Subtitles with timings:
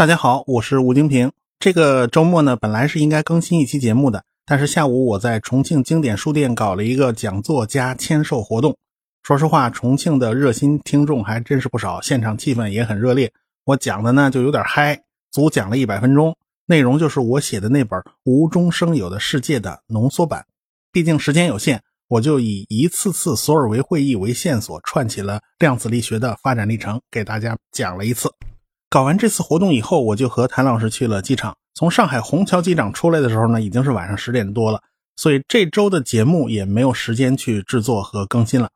[0.00, 1.30] 大家好，我是吴京平。
[1.58, 8.74] 这个周末呢，本来是应该更新一期节目的，但是下午我在重庆经典书店搞了一个讲座加签售活动。
[9.22, 13.30] 说实话，重庆的热心听众还真是不少，现场气氛也很热烈。
[13.66, 14.98] 我讲的呢就有点嗨，
[15.30, 20.46] 足讲了一百分钟，内容就是我写的那本《无中生有的世界》的浓缩版。
[20.90, 21.78] 毕竟时间有限，
[22.08, 28.32] 我就以一次次索尔维会议为线索，串起了量子力学的发展历程，给大家讲了一次。
[28.90, 31.56] 搞完这次活动以后，我就和谭老师去了机场。
[31.74, 34.82] 从上海虹桥机场出来的时候呢，已经是晚上十点多了，
[35.14, 38.68] 所以这周的节目也没有时间去制作和更新了。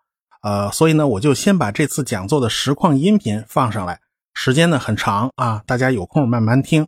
[0.43, 3.99] 呃，所以呢，我就先把这次讲座的实况音频放上来，
[4.35, 6.87] 时间呢很长啊，大家有空慢慢听。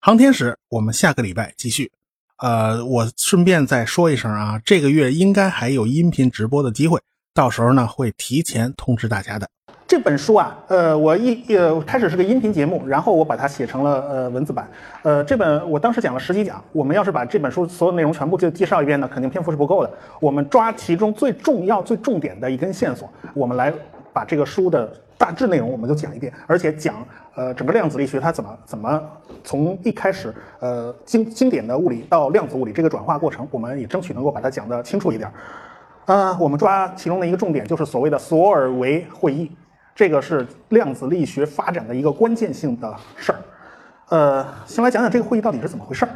[0.00, 1.90] 航天史，我们下个礼拜继续。
[2.36, 7.00] 呃，我顺便再说一声啊，这个月应该还有音频直播的机会，
[7.34, 9.48] 到时候呢会提前通知大家的。
[9.88, 14.68] 这本书啊，呃，我一呃开始是个音频节目，然后我把它写成了呃文字版。
[15.02, 19.90] 呃，这本我当时讲了十几讲，我们要是把这本书所有内容全部就介绍一遍呢，肯定篇幅是不够的。
[20.20, 23.72] 我们抓其中最重要、最重点的一根线索，我们来
[24.12, 26.96] 把这个书的大致内容我们就讲一遍，而且讲
[27.34, 29.02] 呃整个量子力学它怎么怎么
[29.42, 35.32] 从一开始呃经经典的物理到量子物理这个转化过程，我们也争取能够把它讲得清楚一点。
[36.04, 39.50] 呃，我们抓其中的一个重点就是所谓的索尔维会议。
[39.98, 43.38] 这个是量子力学发展的一个关键性的事儿，
[44.10, 46.10] 呃，先来讲讲这个会议到底是怎么回事儿。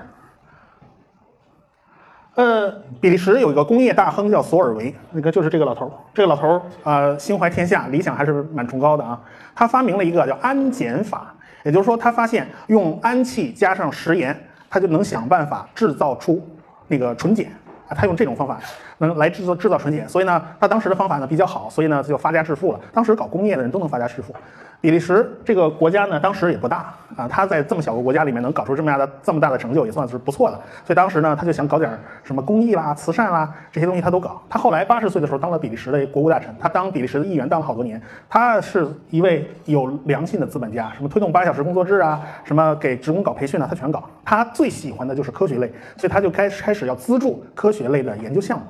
[2.36, 9.20] 呃，比利时有一个工业大亨叫索尔维，那个就是这个老头儿，这个老头儿啊，心怀天下，理想还是蛮崇高的啊。
[9.52, 16.40] 他发明了一个叫氨碱法，也就是说，他发现用氨气加上食盐，他就能想办法制造出
[16.86, 17.46] 那个纯碱
[17.88, 17.90] 啊。
[17.96, 18.60] 他用这种方法
[19.06, 22.80] 能来制作制造纯碱，所以呢，他当时的方法呢比较好，所以呢就发家致富了。
[22.92, 24.34] 当时搞工业的人都能发家致富。
[24.80, 30.56] 比利时这个国家呢，当时也不大啊，他在这么小个国家里面能搞出这么样的这么大的成就，也算是不错的。
[30.84, 31.88] 所以当时呢，他就想搞点
[32.24, 34.42] 什么公益啦、慈善啦这些东西，他都搞。
[34.48, 38.02] 他后来八十岁的时候当了比利时的国务大臣，他当比利时的议员当了好多年。
[38.28, 44.02] 他是一位有良心的资本家，什么推动八小时工作制啊，什么给职工搞培训啊，他全搞。
[44.24, 48.64] 他最喜欢的就是科学类，所以他就开开始要资助科学类的研究项目。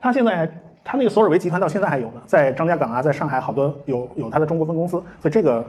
[0.00, 0.50] 他现在。
[0.82, 5.64] 他那个索尔维集团到现在还有呢，在张家港啊，在上海好多有有他的中国分公司，所以这个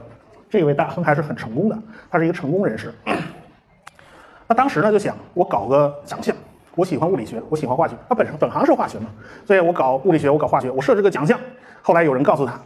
[0.48, 1.78] 这位大亨还是很成功的，
[2.10, 2.92] 他是一个成功人士。
[4.48, 6.34] 那当时呢就想，我搞个奖项，
[6.74, 9.06] 我喜欢物理学，我喜欢化学，他本身本行是化学嘛，
[9.44, 11.38] 所以我搞物理学，我搞化学，我设置个奖项。
[11.82, 12.58] 后来有人告诉他，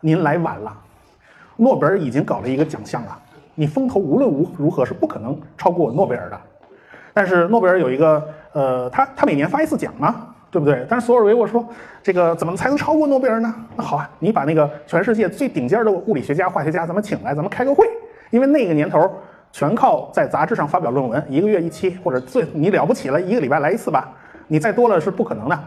[0.00, 0.76] 您来晚了，
[1.56, 3.18] 诺贝尔已经搞了一个奖项了，
[3.54, 6.38] 你风头无论如如何是不可能超过诺贝尔的。
[7.14, 10.33] 但是诺贝尔有一个呃，他他每年发一次奖嘛。
[10.54, 10.86] 对不对？
[10.88, 11.66] 但是索尔维我说，
[12.00, 13.52] 这个怎么才能超过诺贝尔呢？
[13.74, 17.84] 那好啊，你把那个全世界最顶尖的物理学家、化学家咱们请来，咱们开个会。
[18.30, 19.10] 因为那个年头
[19.50, 24.08] 全靠在杂志上发表论文，一个月一期，或者最你了不起了一个礼拜来一次吧。
[24.46, 25.58] 你再多了是不可能的。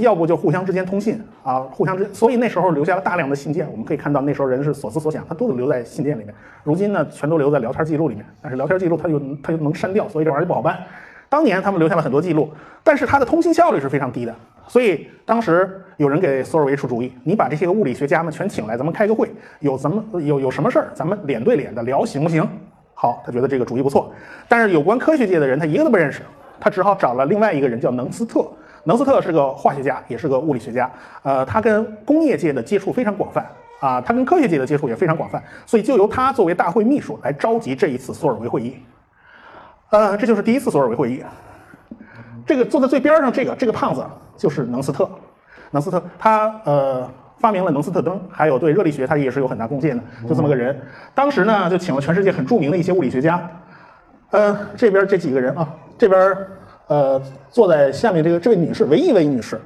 [0.00, 3.66] 要不就互相之间通信啊，互相之，所以那时候留下了大量的信件。
[3.72, 6.32] 我们可以看到那时候人是所思所想，他都得留在信件里面。
[6.62, 8.24] 如今呢，全都留在聊天记录里面。
[8.40, 10.78] 但是聊天记录它又它又能删掉，所以这玩意儿就不好办。
[11.28, 12.50] 当年他们留下了很多记录，
[12.82, 14.34] 但是它的通信效率是非常低的，
[14.66, 19.30] 所以当时有人给索尔维出主意，你把这些个物理学家们全请来，咱们开个会，
[19.60, 22.46] 有怎么有有什么事儿，咱们脸对脸的聊，行不行？
[22.94, 24.10] 好，他觉得这个主意不错，
[24.48, 26.22] 但是有关科学界的人他一个都不认识，
[26.58, 28.48] 他只好找了另外一个人叫能斯特，
[28.84, 30.90] 能斯特是个化学家，也是个物理学家，
[31.22, 33.46] 呃，他跟工业界的接触非常广泛
[33.80, 38.74] 啊，他跟科学界的接触也非常广泛，所以就由他作为大会秘书来召集这一次索尔维会议。
[39.90, 41.22] 呃，这就是第一次索尔维会议。
[42.46, 44.04] 这个坐在最边上这个这个胖子
[44.36, 45.08] 就是能斯特，
[45.70, 50.78] 能斯特他呃发明了能斯特灯，还有对热力学他也是有很大贡献的，就这么个人。
[51.14, 53.50] 当时呢就请了全世界很著名的一些物理学家，
[54.30, 56.36] 呃这边这几个人啊，这边
[56.86, 59.60] 呃坐在下面这个这位女士，唯一一位女士，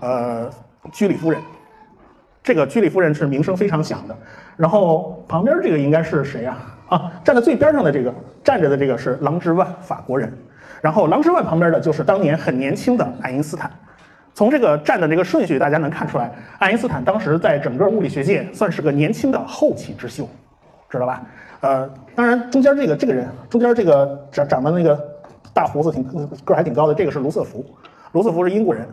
[0.00, 0.50] 呃
[0.92, 1.40] 居里夫人。
[2.42, 4.14] 这个居里夫人是名声非常响的，
[4.56, 6.56] 然后旁边这个应该是谁呀？
[6.88, 10.32] 啊，站在最边上的这个站着的这个是郎之万，法国人。
[10.80, 13.70] 然后郎之万旁边的就是当年很年轻的爱因斯坦。
[14.34, 20.28] 从这个站的这个顺序，大家能看出来，爱因斯坦当时在整个物理学界算是个年轻的后起之秀，
[20.90, 21.22] 知道吧？
[21.60, 25.00] 呃，当然中间这个这个人，中间这个长长的那个
[25.54, 26.02] 大胡子挺
[26.44, 27.64] 个儿还挺高的，这个是卢瑟福。
[28.12, 28.86] 卢瑟福是英国人。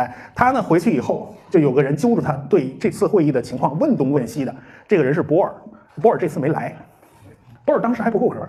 [0.00, 4.54] 哎，他呢回去以后就有个人揪住他，对这次会议的情况问东问西的。
[4.88, 5.52] 这个人是博尔，
[6.00, 6.74] 博尔这次没来，
[7.66, 8.48] 博尔当时还不够格。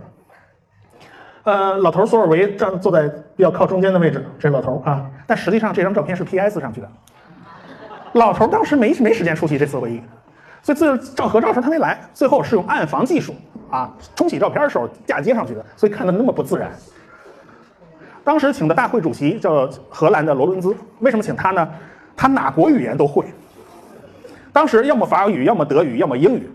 [1.44, 6.90] 呃，老头索尔维站坐在比较靠中间的位置，这老头啊，但实际上这张照片是 PS 上去的。
[8.14, 10.02] 老头当时没没时间出席这次会议，
[10.62, 12.00] 所以最后照合照时他没来。
[12.14, 13.36] 最后是用暗房技术
[13.70, 16.72] 啊，冲洗照片的时候嫁接上去的，所以看的那么不自然。
[18.24, 21.68] 当时请的大会主席叫荷兰的罗伦兹，为什么请他呢？
[22.16, 23.26] 他哪国语言都会。
[24.54, 26.50] 当时要么法语，要么德语，要么英语。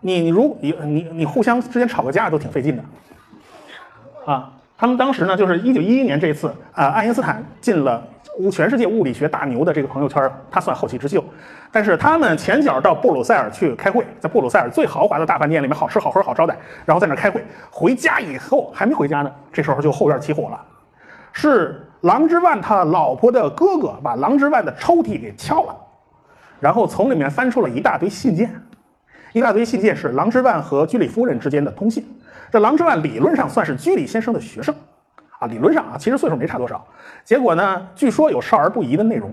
[0.00, 2.84] 你如你你你互相之间吵个架都挺费劲的。
[4.30, 8.06] 啊，他们当时呢，就是一九一一年这次啊，爱因斯坦进了
[8.52, 11.24] 全世界物理学大牛的这个朋友圈，他算后起之秀。
[11.72, 17.42] 但是他们前脚到布鲁塞尔去开会，在布鲁塞尔最豪华的大饭店里面，好吃好喝好招待，然后在那开会。
[17.70, 20.60] 回家以后还没回家呢，这时候就后院起火了。
[21.38, 25.76] 是郎之万他老婆的哥哥把郎之万的抽屉给撬了，
[26.58, 28.50] 然后从里面翻出了一大堆信件，
[29.34, 32.02] 一大堆信件是郎之万和居里夫人之间的通信。
[32.50, 34.74] 这郎之万理论上算是居里先生的学生，
[35.38, 36.82] 啊，理论上啊，其实岁数没差多少。
[37.22, 39.30] 结果呢，据说有少儿不宜的内容。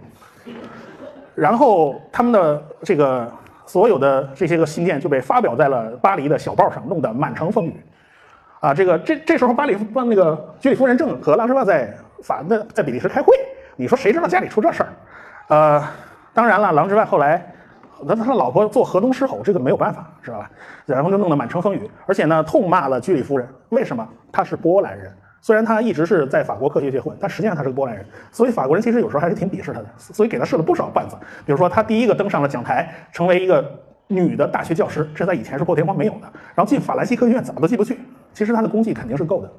[1.33, 3.31] 然后他们的这个
[3.65, 7.81] 所有的这些个信件就被发表在了巴黎的小报上，弄得满城风雨。
[8.63, 11.93] 啊，这个这这时候巴里夫那个居里夫人正和拉什万在
[12.23, 13.33] 法在在比利时开会，
[13.75, 14.89] 你说谁知道家里出这事儿？
[15.49, 15.83] 呃，
[16.33, 17.45] 当然了，狼之万后来，
[18.05, 20.49] 那他老婆做河东狮吼，这个没有办法，知道吧？
[20.85, 24.07] 然后就弄得满城风雨，而且呢，痛骂了居里夫人，为什么？
[24.31, 33.69] 他是波兰人，虽然他一直是在法国科学界混，但实际上他是个波兰人，所以法国人其实有时候还是挺鄙视他的，所以给他设了不少绊子，比如说他第一个登上了讲台，成为一个
[34.07, 37.99] 女的大学教师，这在以前是破天荒没有的，然后进法兰西科学院怎么都进不去。
[38.33, 39.51] 其实他的功绩肯定是够的，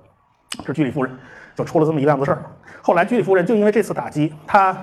[0.65, 1.17] 这居里夫人
[1.55, 2.43] 就出了这么一档子事儿。
[2.82, 4.76] 后来居里夫人就因为这次打击，她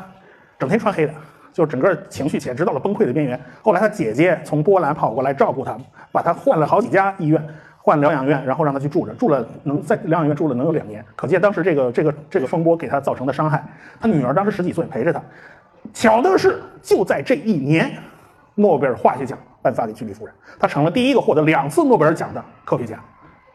[0.58, 1.14] 整天穿黑的，
[1.54, 3.40] 就整个情绪简直到了崩溃的边缘。
[3.62, 5.78] 后来她姐姐从波兰跑过来照顾她，
[6.12, 7.46] 把她换了好几家医院，
[7.78, 11.04] 换疗养院，然后让她去住着，住了能在疗养院住了能有两年。
[11.16, 13.64] 可见当时这个这个这个风波给她造成的伤害。
[14.00, 15.22] 她女儿当时十几岁陪着她，
[15.94, 17.92] 巧的是就在这一年，
[18.56, 22.98] 诺贝尔化学奖颁发给居里夫人，她成了第一个获得两次诺贝尔奖的科学家。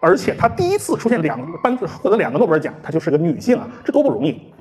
[0.00, 4.52] 而且她第一次出现两个颁获得两个诺贝尔奖，她就是个女性啊，这多不容易。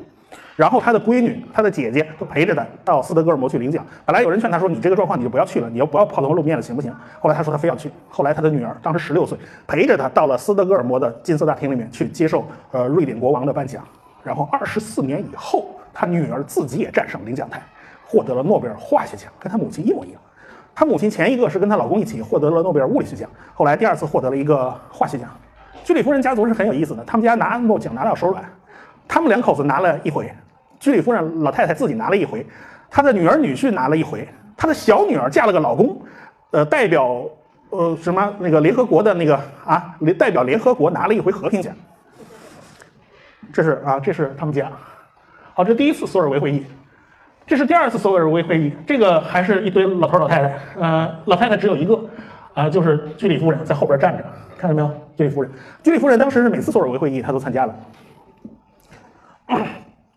[0.55, 3.85] 然后她的闺女、她的姐姐都陪着她到斯德哥尔摩去领奖。
[4.05, 6.89] 本来有人劝她说：“你这个状况你就不要去了，你要不要抛头露面了，行不行？”
[7.19, 7.91] 后来她说她非要去。
[8.07, 9.37] 后来她的女儿当时十六岁，
[9.67, 13.83] 陪着她到了斯德哥尔摩的金色大厅里面去接受呃瑞典国王的颁奖。
[14.23, 17.61] 然后二十四年以后，她女儿自己也站上领奖台，
[18.05, 20.21] 获得了诺贝尔化学奖，跟她母亲一模一样。
[20.75, 25.29] 她母亲前一个是跟她老公一起获得了诺贝尔物理学奖，后来第二次获得了一个化学奖。
[25.85, 28.43] 居里夫人家族是很有意思的，他们家拿诺奖拿到手软，
[29.07, 30.29] 他们两口子拿了一回，
[30.79, 32.45] 居里夫人老太太自己拿了一回，
[32.89, 34.27] 她的女儿女婿拿了一回，
[34.57, 36.01] 她的小女儿嫁了个老公，
[36.51, 37.23] 呃，代表
[37.69, 41.73] 呃什么那个联合国的那个啊，代表联合国拿了一回和平奖。
[43.53, 44.69] 这是啊，这是他们家。
[45.53, 46.65] 好，这第一次索尔维会议。
[47.47, 51.99] 这是第二次索尔维会议，这个还是一堆老头老太太，呃，老太太只有一个，
[52.55, 54.23] 啊，就是居里夫人在后边站着，
[54.57, 54.89] 看到没有？
[55.15, 55.51] 居里夫人，
[55.83, 57.75] 居里夫人当时是每次索尔维会议她都参加了。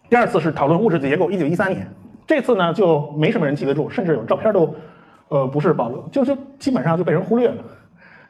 [0.09, 1.87] 第二次是讨论物质结构，一九一三年，
[2.27, 4.75] 这次呢就没什么人记得住，甚至有照片都，
[5.29, 7.57] 呃，不是保留，就就基本上就被人忽略了。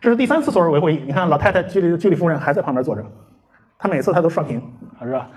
[0.01, 3.05] 这是第三次索尔维会议，你看老太太居里居里夫人还在旁边坐着，
[3.79, 4.61] 她每次她都刷屏，
[5.01, 5.29] 是吧？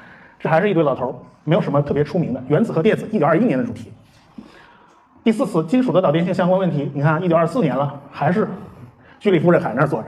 [0.41, 2.43] 这还是一堆老头，没有什么特别出名的。
[2.47, 3.91] 原子和电子，一九二一年的主题。
[5.23, 8.47] 第四次金属的导电性相关问题，你看一九二四年了，还是
[9.19, 10.07] 居里夫人还那坐着。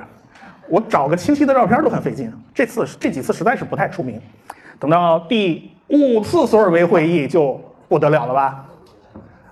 [0.67, 2.31] 我找个清晰的照片都很费劲。
[2.53, 4.19] 这次这几次实在是不太出名。
[4.79, 8.65] 等到第五次索尔维会议就不得了了吧？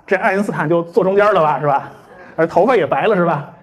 [0.07, 1.91] 这爱因斯坦就坐中间了吧，是吧？
[2.35, 3.53] 而头发也白了，是吧？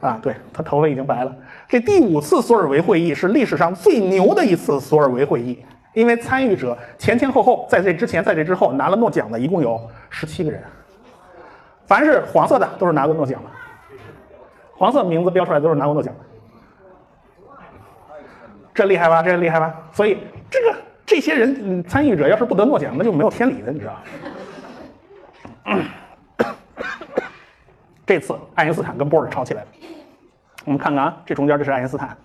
[0.00, 1.34] 啊，对他头发已经白了。
[1.68, 5.58] 这第五次索尔维会议是历史上最牛的一次索尔维会议。
[5.92, 10.62] 因为参与者前前后后在这之前在这之后拿了诺奖的一共有十七个人，
[11.84, 13.50] 凡是黄色的都是拿过诺奖的，
[14.76, 16.20] 黄色名字标出来都是拿过诺奖的，
[18.72, 19.20] 这厉害吧？
[19.20, 19.74] 这厉害吧？
[19.92, 20.18] 所以
[20.48, 23.96] 这个这些人参与者要是不得诺奖，那就没有天理的，你知道
[28.06, 29.68] 这次爱因斯坦跟波尔吵起来了，
[30.64, 32.16] 我们看看啊，这中间这是爱因斯坦，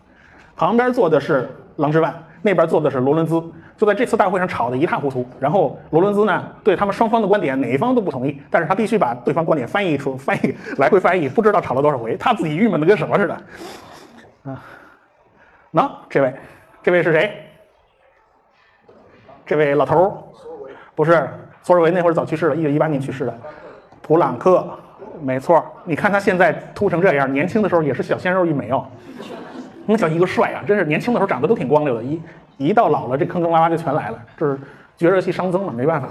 [0.56, 2.14] 旁边坐的是郎之万。
[2.46, 3.44] 那边坐的是罗伦兹，
[3.76, 5.26] 就在这次大会上吵得一塌糊涂。
[5.40, 13.34] 然后罗伦兹呢，对他们双方的观点哪一方都不同意，但是他必须把对方观点翻译出，翻译来回翻译，不知道吵了多少回，他自己郁闷的跟什么似的。
[14.44, 14.64] 啊，
[15.72, 16.36] 那这位，
[16.84, 17.32] 这位是谁？
[19.44, 20.14] 这位老头儿，
[20.94, 21.28] 不是
[21.64, 23.36] 索尔维那会儿早去世了，一九一八年去世的，
[24.04, 24.70] 普朗克，
[25.20, 25.66] 没错。
[25.84, 28.86] 你看他现在秃成这样，年轻的时候也是小鲜肉一枚哦。
[29.86, 30.64] 那叫一个帅啊！
[30.66, 32.22] 真是年轻的时候长得都挺光溜的，一
[32.58, 34.20] 一到老了，这坑坑洼洼就全来了。
[34.38, 34.60] 这是
[34.98, 36.10] 绝热系熵增了，没办法。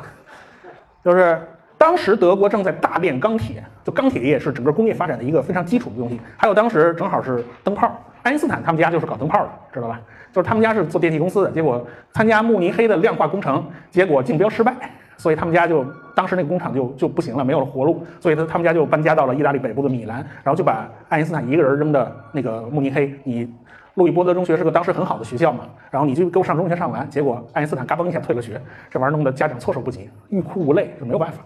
[1.03, 1.41] 就是
[1.77, 6.21] 当时德国正在大炼钢铁，就钢铁业是整个工业发展的一个非常基础的东西。
[6.37, 7.91] 还有当时正好是灯泡
[8.23, 10.01] 爱因斯坦他们家就是搞灯泡的，知道吧？
[10.33, 14.75] 就是他们家是做电器公司的，结果参加慕尼黑的量化工程，结果竞标失败，
[15.17, 23.53] 所以他们家就当时那个工厂就就不行了，没有了活路，所以他他们家就搬家到了意大利北部的米兰，然后就把爱因斯坦一个人扔的那个慕尼黑，你。
[23.95, 25.61] 路易波德中学是个当时很好的学校嘛，
[25.91, 28.61] 然后你就给我上中学上完，结果爱因斯坦嘎嘣一下退了学，
[28.91, 31.39] 这玩意儿弄得家长措手不及，欲哭无泪，就没有办法，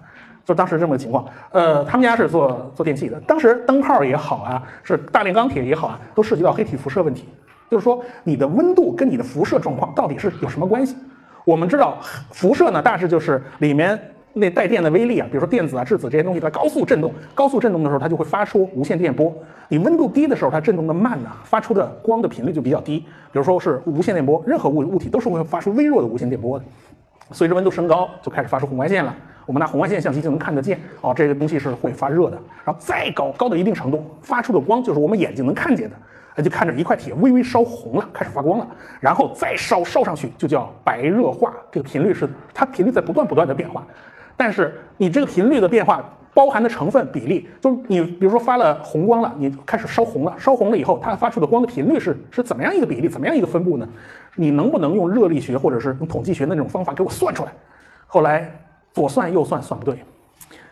[0.45, 1.27] 就当时这么个情况。
[1.53, 7.29] 呃，他们家是做做电器的，当时灯泡也好啊，是大炼钢铁也好啊，都涉及到黑体辐射问题，
[7.71, 10.97] 就是说你的温度跟你的辐射状况到底是有什么关系？
[11.45, 11.99] 我们知道
[12.31, 14.01] 辐射呢，大致就是里面。
[14.39, 19.33] 那带电的微粒啊，比如说电子啊、质子这些东西，它高速振动，高速振动的时候，它就会发出无线电波。
[19.69, 23.01] 你温度低的时候，它振动的慢呢，发出的光的频率就比较低。
[23.01, 26.65] 比如说是无线电波，任何物物体都是会发出微弱的无线电波的。
[27.33, 29.15] 随着温度升高，就开始发出红外线了。
[29.45, 32.39] 我们拿红外线相机就能看得见，哦，这个东西是会发热的。
[32.65, 35.97] 然后再高，高到一定程度，发出的光就是我们眼睛能看见的。
[36.41, 38.69] 就看着一块铁微微烧红了，开始发光了，
[39.01, 41.53] 然后再烧烧上去，就叫白热化。
[41.73, 43.85] 这个频率是它频率在不断不断的变化。
[44.39, 46.03] 但是你这个频率的变化
[46.33, 53.89] 包含的成分比例，就是你比如说发了红光了，你开始烧红了，烧红了以后，它发出的光的频率是是怎么样一个比例，怎么样一个分布呢？
[54.37, 57.53] 你能不能用热力学或者是用统计学的那种方法给我算出来？
[58.07, 58.49] 后来
[58.93, 59.99] 左算右算算不对，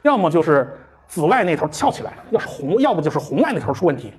[0.02, 0.72] 要么就是
[1.08, 4.12] 紫外那头翘起来，要是红，要不就是红外那头出问题。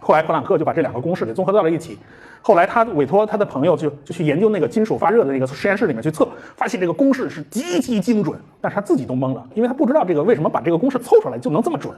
[0.00, 1.98] 后来普朗克就把这两个公式给综合到了一起。
[2.40, 6.26] 后来他委托他的朋友就就去研究那个金属发热的那个实验室里面去测，
[6.56, 11.92] 发现这个公式是极其精准，但是他自己都懵了，因为他不知道这个为什么把这个公式凑出来就能这么准。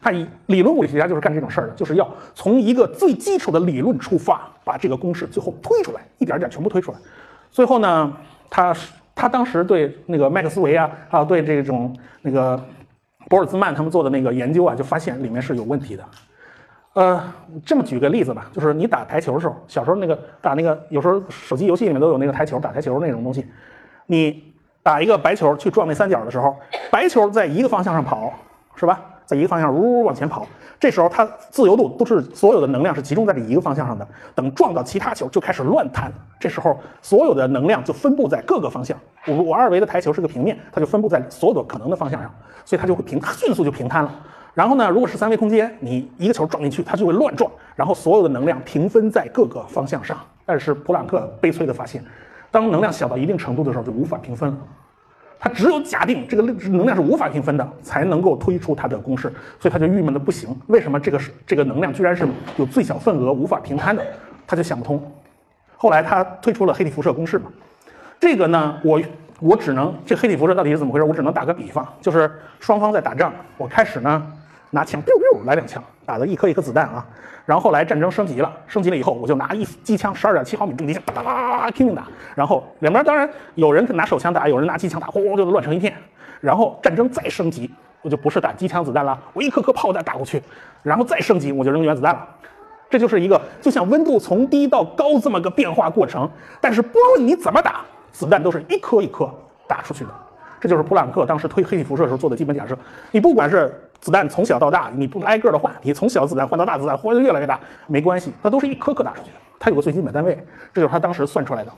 [0.00, 6.98] 他以理论物理学家就是干这种事儿的，就是要从一个最基础的理论出发，把这个公式最后推出来，一点点全部推出来。
[7.50, 8.12] 最后呢，
[8.50, 8.76] 他
[9.14, 12.62] 他当时对那个麦克斯韦啊，还有对这种那个
[13.30, 16.04] 博尔兹曼他们做的那个研究啊，就发现里面是有问题的。
[16.96, 17.22] 呃，
[17.62, 23.46] 这么举个例子吧，就是你打台球的时候，小时候那个打那个，有时候手机游戏里面都有那个台球，打台球那种东西。
[24.06, 24.42] 你
[24.82, 26.56] 打一个白球去撞那三角的时候，
[26.90, 28.32] 白球在一个方向上跑，
[28.76, 28.98] 是吧？
[29.26, 30.46] 在一个方向呜往前跑，
[30.80, 34.08] 这时候它自由度都是所有的能量是集中在这一个方向上的。
[34.34, 36.10] 等撞到其他球就开始乱弹，
[36.40, 38.96] 这时候所有的能量就分布在各个方向。
[39.26, 42.34] 我我二维的台球是个平面，它就分布在所有的可能的方向上，
[42.64, 44.10] 所以它就会平，迅速就平摊了。
[44.56, 50.18] 然后呢，如果是三维空间，你一个球撞进去，它就会乱撞，然后所有的能量平分在各个方向上。
[50.46, 52.02] 但是普朗克悲催的发现，
[52.50, 54.56] 当能量小到一定程度的时候，就无法平分了。
[55.38, 60.48] 他只有假定这个能量是无法平分的，才能够推出他的公式，所以他就郁闷的不行。
[60.68, 64.02] 为什么这个是这个能量居然是有最小份额无法平摊的？
[64.46, 64.98] 他就想不通。
[65.76, 67.50] 后来他推出了黑体辐射公式嘛。
[68.18, 68.98] 这个呢，我。
[69.38, 71.04] 我只能这黑体辐射到底是怎么回事？
[71.04, 74.32] 我只能打个比方，就是双方在打仗，我开始呢
[74.76, 77.04] 拿枪，biu biu 来两枪，打的一颗一颗子弹啊，
[77.46, 85.94] 然后后来战争升级了，升级了以后我就拿一机枪，十二点七毫米重机枪，哒哒哒拼命打，然后两边当然有人拿手枪打，有人拿机枪打，轰轰就乱成一片。
[86.42, 87.70] 然后战争再升级，
[88.02, 90.42] 我就不是打机枪子弹了，我一颗颗炮弹打过去，
[90.82, 92.28] 然后再升级我就扔原子弹了。
[92.90, 96.30] 这就是一个就像温度从低到高这么个变化过程，
[96.60, 97.80] 但是不论你怎么打。
[98.12, 99.30] 子弹都是一颗一颗
[99.68, 100.10] 打出去的，
[100.58, 102.74] 这就是普朗克当时推黑体辐射时候做的基本假设。
[103.10, 109.36] 你不管是子弹从小到大，你不挨个儿的换，你从小子弹换到大子弹，换的越来越大，没关系，它都是一颗颗打出去的。
[109.58, 110.34] 它有个最基本单位，
[110.72, 111.72] 这就是他当时算出来的。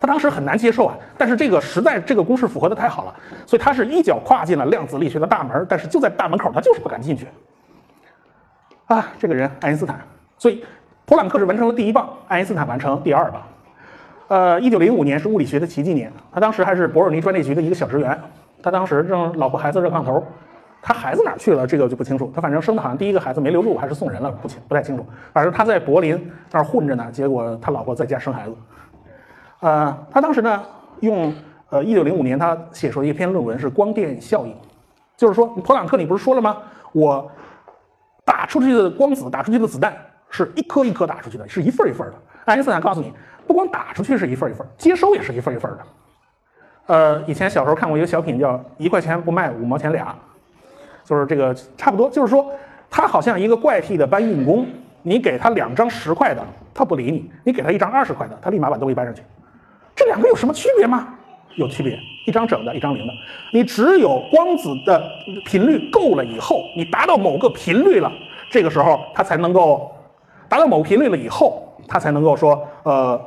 [0.00, 3.14] 他当时很难接受啊，但是这个实在这个公式符合的太好了，
[3.46, 7.28] 所以他是一脚跨进了量子力学的大门，但是就在大门口，他就是不敢进去。
[8.86, 10.00] 啊，这个人爱因斯坦，
[10.36, 10.64] 所以
[11.04, 13.42] 普朗克是完成了第一棒，爱因斯坦完成第二棒。
[14.26, 18.20] 呃，一九零五年是物理学的奇迹年，他当时还是伯尔尼专利局的一个小职员，
[18.60, 20.26] 他当时正老婆孩子热炕头，
[20.82, 21.66] 他孩子哪去了？
[21.66, 25.06] 这个就不清楚，他反正生的好像第一个孩子没留住，还是送人了，不清不太清楚。
[25.32, 28.56] 反正他在柏林那儿混着呢，结果他老婆在家生孩子。
[29.60, 30.62] 呃，他当时呢，
[31.00, 31.32] 用
[31.70, 34.54] 呃一九零五年他写出一篇论文是光电效应，
[35.16, 36.58] 就是说普朗克你不是说了吗？
[36.92, 37.30] 我
[38.24, 39.96] 打出去的光子，打出去的子弹
[40.28, 42.14] 是一颗一颗打出去的，是一份一份的。
[42.44, 43.12] 爱因斯坦告诉你。
[43.44, 45.78] 不光打出去是一份一份，接收也是一份一份的。
[46.86, 50.14] 呃，以前小时候看过一个小品，叫“一块钱不卖，五毛钱俩”，
[51.04, 52.08] 就是这个差不多。
[52.10, 52.50] 就是说，
[52.90, 54.66] 他好像一个怪癖的搬运工，
[55.02, 56.42] 你给他两张十块的，
[56.72, 59.22] 他不理你；你给他一张二十块的，他立马把东西搬上去。
[59.94, 61.14] 这两个有什么区别吗？
[61.56, 63.12] 有区别，一张整的，一张零的。
[63.52, 65.02] 你只有光子的
[65.44, 68.10] 频率够了以后，你达到某个频率了，
[68.50, 69.90] 这个时候它才能够
[70.48, 71.68] 达到某个频率了以后。
[71.88, 73.20] 他才能够说，呃，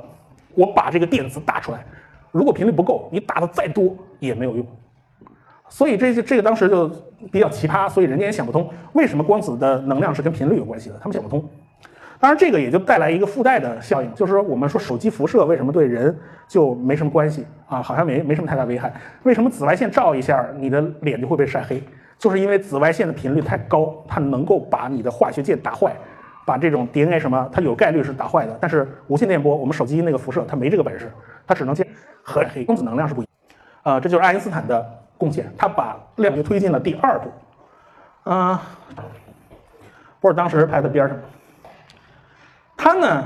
[0.56, 1.86] 我把这个电子打出来。
[2.32, 4.66] 如果频率不够，你打的再多也没有用。
[5.70, 6.90] 所以这这个当时就
[7.32, 11.44] 比较奇葩，所以人家也想不通为什么光子的能量是跟频率有关系的，他们想不通。
[12.18, 16.18] 当然，这个也就带来一个附带的效应，就是说我们说手机辐射为什么对人
[16.48, 17.82] 就没什么关系啊？
[17.82, 18.92] 好像没没什么太大危害。
[19.24, 21.84] 为什么紫外线照一下你的脸就会被晒黑？
[22.18, 25.94] 就是因为紫外线的频率太高，它能够把你的化学键打坏，
[26.46, 28.58] 把这种 DNA 什么，它有概率是打坏的。
[28.62, 31.12] 但是无线电波，我们手机那个辐射它没这个本事，
[31.46, 31.86] 它只能见
[32.24, 33.58] 和黑光子能量是不一样。
[33.84, 34.84] 呃，这就是爱因斯坦的
[35.18, 37.32] 贡献，他把量就推进了第二步。
[38.26, 38.58] 嗯，
[40.20, 41.18] 波尔当时排在边上。
[42.76, 43.24] 他呢，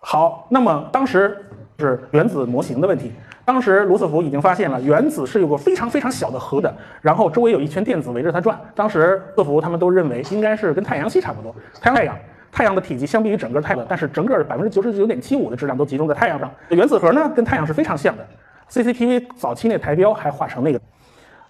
[0.00, 1.36] 好，那么当时
[1.78, 3.12] 是原子模型的问题。
[3.44, 8.56] 当时卢瑟福已经发现了原子是有个非常非常小的核的，然后周围有一圈电子围着它转。
[8.74, 11.52] 当时卢瑟福他们都认为应该是跟太阳系差不多。
[11.80, 12.16] 太阳，
[12.52, 16.48] 太阳的体积相比于整个太阳，但是整个百分之九十九点七五的质量都集中在太阳上。
[16.68, 18.24] 原子核呢，跟太阳是非常像的。
[18.70, 20.80] CCTV 早期那台标还画成那个。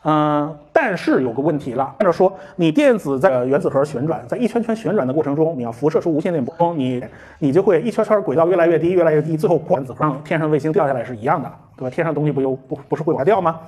[0.04, 1.94] 嗯，但是有个问题了。
[1.99, 7.00] 按照说，你电子在原子核旋转，在一圈圈旋转的过程中，你要辐射出无线电波，你
[7.38, 11.90] 你就会一圈圈轨道越来越低，越来越低，最后原子核上天上卫星掉下来是一样的，对吧？
[11.90, 13.61] 天上东西不又不不是会往下掉吗？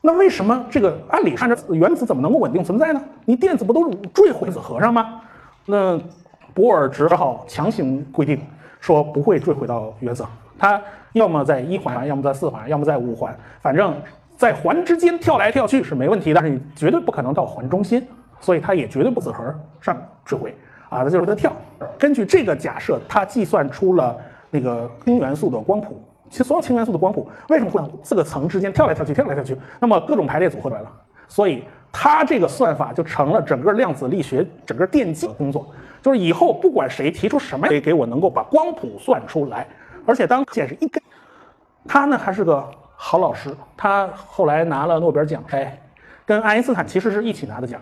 [0.00, 3.02] 那为什么这个按理看着原子怎么能够稳定存在呢？
[3.26, 5.20] 你电子不都坠回子核上吗？
[5.66, 6.00] 那
[6.54, 8.40] 博尔只好强行规定
[8.80, 10.24] 说不会坠回到原子，
[10.58, 10.80] 它
[11.12, 13.94] 要么在一环，要么在四环，要么在五环，反正。
[14.38, 18.06] 在环之间跳来跳去是没问题，但是你绝对不可能到环中心，
[18.38, 20.54] 所以它也绝对不子核上坠毁
[20.88, 21.52] 啊，它就是在跳。
[21.98, 24.16] 根据这个假设，它计算出了
[24.48, 26.00] 那个氢元素的光谱。
[26.30, 29.56] 其实所有氢元素的光谱为什么会四个层之间跳来跳去、跳来跳去？
[29.80, 30.92] 那么各种排列组合出来了，
[31.26, 35.66] 所以它这个算法就成了整个量子力学、整个电机的工作。
[36.00, 39.66] 就是以后不管谁提出什么，得给我能够把光谱算出来，
[40.06, 41.02] 而且当显示一根，
[41.88, 42.64] 它呢还是个。
[43.00, 45.78] 好老师，他后来拿了诺贝尔奖，哎，
[46.26, 47.80] 跟爱因斯坦其实是一起拿的奖，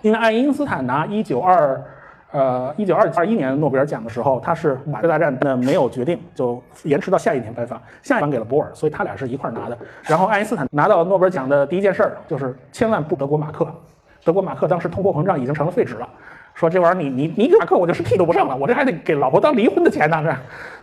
[0.00, 1.84] 因为爱因斯坦拿一九二，
[2.32, 9.76] 呃一九二二一年诺贝尔奖的时候，他是马克大战那没有决定，就延迟到下一年颁发，下一颁给了波尔，所以他俩是一块拿的。
[10.04, 13.68] 然后爱因斯坦拿到诺贝尔奖的第一件事儿就是千万不德国马克，
[14.24, 16.08] 德国马克当时通货膨胀已经成了废纸了，
[16.54, 20.34] 说这玩意儿你你你给马克我就是屁都不剩了，我这还得给老婆当离婚的钱呢，这，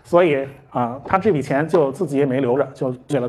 [0.04, 3.28] 所以啊他这笔钱就自己也没留着，就给了。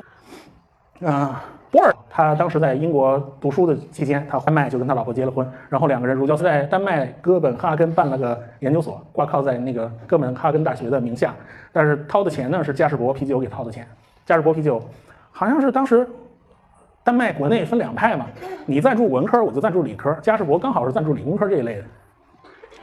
[1.05, 11.35] 啊，波尔他当时在英国读书的期间，他丹麦就跟他老婆结了婚，然后两个人如胶似在丹麦哥本哈根办了个研究所，挂靠在那个哥本哈根大学的名下，
[11.73, 13.87] 但是掏的钱呢是嘉士伯啤酒给掏的钱。
[14.25, 14.83] 嘉士伯啤酒
[15.31, 16.09] 好像是当时
[17.05, 18.27] 丹麦国内分两派嘛，
[18.65, 21.85] 你赞助文科，我就赞助理科，嘉士伯刚好是赞助理工科这一类的，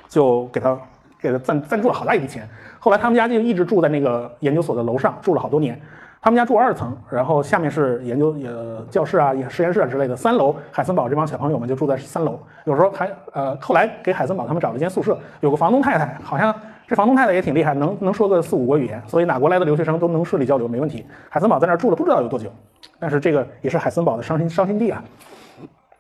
[0.08, 0.78] 就给他
[1.20, 2.48] 给他赞赞助了好大一笔钱。
[2.78, 5.82] 后来他们家就一直住在那个研究所的楼上，住了好多年。
[6.24, 10.16] 他们家住二层，然后下面是研究呃教室啊、实验室啊之类的。
[10.16, 12.40] 三楼，海森堡这帮小朋友们就住在三楼。
[12.64, 16.56] 有时候还呃，后来给海森堡他们找了一间宿舍，有个房东太太，好像
[16.88, 21.06] 这房东太太也挺厉害，能能说个四五国语言，所以哪国来的留学生都能顺利交流，没问题。
[21.28, 22.50] 海森堡在那儿住了不知道有多久，
[22.98, 25.04] 但是这个也是海森堡的伤心伤心地啊，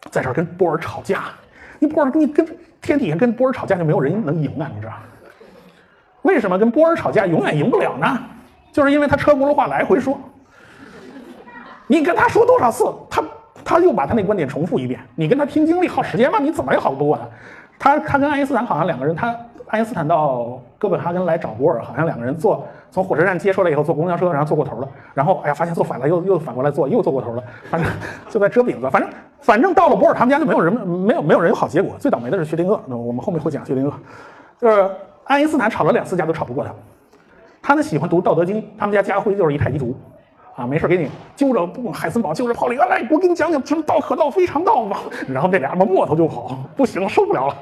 [0.09, 1.25] 在这儿跟波尔吵架，
[1.79, 2.47] 你波尔你跟
[2.81, 4.93] 天底下跟波尔吵架就没有人能赢啊，你知道？
[6.21, 8.17] 为什么跟波尔吵架永远赢不了呢？
[8.73, 10.17] 就是因为他车轱辘话来回说，
[11.87, 13.23] 你跟他说多少次，他
[13.63, 14.99] 他又把他那观点重复一遍。
[15.15, 16.39] 你跟他拼精力耗时间吗？
[16.41, 17.27] 你怎么也耗不过他。
[17.77, 19.33] 他他跟爱因斯坦好像两个人，他
[19.67, 27.91] 爱因斯坦到哥本哈根来找博尔，好像两个人坐从火车站接出来以后坐公交车，然后坐过头了，然后哎呀发现坐反了，又又反过来坐，又坐过头了，反正
[28.29, 28.89] 就在遮饼子。
[28.89, 31.95] 反正反正到了博尔他们家就没有人没有没有人有好结果。
[31.99, 33.93] 最倒霉的是薛定谔，那我们后面会讲薛定谔，
[34.59, 34.89] 就是
[35.25, 36.71] 爱因斯坦吵了两次架都吵不过他。
[37.63, 39.95] 他呢喜欢读《道德经》，他们家家徽就是一太极图，
[40.53, 44.97] 啊，没事给你揪着海森堡揪着泡里，来，我给你讲讲什么道可道非常道嘛。
[45.29, 47.55] 然后这俩人磨头就跑，不行，受不了了。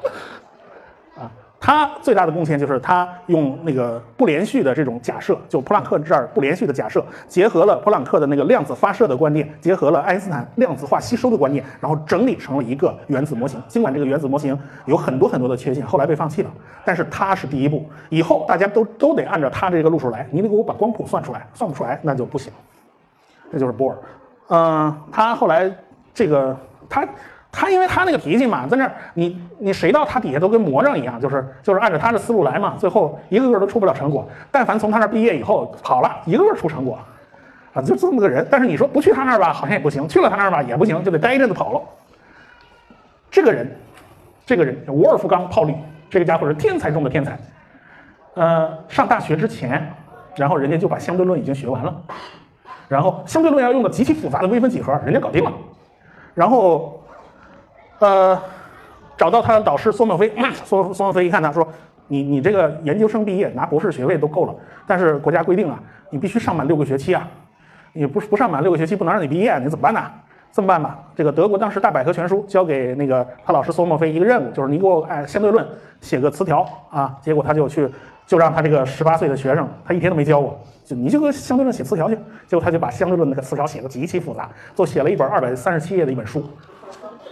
[1.64, 13.62] 他最大的贡献就是他用那个不连续的这种假设，就普朗克这儿不连续的假设，结合了普朗克的那个量子发射的观念，结合了爱因斯坦量子化吸收的观念，然后整理成了一个原子模型。
[13.68, 16.50] 尽管这个原子模型有很多很多的缺陷，后来被放弃了，
[16.84, 17.88] 但是它是第一步。
[18.08, 22.52] 以后大家都都得按照他这个路数来，你得给我把光谱算出来，算不出来那就不行。
[23.52, 23.96] 这就是波尔，
[24.48, 25.72] 嗯，他后来
[26.12, 26.56] 这个
[26.88, 27.06] 他。
[27.54, 34.26] 他因为他那个脾气嘛，在那儿你你谁到他底下都跟魔怔一样，就是就是按照他的思路来嘛，最后一个个都出不了成果。
[34.50, 36.98] 但凡从他那儿毕业以后跑了一个个出成果，
[37.74, 38.44] 啊，就这么个人。
[38.50, 41.80] 但是你说不去他那儿吧，好像也不行；去了他那儿吧，也不行，就得待一阵子跑了。
[43.30, 43.70] 这个人，
[44.46, 45.74] 这个人沃尔夫冈·泡利，
[46.08, 47.38] 这个家伙是天才中的天才。
[48.32, 49.94] 呃，上大学之前，
[50.36, 51.94] 然后人家就把相对论已经学完了，
[52.88, 55.52] 然后相对论要用的极其复杂的微分几何，人家搞定了，
[56.32, 56.98] 然后。
[58.02, 58.36] 呃，
[59.16, 60.32] 找到他的导师苏沫飞，
[60.64, 61.66] 苏苏沫飞一看他说
[62.08, 64.54] ：“你你这个研究生毕业拿博士学位都够了，
[64.86, 65.78] 但是国家规定啊，
[66.10, 67.28] 你必须上满六个学期啊，
[67.92, 70.02] 你不不上满六个学期不能让你毕业，你怎么办呢？
[70.50, 75.64] 这么办吧，这个德国当时大百科全书交给那个他老师索莫菲一个任务，就是你给我按相对论
[76.00, 77.88] 写个词条啊，结果他就去
[78.26, 86.44] 就让他这个十八岁的学生，他一天都没教过，就你就给相对论写词条去，结果他就把相对论那个词条写的极其复杂，就写了一本二百三十七页的一本书，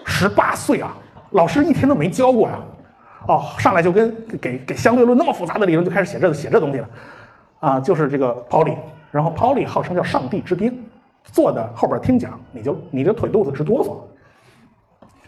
[0.04, 0.96] 十八岁啊，
[1.30, 2.58] 老师一天都没教过呀。
[3.28, 6.88] 哦，上来就跟给给相对论那么复杂的理论就开始写这写这东西了，
[7.60, 8.74] 啊，就是这个 Pauli，
[9.10, 10.74] 然后 Pauli 号称叫上帝之鞭，
[11.24, 13.94] 坐的后边听讲，你就你这腿肚子直哆嗦。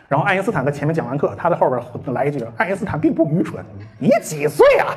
[0.09, 1.81] 然后爱因斯坦在前面讲完课，他在后边
[2.15, 3.65] 来一句：爱因斯坦并不愚蠢，
[3.99, 4.97] 你几岁啊？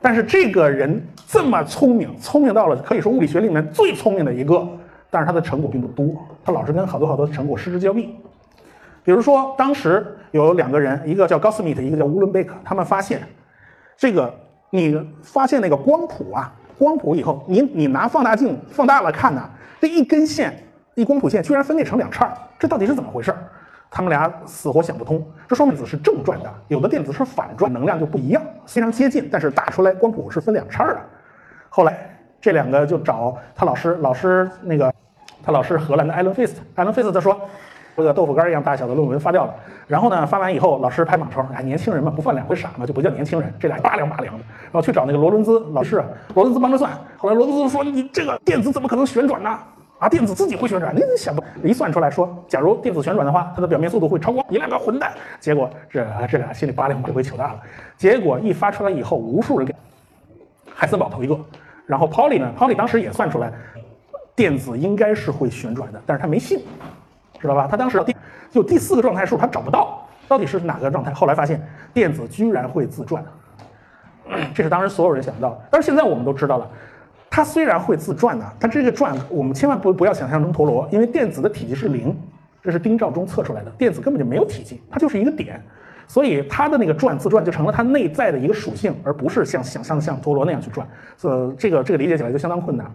[0.00, 4.68] 但是这个人这么聪明，聪明到了可以说物理学里面最聪明的一个，
[5.16, 8.14] 但是他的成果并不多，他老是跟好多好多成果失之交臂。
[9.02, 13.22] 比如说，当时有两个人，一个叫高斯米特，一个叫乌伦贝克，他们发现，
[13.96, 14.30] 这个
[14.68, 19.42] 你发现那个光谱啊，光谱以后，你你拿放大镜放大了看呢，
[19.80, 20.54] 这一根线，
[20.96, 23.34] 一光谱线居然分裂成两叉，这到底是怎么回事？
[23.90, 25.26] 他们俩死活想不通。
[25.48, 31.00] 这说明子是正转的，有的电子是反转，能量就不一样，非常接近，但是打出来光谱是分两叉的。
[31.70, 34.92] 后来这两个就找他老师，老师那个
[35.46, 37.40] 他老师荷兰的艾伦费斯，艾伦费斯他说。
[37.98, 39.54] 这个豆腐干一样大小的论文发掉了，
[39.86, 46.04] 然后呢，发完以后，老师拍马超，哎，年轻人嘛，不犯两回傻嘛，就不叫年轻人，这俩拔凉拔凉的，然后去找那个罗伦兹老师，
[46.34, 49.58] 罗伦兹帮着算，后来罗伦兹说，你这个电子怎么可能旋转呢？
[49.98, 51.42] 啊，电子自己会旋转，你想不？
[51.66, 55.10] 一算出来说，假如电子旋转的话，它的表面速度会超光，你两个混蛋！
[55.40, 57.60] 结果这这俩心里八两这回糗大了，
[57.96, 59.74] 结果一发出来以后，无数人给
[60.74, 61.34] 海森堡投一个，
[61.86, 63.50] 然后 Pauli 呢，Pauli 当时也算出来，
[64.36, 66.60] 电子应该是会旋转的，但是他没信。
[67.38, 67.68] 知道吧？
[67.70, 68.16] 他当时第
[68.50, 71.12] 就第四个状态数他找不到，到底是哪个状态？
[71.12, 73.22] 后来发现电子居然会自转，
[74.54, 75.60] 这是当时所有人想不到。
[75.70, 76.66] 但是现在我们都知道了，
[77.28, 82.18] 它虽然会自转呢，但这个转我们千万不不要想象成陀螺，因为电子的体积是零，
[82.62, 85.62] 这是丁肇中测出来的，电子根本就没有体积，它就是一个点，
[86.08, 90.88] 所以它的那个转自转就成了它内在的一个属性，而不是像想象的像陀螺那样去转。
[91.20, 92.90] 呃，这个这个理解起来就相当困难。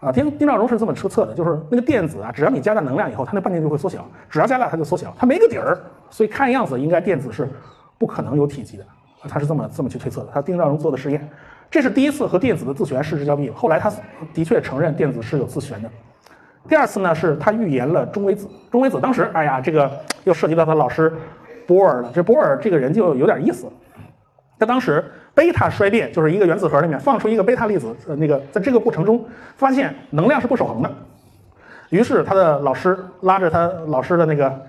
[0.00, 7.46] 啊，丁丁肇中是这么测测的，就是那个电子啊，只要你加大能量以后，它那半径就会缩小，只要加大它就缩小，它没个底儿，所以看样子应该电子是
[7.98, 8.84] 不可能有体积的，
[9.28, 10.28] 他是这么这么去推测的。
[10.32, 11.28] 他丁肇中做的实验，
[11.70, 13.50] 这是第一次和电子的自旋失之交臂。
[13.50, 13.92] 后来他
[14.32, 15.90] 的确承认电子是有自旋的。
[16.66, 18.48] 第二次呢，是他预言了中微子。
[18.70, 19.90] 中微子当时，哎呀，这个
[20.24, 21.12] 又涉及到他老师
[21.66, 22.10] 波尔了。
[22.14, 23.66] 这波尔这个人就有点意思，
[24.58, 25.04] 他当时。
[25.34, 29.24] 贝塔衰变就是一个原子核里面放出一个贝塔粒子，呃，那个在这个过程中
[29.56, 30.90] 发现能量是不守恒的，
[31.90, 34.60] 于是他的老师拉着他老师的那个，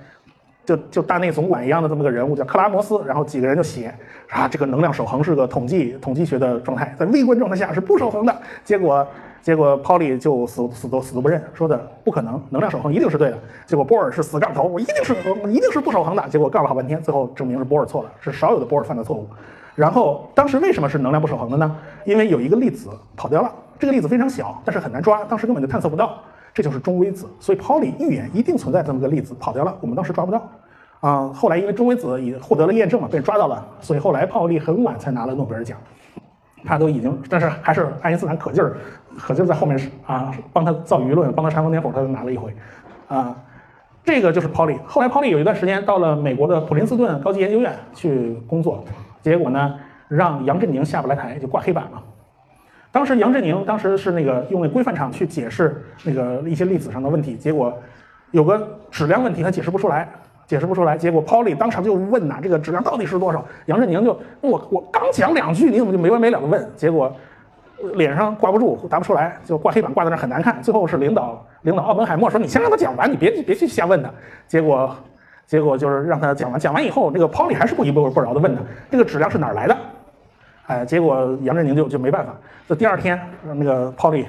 [0.66, 3.94] 就就大内总管一样的这么个人物叫克拉摩斯，然后几个人就写
[4.30, 8.42] 啊，这个能量守恒是个统计统计学的状态，在微观状态下是不守恒的。
[8.64, 9.06] 结果
[9.42, 13.38] 结果 p o l y 就死死都死都不认，说的不可能，能量守恒一定是对的。
[13.66, 15.16] 结果波尔是死杠头，我一定是
[15.50, 16.24] 一定是不守恒的。
[16.30, 19.28] 结果杠了好半天，最后证明是波尔错了，是少有的波尔犯的错误。
[19.76, 21.76] 然后当时为什么是能量不守恒的呢？
[22.06, 26.18] 因为有一个粒子跑掉了，这个粒子非常小，但是很难抓，当时根本就探测不到，
[26.54, 27.26] 这就是中微子。
[27.40, 30.42] 所以 Pauli 预言一定存在这么个粒子跑掉了，我们当时抓不到。
[31.00, 35.78] 啊，后来因为中微子也获得了验证嘛，被抓到了，所以后来泡利很晚才拿了诺贝尔奖。
[36.64, 38.78] 他都已经，但是还是爱因斯坦可劲儿，
[39.18, 42.56] 可劲儿在后面啊帮他造舆论，帮他煽风点火，他就拿了一回。
[43.08, 43.36] 啊，
[44.04, 44.78] 这个就是 Pauli。
[44.86, 48.84] 后来 Pauli 有一段时间到了美国的普林斯顿高级研究院去工作。
[49.22, 49.76] 结果呢，
[50.08, 52.02] 让杨振宁下不来台，就挂黑板了。
[52.92, 57.74] 当时杨振宁当时是那个用那规范场去解释那个一些粒子上的问题，结果
[58.32, 60.10] 有个质量问题他解释不出来，
[60.46, 60.98] 解释不出来。
[60.98, 63.46] 结果 Pauli 当场就问呐，这个质量到底是多少？
[63.68, 66.70] 杨振宁就我我刚讲两句，你怎么就没完没了的问？
[66.76, 67.16] 结果
[67.94, 70.62] 脸上挂不住，答不出来，就挂黑板挂在那很难看。
[70.62, 74.10] 最后是领导领导奥本海默说：“你先让他讲完，你别别去瞎问他。”
[74.50, 74.94] 结果。
[75.52, 79.78] 结果就是让他讲完，讲完以后，那个 Pauli 还是不依不不饶的问他，这个质量是哪儿来的？
[80.68, 82.34] 哎，结果杨振宁就就没办法。
[82.70, 84.24] 这第二天，那个 Pauli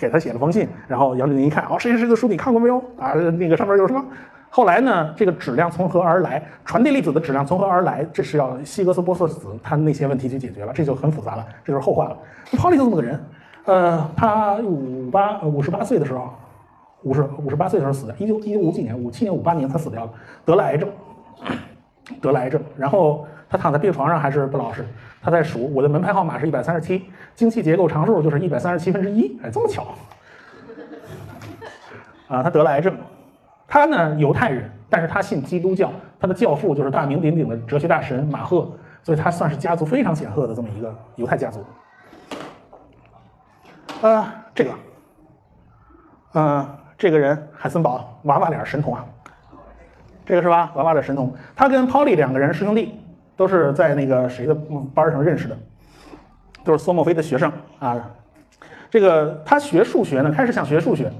[0.00, 2.78] 给他写了封信，然后杨振宁一看，哦，谁谁谁的书你看过没有？
[2.98, 4.04] 啊，那个上面有什么？
[4.50, 6.42] 后来呢，这个质量从何而来？
[6.64, 8.04] 传递粒子的质量从何而来？
[8.12, 12.16] 这是要希格斯玻色子他那些问题去解决了，这就很复杂了，这就是后话了。
[12.54, 13.24] Pauli 就这么个人，
[13.66, 16.28] 呃，他五八五十八岁的时候。
[17.04, 20.12] 五十五十八岁的时候死的，一九一九五几年，五七年五八年他死掉了，
[20.44, 20.88] 得了癌症，
[22.20, 24.84] 得了癌症，然后他躺在病床上还是不老实，
[25.22, 29.86] 他在数我的门牌号码是一百三十七，精细结构常数就是一百三十七分之一，哎，这么巧，
[32.28, 32.96] 啊，他得了癌症，
[33.68, 38.70] 他呢犹太人，但是他信基督教，他的教父就是大名鼎鼎的哲学大神马赫，
[39.02, 41.62] 所以他算是家族非常显赫的这么一个犹太家族。
[44.00, 44.70] 呃，这个，
[46.34, 49.04] 嗯，这个人海森堡娃娃脸神童啊，
[50.24, 50.70] 这个是吧？
[50.74, 52.98] 娃娃脸神童，他跟 Polly 两个人师兄弟，
[53.36, 54.54] 都是在那个谁的
[54.94, 55.56] 班上认识的，
[56.64, 58.10] 都是苏墨菲的学生啊。
[58.88, 61.10] 这个他学数学呢，开始想学数学，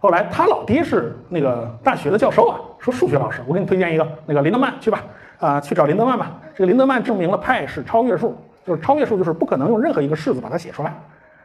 [0.00, 5.04] 后来他老爹是那个大学的教授啊，说数学老师，我给你推荐一个那个林德曼去吧，
[5.38, 6.40] 啊，去找林德曼吧。
[6.54, 10.94] 这个林德曼证明了派是超越数，就是超越数就是不可能用任何一个式子把它写出来。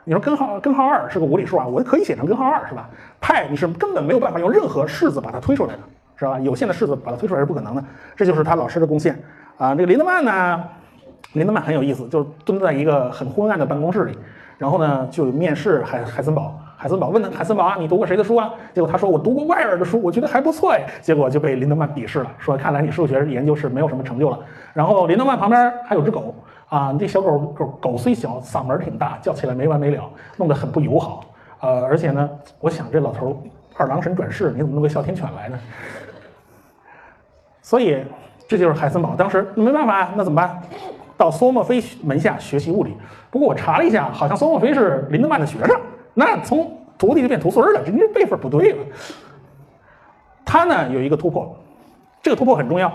[0.05, 2.89] 你说根号根号二是个无理数啊，我可以写成根号二是吧？
[3.21, 5.79] 派你是根本没有办法用任何式子把它推出来的，
[6.15, 6.39] 是吧？
[6.39, 7.83] 有限的式子把它推出来是不可能的，
[8.15, 9.17] 这就是他老师的贡献
[9.57, 9.73] 啊。
[9.73, 10.63] 这个林德曼呢，
[11.33, 14.17] 林德曼很有意思，就是蹲在一个很昏暗的办公室里。
[14.59, 18.49] 然后呢，就面试海海森堡，海森堡问他海森堡啊，你读过谁的书啊？
[18.73, 20.85] 结果他说我读过外尔的书，我觉得还不错哎。
[21.01, 24.39] 结果就被林德曼鄙视了，说看来你数学研究是没有什么成就了。
[24.71, 26.33] 然后林德曼旁边还有只狗
[26.73, 31.23] 啊，这小狗狗狗虽小，嗓门挺大，叫起来没完没了，弄得很不友好。
[31.59, 32.27] 呃，而且呢，
[32.59, 33.39] 我想这老头
[33.77, 35.59] 二郎神转世，你怎么弄个哮天犬来呢？
[37.61, 38.03] 所以
[38.47, 40.63] 这就是海森堡，当时没办法，那怎么办？
[41.15, 42.97] 到索莫菲门下学习物理，
[43.29, 45.79] 不过我查了一下，好像索莫菲是林德曼的学生，
[46.15, 48.83] 那从徒弟就变徒孙了，这这辈分不对了。
[50.43, 51.55] 他呢有一个突破，
[52.19, 52.91] 这个突破很重要，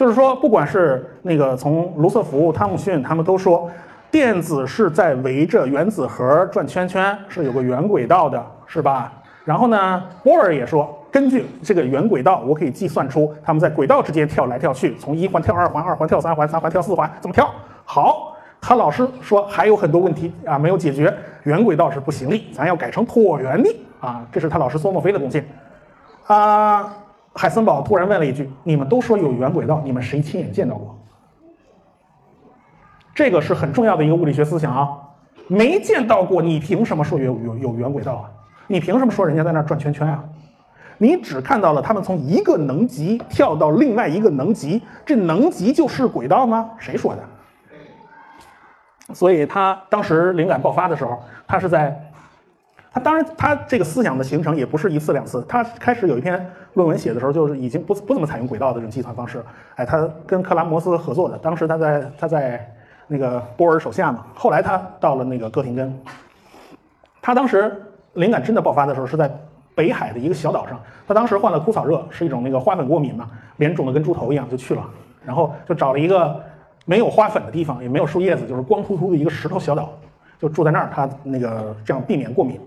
[0.00, 3.70] 就是说，不管是那个从卢瑟福、汤姆逊，他们都说
[4.10, 9.12] 电子是在围着原子核转圈圈，是有个圆轨道的，是吧？
[9.44, 10.88] 然后呢，波尔也说。
[11.12, 17.50] 根据这个圆轨道，我可以计算出他们在轨道之间跳来跳去，从一环跳二环，二环跳三环，三环跳四环，怎么跳？
[17.84, 23.68] 好，他老师说还有很多问题啊没有解决，圆轨道是不行的，咱要改成椭圆的
[24.00, 24.24] 啊。
[24.32, 25.46] 这是他老师索莫菲的贡献。
[26.26, 26.90] 啊，
[27.34, 30.96] 海森堡突然问了一句：“你们都说有圆轨道，你们谁亲眼见到过？”
[33.14, 34.88] 这个是很重要的一个物理学思想啊，
[35.46, 38.30] 没见到过，你凭什么说有有有圆轨道啊？
[38.66, 40.24] 你凭什么说人家在那转圈圈啊？
[40.98, 46.70] 你只看到了他们从一个能级跳到另外一个能级，这能级就是轨道吗？
[46.78, 49.14] 谁说的？
[49.14, 52.09] 所以他当时灵感爆发的时候，他是在，
[52.92, 59.42] 他当然他这个思想的形成也不是一次两次，他开始有一篇论文写的时候，就是已经不不怎么采用轨道的这种计算方式。
[59.76, 62.72] 哎，他跟克拉摩斯合作的，当时他在他在
[63.06, 65.98] 那个波尔手下嘛，后来他到了那个哥廷根，
[67.22, 67.80] 他当时
[68.14, 69.30] 灵感真的爆发的时候是在。
[69.72, 74.84] 北海的一个小岛上，他当时患了枯草热，是一种那个花粉过敏嘛，脸肿得跟猪头一样，就去了，
[75.24, 76.38] 然后就找了一个
[76.84, 79.90] 没有花粉的地方，也没有树叶子，就是光秃秃的一个石头小岛，
[80.40, 82.58] 就住在那儿，他那个这样避免过敏。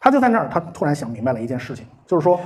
[0.00, 2.38] 他就在那儿，他突然想明白了一件事情，就是说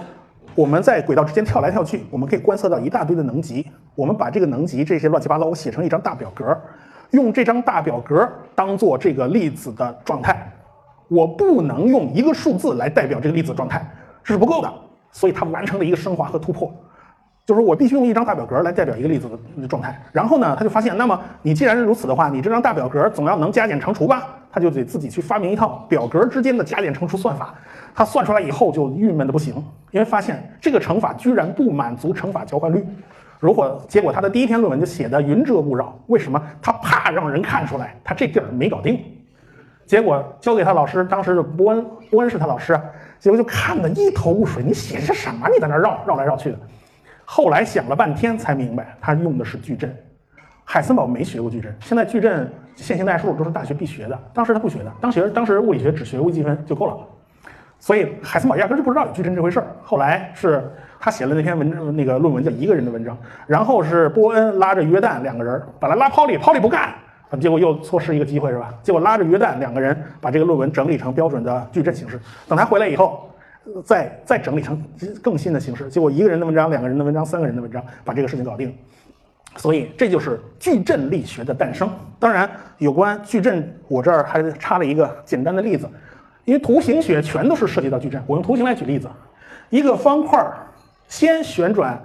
[0.55, 6.57] 我们在轨道之间跳来跳去，我们可以观测到一大堆的能级，我们把这个能级这些乱七八糟，我写成一张大表格，
[7.11, 10.51] 用这张大表格当做这个粒子的状态。
[11.09, 13.87] 我不能用一个数字来代表这个粒子状态，
[14.25, 14.73] 这是不够的。
[15.11, 16.73] 所以他完成了一个升华和突破，
[17.45, 19.29] 就是我必须用一张大表格来代表一个粒子
[19.61, 20.01] 的状态。
[20.11, 24.27] 然后呢，他就发现，那么你既然如此的话，你这张大表格总要能加减乘除吧？
[24.53, 27.55] 他就得自己去发明一套表格之间的加减乘除算法。
[27.95, 29.55] 他算出来以后就郁闷的不行，
[29.91, 32.85] 因为发现这个乘法居然不满足乘法交换律。
[33.41, 36.41] 如果结果他的第一篇论文就写的云遮雾绕，为什么？
[36.61, 39.03] 他怕让人看出来他这地儿没搞定。
[39.85, 42.81] 结果交给他老师，当时的波恩，波恩是他老师，
[43.19, 44.63] 结果就看得一头雾水。
[44.63, 45.49] 你写的是什么？
[45.53, 46.59] 你在那绕绕来绕去的。
[47.25, 49.95] 后来想了半天才明白，他用的是矩阵。
[50.65, 54.19] 海森堡没学过矩阵，现在矩阵、线性代数都是大学必学的。
[54.33, 56.97] 当时他不学的，当学当时物理学只学微积分就够了。
[57.79, 59.67] 所以海森堡压根就不知道有矩阵这回事儿。
[59.83, 60.63] 后来是
[61.01, 63.19] 他写了那篇文，那个论文叫一个人的文章。
[63.47, 66.95] 然后是波恩拉着约旦两个人把他拉泡里，泡里不干。
[67.41, 68.73] 结果又错失一个机会是吧？
[68.83, 72.21] 结果拉着约旦两个人把这个论文整理成标准的矩阵形式。
[72.47, 73.29] 等他回来以后，
[73.85, 74.81] 再再整理成
[75.23, 75.89] 更新的形式。
[75.89, 78.77] 结果一个人的文章、两个人的文章、三个人的文章，把这个事情搞定。
[79.57, 81.91] 所以这就是矩阵力学的诞生。
[82.19, 85.89] 当然，有关矩阵，我这儿还插了一个简单的例子，
[86.45, 88.23] 因为图形学全都是涉及到矩阵。
[88.27, 89.09] 我用图形来举例子：
[89.71, 90.45] 一个方块
[91.09, 92.01] 先旋转，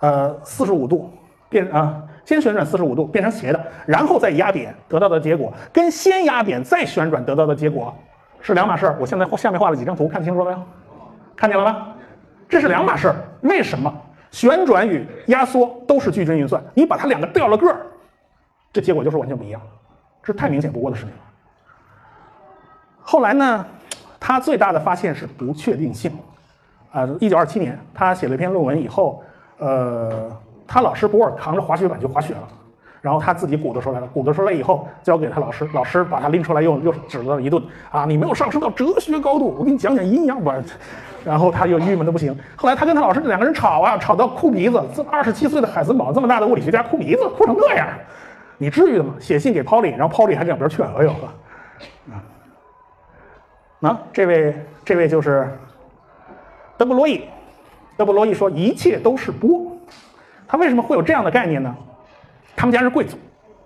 [0.00, 1.10] 呃，四十五度
[1.48, 2.02] 变啊。
[2.26, 7.92] 先旋转四十五度变成斜的，然后再压扁得到的结果，跟先压扁再旋转得到的结果
[8.40, 8.96] 是两码事儿。
[9.00, 10.62] 我现在画下面画了几张图，看清楚了没有？
[11.34, 11.88] 看见了吧？
[12.48, 13.16] 这是两码事儿。
[13.40, 13.92] 为什么？
[14.30, 17.86] 旋转与压缩都是矩阵运算，你把它两个调了个儿，
[18.72, 19.60] 这结果就是完全不一样。
[20.22, 21.20] 这太明显不过的事情了。
[23.00, 23.66] 后来呢，
[24.18, 26.12] 他最大的发现是不确定性。
[26.92, 29.22] 啊，一九二七年，他写了一篇论文以后，
[29.58, 30.30] 呃。
[30.72, 32.48] 他老师波尔扛着滑雪板就滑雪了，
[33.00, 40.54] 然后他自己鼓捣出来了，鼓捣出来以后交给他老师，老师把他拎出来又又指了一顿啊，你没有上升到哲学高度，我给你讲讲阴阳吧。
[41.22, 42.34] 然后他就郁闷的不行。
[42.56, 44.82] 后来他跟他老师两个人吵啊，吵到哭鼻子。
[44.94, 47.86] 这二十七岁的海森堡这么大的物理学家哭鼻子，哭成这样，
[48.56, 49.14] 你至于的吗？
[49.18, 51.26] 写信给 Pauli，然后 Pauli 还两边劝，哎呦呵，
[52.12, 52.24] 啊，
[53.78, 55.46] 那这位这位就是
[56.78, 57.24] 德布罗意。
[57.98, 59.76] 德布罗意说一切都是波。
[60.48, 61.76] 他为什么会有这样的概念呢？
[62.60, 63.16] 他们家是贵族，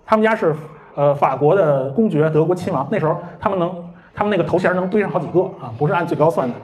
[0.05, 0.55] 他们家是
[0.95, 2.87] 呃法国的公爵，德国亲王。
[2.89, 3.69] 那时候他们能，
[4.13, 6.55] 他们那个头衔能堆上好几个啊，不是按最高算的。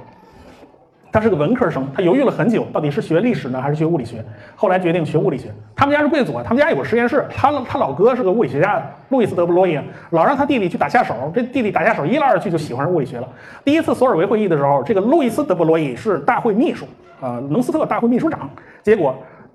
[1.12, 4.24] 他是个文科生，他犹豫了很久，到底是学历史呢，还是学物理学？
[4.56, 5.54] 后来决定学物理学。
[5.76, 7.26] 他们家是贵族啊，他们家有个实验室。
[7.36, 9.78] 他他老哥是个物理学家，路易斯·德布罗意，
[10.12, 11.14] 老让他弟弟去打下手。
[11.36, 13.28] 这弟弟打下手，一来二去就喜欢上物理学了。
[13.66, 16.86] 第一次索尔维会议的时候，这个路易斯·德布罗意是大会秘书
[17.20, 18.50] 啊，农斯特大会秘书长。
[18.82, 19.14] 结果。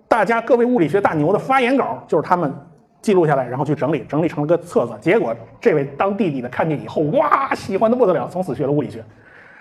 [0.08, 2.52] 大家各位物理学大牛的发言稿就是他们
[3.02, 4.92] 记录下来，然后去整理，整理成了个册子。
[5.00, 9.04] 结果这位当弟弟的看见以后，哇，喜欢的不得了，从此学了物理学。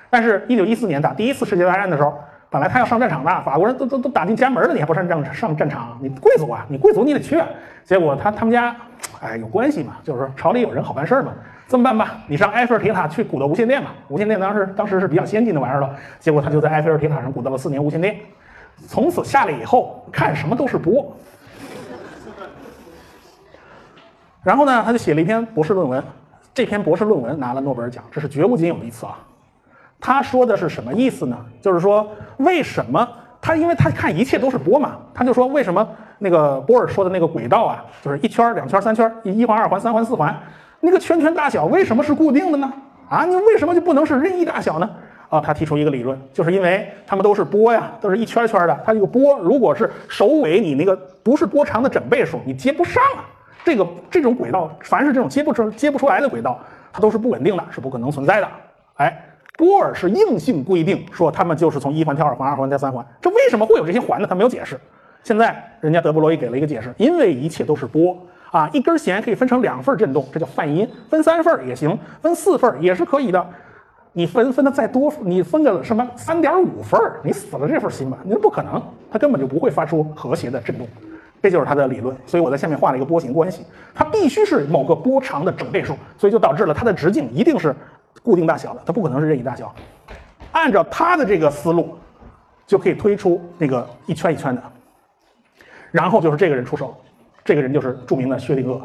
[0.10, 2.14] 但是，一九一四年打第一次世界大战的时候，
[2.50, 5.98] 本来他要上战场的，法国人都都都打进家门了，你还不上战上战场？
[6.02, 7.40] 你贵族啊，你贵族你得去。
[7.84, 8.76] 结果他他们家，
[9.22, 11.34] 哎，有关系嘛，就是说朝里有人好办事嘛。
[11.68, 13.92] 这么办吧，你上埃菲尔铁塔去鼓捣无线电吧。
[14.08, 15.90] 无线电当时当时是比较先进的玩意儿了。
[16.20, 18.16] 结果他就在埃菲尔铁塔上鼓捣了四年无线电。
[18.88, 21.16] 从此下来以后，看什么都是波。
[24.44, 26.04] 然后呢，他就写了一篇博士论文，
[26.54, 29.18] 这篇博士论文拿了诺贝尔奖，这是绝无仅有的一次啊。
[30.00, 31.38] 他说的是什么意思呢？
[31.62, 32.08] 就是说，
[32.38, 33.08] 为什么
[33.42, 33.56] 他？
[33.56, 35.88] 因为他看一切都是波嘛，他就说为什么
[36.20, 40.38] 那个波尔说的那个轨道啊，就是一圈、两圈、三圈，一环、二环、三环、四环，
[40.82, 42.72] 那个圈圈大小为什么是固定的呢？
[43.10, 44.88] 啊，你为什么就不能是任意大小呢？
[45.36, 48.80] 啊，他提出一个理论，就是因为它们都是波呀，都是一圈圈的。
[48.86, 53.26] 它这个波如果是首尾你那个不是波长的整倍数，你接不上啊。
[53.66, 56.58] 这个这种轨道，凡是这种接不出接不出来的轨道，
[56.94, 58.48] 它都是不稳定的，是不可能存在的。
[58.96, 59.26] 哎，
[59.58, 63.06] 波尔是硬性规定说它们就是从一环跳二环，二环跳三环。
[63.20, 64.28] 这为什么会有这些环呢？
[64.28, 64.80] 他没有解释。
[65.24, 68.16] 现在人家德布罗意给了一个解释，因为一切都是波
[68.52, 73.46] 啊，一根弦可以分成两份振动，这叫泛音，分三份也行，分四份也是可以的。
[74.18, 78.18] 你分分的再多，你分个什么三点五份，你死了这份心吧？
[78.24, 80.88] 那不可能，它根本就不会发出和谐的振动，
[81.44, 82.16] 这就是它的理论。
[82.26, 87.76] 所以我在下面画了一个波形关系，它必须是某个波长的整倍数，所以就导致了它的直径一定是
[88.24, 89.76] 固定大小的，它不可能是任意大小。
[90.54, 91.98] 按照他的这个思路，
[92.66, 94.64] 就可以推出那个一圈一圈的，
[95.92, 96.96] 然后就是这个人出手，
[97.44, 98.80] 这个人就是著名的薛定谔。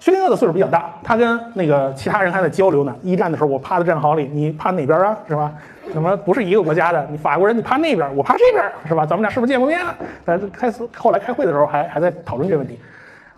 [0.00, 2.96] 薛定谔的岁数比较大，他跟那个其他人还在交流呢。
[3.02, 5.16] 一战的时候，我趴在战壕里，你趴哪边啊？
[5.28, 5.52] 是吧？
[5.92, 7.06] 怎么不是一个国家的？
[7.10, 9.04] 你法国人，你趴那边，我趴这边，是吧？
[9.04, 9.78] 咱们俩是不是见过面？
[9.78, 9.94] 啊？
[10.24, 12.78] 但是开始后来开会的时候还还在讨论这问题。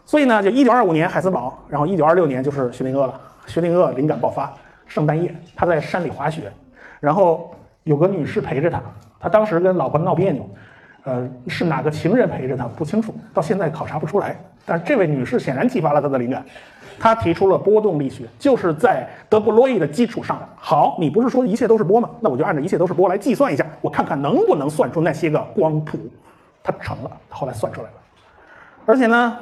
[0.05, 3.21] 所以呢，就一九二五年海森堡，然后一九二六年就是薛定谔了。
[3.47, 4.53] 薛定谔灵感爆发，
[4.87, 6.43] 圣诞夜他在山里滑雪，
[7.01, 8.81] 然后有个女士陪着他，
[9.19, 10.49] 他当时跟老婆闹别扭。
[11.05, 14.37] 呃，是哪个情人陪着他不清楚，到现在考察不出来。
[14.65, 16.45] 但是这位女士显然激发了他的灵感，
[16.99, 20.41] 她提出了波动力学，就是在德布罗意的基础上。
[20.57, 22.09] 好，你不是说一切都是波吗？
[22.21, 25.99] 那我就按照一切都是波来计算一下，我看看能不能算出那些个光谱。
[26.63, 27.95] 他成了，后来算出来了，
[28.87, 29.37] 而且呢。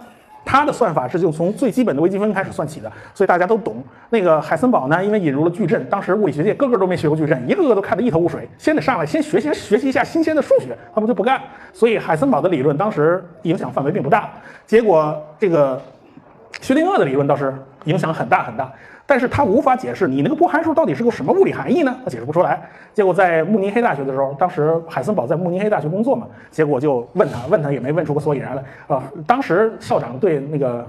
[0.44, 3.82] 他的算法是就从最基本的微积分开始算起的，所以大家都懂。
[4.08, 11.40] 那个海森堡呢，因为引入了矩阵，当时物理学界个个都没学过矩阵，一个个都看得一头雾水，先得上来先学习学习一下新鲜的数学，他们就不干。
[11.72, 14.30] 所以海森堡的理论当时影响范围并不大，
[14.66, 15.80] 结果这个
[16.60, 18.70] 薛定谔的理论倒是影响很大很大。
[19.10, 21.92] 但是他无法解释你那个波函数到底是个什么物理含义呢？
[22.04, 22.62] 他解释不出来。
[22.94, 29.02] 结果在慕尼黑大学的时候，当时海森堡在慕尼黑大学工作嘛，结果就问他，问他也没问出个所以然来啊。
[29.26, 30.86] 当时校长对那个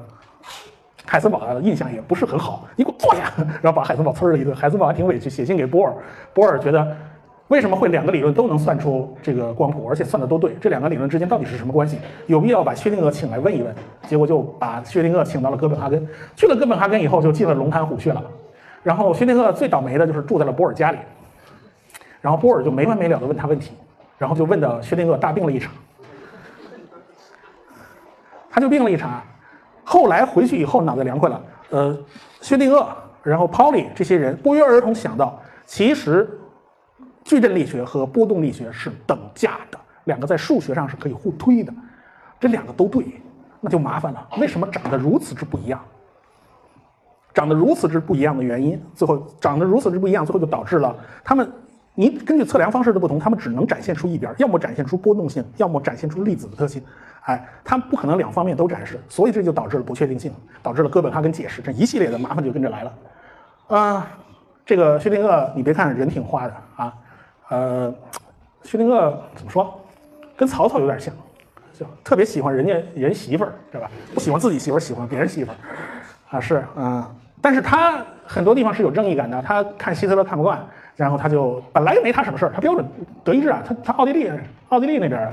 [1.04, 3.24] 海森堡的印象也不是很好，你给我坐下，
[3.60, 4.56] 然后把海森堡呲了一顿。
[4.56, 5.94] 海森堡还挺委屈，写信给波尔，
[6.32, 6.96] 波尔觉得。
[7.52, 10.56] 为什么会两个理论都能算出这个光谱，而且算的都对？
[10.62, 12.00] 这两个理论之间到底是什么关系？
[12.28, 13.76] 有必要把薛定谔请来问一问。
[14.08, 16.08] 结果就把薛定谔请到了哥本哈根。
[16.34, 18.24] 去了哥本哈根以后，就进了龙潭虎穴了。
[18.84, 20.98] 然后薛定谔最倒霉的就是住在了波尔家里。
[22.22, 23.74] 然后波尔就没完没了的问他问题，
[24.18, 25.74] 然后就问的薛定谔大病了一场。
[28.50, 29.22] 他就病了一场，
[29.84, 31.42] 后来回去以后脑袋凉快了。
[31.72, 31.98] 呃，
[32.40, 32.88] 薛定谔，
[33.24, 36.30] 然后 Pauli 这些人不约而同想到，其实。
[37.24, 41.74] 矩阵力学和波动力学是等价的，两个在数学上是可以互推的。
[42.40, 43.06] 这两个都对，
[43.60, 44.28] 那就麻烦了。
[44.40, 45.80] 为什么长得如此之不一样？
[47.34, 50.94] 长得如此之不一样的原因，最后长得如此之不一样，最后就导致了
[51.24, 51.50] 他们，
[51.96, 56.84] 你根据测量方式的不同，他们只能展现出一边，要么展现出波动性，要么展现出粒子的特性。
[57.22, 62.94] 哎，他们不可能两方面都展示，所以这就导致了不确定性，导致了哥本哈根解释这一系列的麻烦就跟着来了。
[63.68, 64.08] 啊，
[64.66, 66.94] 这个薛定谔，你别看人挺花的啊，
[67.52, 67.94] 呃，
[68.64, 69.78] 薛定谔怎么说，
[70.38, 71.14] 跟曹操有点像，
[71.78, 73.92] 就特别喜欢人家人媳妇儿，对吧？
[74.14, 75.56] 不喜欢自己媳妇儿，喜欢别人媳妇儿，
[76.38, 77.06] 啊是，嗯，
[77.42, 82.86] 但是他很多地方是有正义感的，他看希特勒看不惯，然后他就本来没他什么事儿，他标准
[83.22, 84.32] 德意志啊，他他奥地利
[84.70, 85.30] 奥地利那边。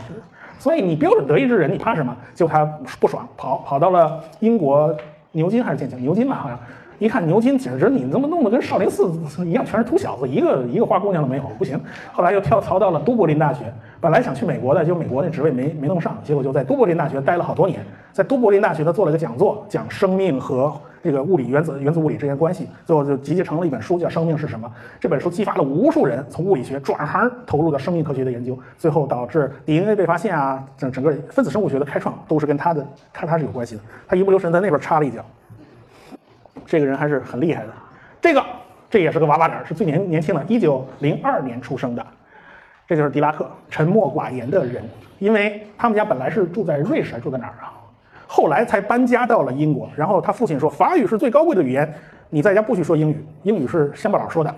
[0.58, 2.16] 所以你标准德意志人，你怕什么？
[2.34, 2.64] 就他
[2.98, 4.92] 不爽，跑跑到了英国
[5.30, 5.96] 牛津还是剑桥？
[5.98, 6.58] 牛津吧，好像。
[6.98, 9.08] 一看牛津，简直你怎么弄得跟少林寺
[9.44, 11.80] 一样，全是土小子，一个一个花姑娘都没有，不行。
[12.12, 17.80] 后来又跳槽到了都柏林大学，本来想去美国的，结果美国那职位没没弄上，结果就在都柏林大学待了好多年。
[18.12, 24.66] 在都柏林大学，他做了个讲座，讲生命和这个物理原子原子物理之间关系，最后就集结成了一本书，叫《生命是什么》。
[24.98, 33.82] 这本书激发了无数人从物理学转行投入到生命科学的研究，最后导致 DNA 被发现啊，整整个分子生物学的开创都是跟他的看他是有关系的。
[34.08, 35.24] 他一不留神在那边插了一脚。
[36.68, 37.72] 这个人还是很厉害的，
[38.20, 38.44] 这个
[38.90, 42.06] 这也是个娃娃脸，是最年年轻的，一九零二年出生的，
[42.86, 44.84] 这就是狄拉克，沉默寡言的人，
[45.18, 47.72] 因为他们家本来是住在瑞士，还住在哪儿啊？
[48.26, 51.90] 后来才搬家到了英国，然后他父亲说法语是最高贵的语言，
[52.28, 54.54] 你在家不许说英语，英语是乡巴佬说的，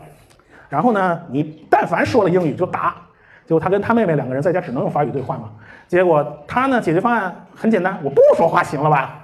[0.68, 2.96] 然后呢，你但凡说了英语就打，
[3.46, 5.48] 结果他跟他妹妹两个人在家只能用法语对话嘛，
[5.86, 9.19] 结果他呢解决方案很简单，我不说话行了吧？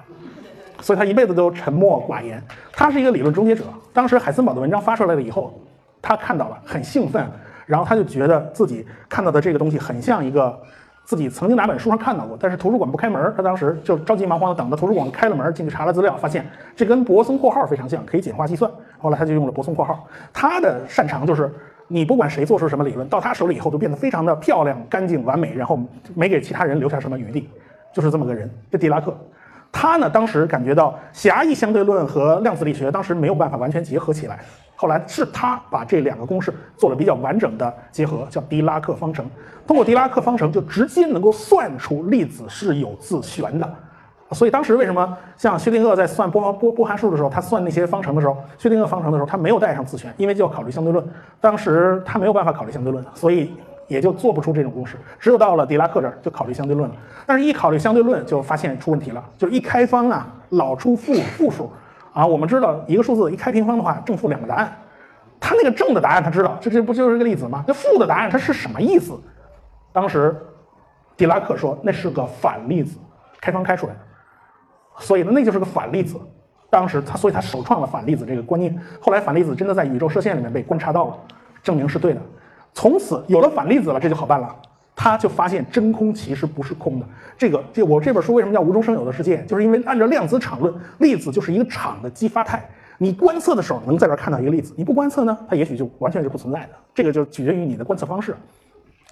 [0.81, 3.65] 所以他一辈子都沉默寡言，他是一个理论终结者。
[3.93, 5.59] 当时海森堡的文章发出来了以后，
[6.03, 7.27] 他看到了，很兴奋，
[7.65, 10.57] 然后他就觉得自己看到的这个东西很像一个
[11.05, 18.71] 自己曾经哪本书上看到过，但是图书馆不开门，他当时就着急忙慌的等着图书馆开了门，进去查了资料，发现这跟泊松括号非常像，可以简化计算。
[18.99, 20.07] 后来他就用了泊松括号。
[20.33, 21.53] 他的擅长就是
[21.89, 25.79] 你不管谁做出什么理论，到他手里以后都变得非常的漂亮、干净、完美，然后
[26.15, 27.49] 没给其他人留下什么余地，
[27.95, 28.51] 就是这么个人。
[28.71, 29.17] 这狄拉克。
[29.79, 34.41] 他呢，当时感觉到狭义相对论和量子力学当时没有办法完全结合起来，
[34.75, 39.27] 后来是他把这两个公式做了比较完整的结合，叫狄拉克方程。
[39.67, 43.71] 通过狄拉克方程，就直接能够算出粒子是有自旋的。
[44.31, 51.07] 所以当时为什么像薛定谔在算波波波函数的时候，他算那些方程的时候，薛定谔方程的时候，他没有带上自旋，因为就要考虑相对论。
[51.39, 53.53] 当时他没有办法考虑相对论，所以。
[53.87, 56.97] 也就做不出这种公式，只有到了狄拉克这儿就考虑相对论了。
[57.25, 61.71] 但是，一考虑相对论就发现出问题了，就是一开方啊，老出负负数
[62.13, 62.27] 啊。
[62.27, 64.77] 我们知道一个数字一开平方的话，正负两个答案。
[65.39, 67.65] 他那个正的答案他知道，这这不就是个粒子吗？
[67.69, 69.13] 那负的答案它是什么意思？
[69.93, 70.35] 当时
[71.17, 72.99] 狄拉克说那是个反粒子，
[73.41, 74.01] 开方开出来的，
[74.99, 76.17] 所以呢那就是个反粒子。
[76.69, 78.77] 当时他所以他首创了反粒子这个观念。
[79.01, 81.19] 后来反粒子真的在宇宙射线里面被观察到了，
[81.63, 82.21] 证明是对的。
[82.77, 84.55] 从此有了反粒子了，这就好办了。
[84.95, 87.07] 他就发现真空其实不是空的。
[87.39, 89.43] 这个，这我这本书为什么叫无中生有的世界？
[89.47, 92.69] 就是因为按照量子场论，粒子就是一个场的激发态。
[92.99, 96.69] 你观测的时候能在这儿看到一个粒子，你不观测呢，它也许就完全是不存在的。
[96.95, 98.37] 这个就取决于你的观测方式。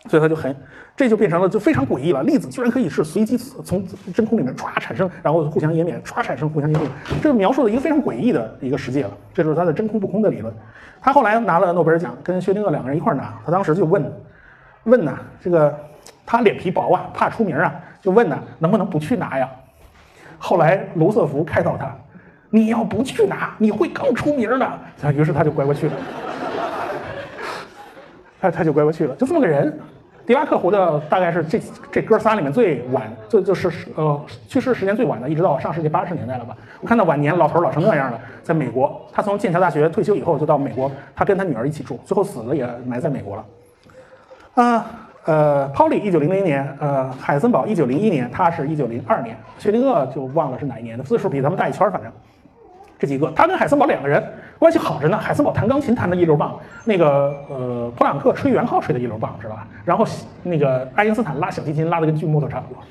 [0.07, 0.55] 所以他就很，
[0.95, 2.23] 这就变成了就非常诡异了。
[2.25, 3.83] 粒子居然可以是随机从
[4.13, 6.89] 真空里面唰产生，然后互相湮灭，唰产生互相湮灭。
[7.23, 9.11] 这是描述了一个非常诡异的一个世界了。
[9.33, 10.53] 这就是他的真空不空的理论。
[11.01, 13.35] 他后来拿了诺贝尔奖，跟薛定谔两个人一块拿。
[13.47, 14.13] 他当时就问，
[14.85, 15.75] 问呐，这个
[16.27, 19.49] 他脸皮薄啊，怕出名啊，就问呐，能不能不去拿呀？
[20.39, 21.95] 后来卢瑟福开导他，
[22.51, 24.71] 你要不去拿，你会更出名的。
[25.15, 25.95] 于是他就乖乖去了。
[28.39, 29.79] 他他就乖乖去了，就这么个人。
[30.27, 31.61] 狄拉克活的大概是这
[31.93, 36.57] 这哥仨里面最晚，就就是呃去世时间最晚的，一直到上世纪八十年代了吧。
[36.81, 39.01] 我看到晚年老头老成那样了，在美国。
[39.13, 43.45] 他从剑桥大学退休以后就到美国，他跟他女儿一起住，最后死了也埋在美国了。
[44.55, 44.87] 啊
[45.25, 52.11] 呃，Pauli 一九零零年，呃海森堡一九零一年，他是一九零二年，薛定谔就忘了是哪一年的，岁数比咱们大一圈，反正
[52.99, 54.23] 这几个，他跟海森堡两个人。
[54.65, 59.67] 关系好着呢，海森堡弹钢琴弹的一流棒，那个呃普朗克吹圆号吹的一流棒，知道吧？
[59.85, 60.07] 然后
[60.43, 62.83] 那个爱因斯坦拉小提琴拉的跟锯木头差不多。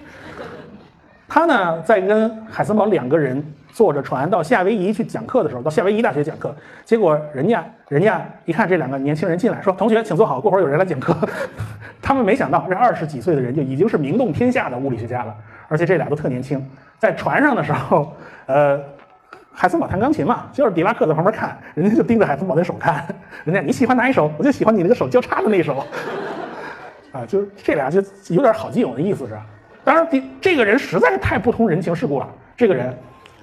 [1.28, 6.56] 他呢在跟海森堡两个人坐着船到夏威夷去讲课的时候，到夏威夷大学讲课，
[6.86, 11.28] 结果人家人家一看这两个年轻人进来，说同学请坐好，过会儿有人来讲课。
[12.04, 15.34] 他们没想到这二十几岁的人就已经是名动天下的物理学家了，
[15.68, 16.64] 而且这俩都特年轻，
[17.00, 18.14] 在船上的时候，
[18.46, 18.80] 呃。
[19.54, 23.06] 海森堡弹钢琴嘛，就是迪拉克在旁边看，人家就盯着海森堡那手看，
[23.44, 25.78] 人家你喜欢哪一首，我就喜欢你那个手交叉的那一首，
[27.14, 29.38] 啊，就是这俩就有点好基友的意思是。
[29.84, 32.28] 当然，这这个人实在是太不通人情世故了。
[32.56, 32.98] 这个人，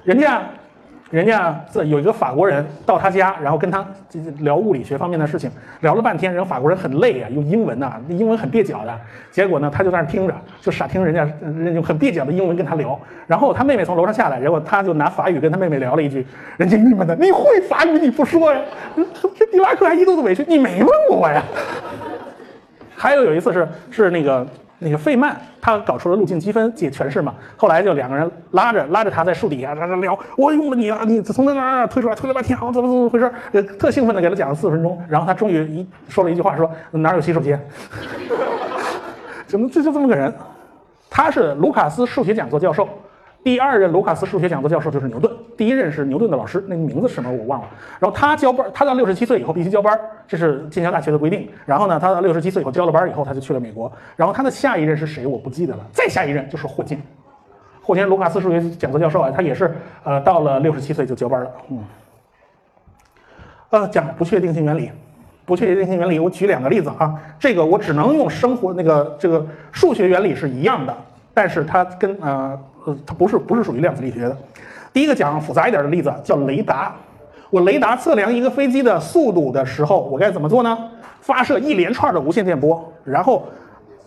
[0.04, 0.42] 人家
[1.10, 5.50] 人家这有一个法国人到他家，然后跟他这聊物理学方面的事情，
[5.80, 8.96] 聊了半天，人法国人很累啊，用英文呐，英文很蹩脚的。
[9.32, 11.28] 结果呢，他就在那听着，就傻听人家
[11.72, 12.96] 用很蹩脚的英文跟他聊。
[13.26, 16.24] 然后他妹妹从楼上下来，结果他就拿法语跟他妹妹聊了一句，
[16.56, 18.60] 人家郁闷的，你会法语你不说呀？
[19.36, 21.42] 这狄拉克还一肚子委屈，你没问我呀？
[22.94, 24.46] 还有有一次是是那个。
[24.82, 33.30] 那个费曼他搞出了路径积分解诠释嘛，后来就两个人拉着拉着他在树底下在那聊，我用了你啊，你从那那推出来推了半天，好怎么怎么回事？
[33.52, 37.60] 呃，特兴奋的给他讲了四十分钟，然后他终于一说了一句话，说哪有洗手间？
[39.46, 40.34] 怎么这就这么个人？
[41.10, 42.88] 他是卢卡斯数学讲座教授。
[43.42, 47.68] 第二任卢卡斯数学讲座教授就是牛顿，第一任是牛顿的老师，那个名字什么我忘了。
[47.98, 51.48] 然后他交班，他到六十七岁以后必须交班，这是剑桥大学的规定。
[51.64, 53.90] 然后呢，他到六十七岁以后交了班以后，他就去了美国。
[54.14, 57.02] 然后他的下一任是谁我不记得了，再下一任就是霍金。
[57.80, 59.74] 霍金卢卡斯数学讲座教授啊，他也是
[60.04, 61.50] 呃到了六十七岁就交班了。
[61.70, 61.84] 嗯，
[63.70, 64.90] 呃，讲不确定性原理，
[65.46, 70.94] 不确定性原理，我举两个例子啊，这个我只能用生活那个这个数学原理是一样的，
[71.32, 72.60] 但是它跟呃。
[72.86, 74.36] 呃，它不是不是属于量子力学的。
[74.92, 76.94] 第一个讲复杂一点的例子叫雷达。
[77.50, 80.78] 我雷达测量一个飞机的速度的时候，我该怎么做呢？
[81.20, 83.44] 发射一连串的无线电波，然后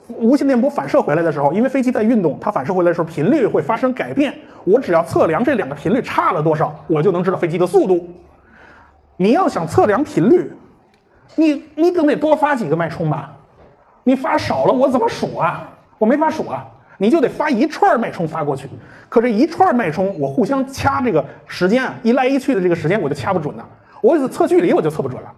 [0.07, 4.33] 无线电波反射回来的时候，因为飞机在运动，它反射回来的时候频率会发生改变。
[4.63, 8.09] 我只要测量这两个频率差了多少，我就能知道飞机的速度。
[9.17, 10.51] 你要想测量频率，
[11.35, 13.33] 你你总得多发几个脉冲吧？
[14.03, 15.69] 你发少了，我怎么数啊？
[15.97, 16.65] 我没法数啊。
[16.97, 18.69] 你就得发一串脉冲发过去，
[19.09, 23.67] 可这一串脉冲我互相掐这个时间啊，一来一去的这个时间我就掐不准了。
[24.01, 25.31] 我测距离我就测不准了。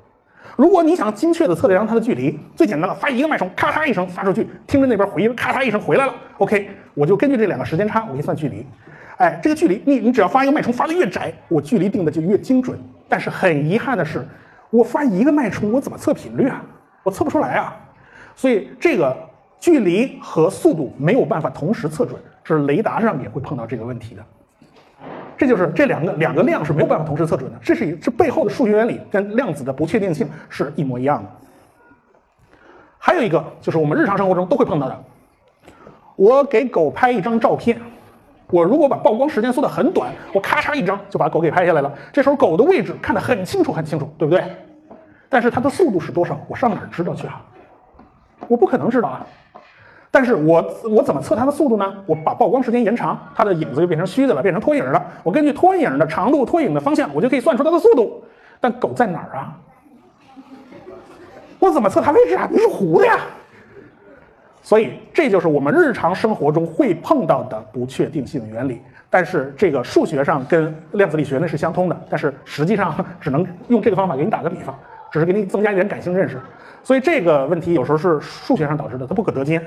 [0.56, 6.14] 如果你想精确的测量它的距离，最简单的发一个脉冲，咔嚓一声发出去，听着那边回音，咔嚓一声回来了。
[6.38, 8.66] OK，我就根据这两个时间差，我一算距离。
[9.18, 12.78] 哎，这个距离你你只要发一个脉冲发的越窄，我距离定的就越精准。
[13.08, 14.26] 但是很遗憾的是，
[14.70, 16.62] 我发一个脉冲我怎么测频率啊？
[17.03, 17.76] 我测不出来啊。
[18.36, 19.16] 所以这个。
[19.60, 24.24] 距离和速度没有办法同时测准，是雷达上也会碰到这个问题的。
[25.38, 27.60] 这就是这两个两个量是没有办法同时测准的。
[27.62, 31.30] 这是这背后的数学原理跟量子的不确定性是一模一样的。
[32.97, 35.03] 还有一个就是我们日常生活中都会碰到的，
[36.16, 37.80] 我给狗拍一张照片，
[38.47, 41.93] 我如果把曝光时间缩得很短，我咔嚓一张就把狗给拍下来了。
[42.14, 44.43] 这时候狗的位置看得很清楚很清楚，对不对？
[45.28, 46.39] 但是它的速度是多少？
[46.47, 47.43] 我上哪知道去啊？
[48.47, 49.28] 我不可能知道啊。
[50.16, 51.93] 但是我我怎么测它的速度呢？
[52.05, 55.05] 我把曝光时间延长，它的影子就变成虚的了，变成拖影了。
[55.24, 58.24] 我根据拖影的长度、拖影的方向，我就可以算出它的速度。
[58.61, 59.59] 但狗在哪儿啊？
[61.59, 62.47] 我怎么测它位置啊？
[62.47, 63.20] 不是糊的呀。
[64.63, 68.82] 所以这就是我们日常生活中会碰到的不确定性原理。
[69.09, 74.74] 但是这个数学上跟量子力学那是相通的，但是实际上只能用这个方法给你打个比方，
[75.11, 76.39] 只是给你增加一点感性认识。
[76.84, 79.61] 所以这个问题有时候是数学上导致的，它不可得兼。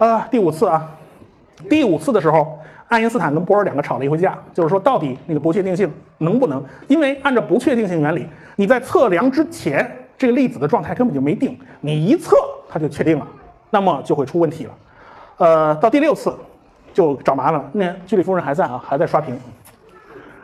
[0.00, 0.88] 啊，第五次啊，
[1.68, 6.64] 第五次的时候，爱因斯坦跟波尔两个吵了一回架，就是说到底那个不确定性能不能？
[6.88, 8.26] 因为按照不确定性原理，
[8.56, 12.34] 你在测量之前，这个粒子的状态根本就没定，你一测
[12.66, 13.28] 它就确定了，
[13.68, 14.72] 那么就会出问题了。
[15.36, 16.34] 呃，到第六次
[16.94, 17.70] 就找麻烦了。
[17.72, 19.38] 那居里夫人还在啊，还在刷屏，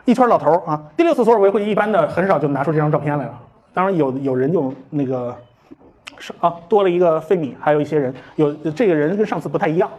[0.05, 0.79] 一圈老头啊。
[0.95, 3.33] 第六次索尔维会议一般的很少就拿出这张照片来了，
[3.73, 5.35] 当然有有人就那个。
[6.17, 9.89] 是啊，多了一个费米，还有一些人，有这个人跟上次不太一样，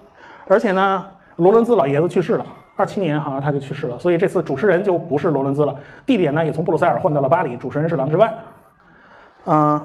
[0.47, 1.07] 而且呢，
[1.37, 2.47] 罗伦兹老爷子去世了，
[2.77, 8.35] 二七年好像他就去世了，所以这次主持人就不是罗伦兹了，地点呢也从布鲁塞尔换到了巴黎，主持人是郎之万。
[9.45, 9.81] 嗯，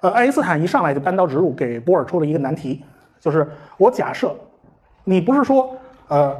[0.00, 2.82] 呃，爱因斯坦一上来就单刀直入给波尔出了一个难题，
[3.20, 3.46] 就是
[3.76, 4.34] 我假设，
[5.04, 5.76] 你不是说
[6.08, 6.36] 呃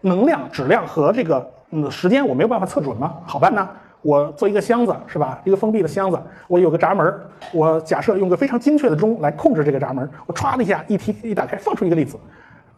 [0.00, 3.14] 能量、质量和这个嗯时间我没有办法测准吗？
[3.24, 3.68] 好办呢。
[4.02, 5.40] 我做一个箱子是吧？
[5.44, 7.14] 一个封闭的箱子，我有个闸门，
[7.52, 12.18] 我假设用个非常精确的钟来控制这个闸门，我歘的一下一提一打开，放出一个粒子，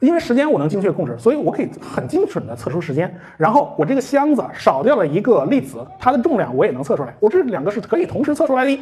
[0.00, 3.12] 因为时间我能精确控制，所以我可以很精准的测出时间。
[3.38, 8.78] 然后我这个箱子少掉了一个粒子，它的重量我也能测出来，我这两个是可以同时测出来的。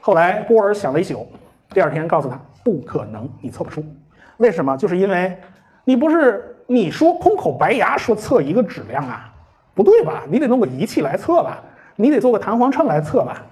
[0.00, 1.26] 后来波尔想了一宿，
[1.70, 3.82] 第二天告诉他不可能，你测不出。
[4.36, 4.76] 为什么？
[4.76, 5.34] 就是因为
[5.84, 9.32] 你不是你说空口白牙说测一个质量啊，
[9.74, 10.24] 不对吧？
[10.30, 11.62] 你得弄个仪器来测吧。
[12.00, 13.42] 你得做个弹簧秤来测吧，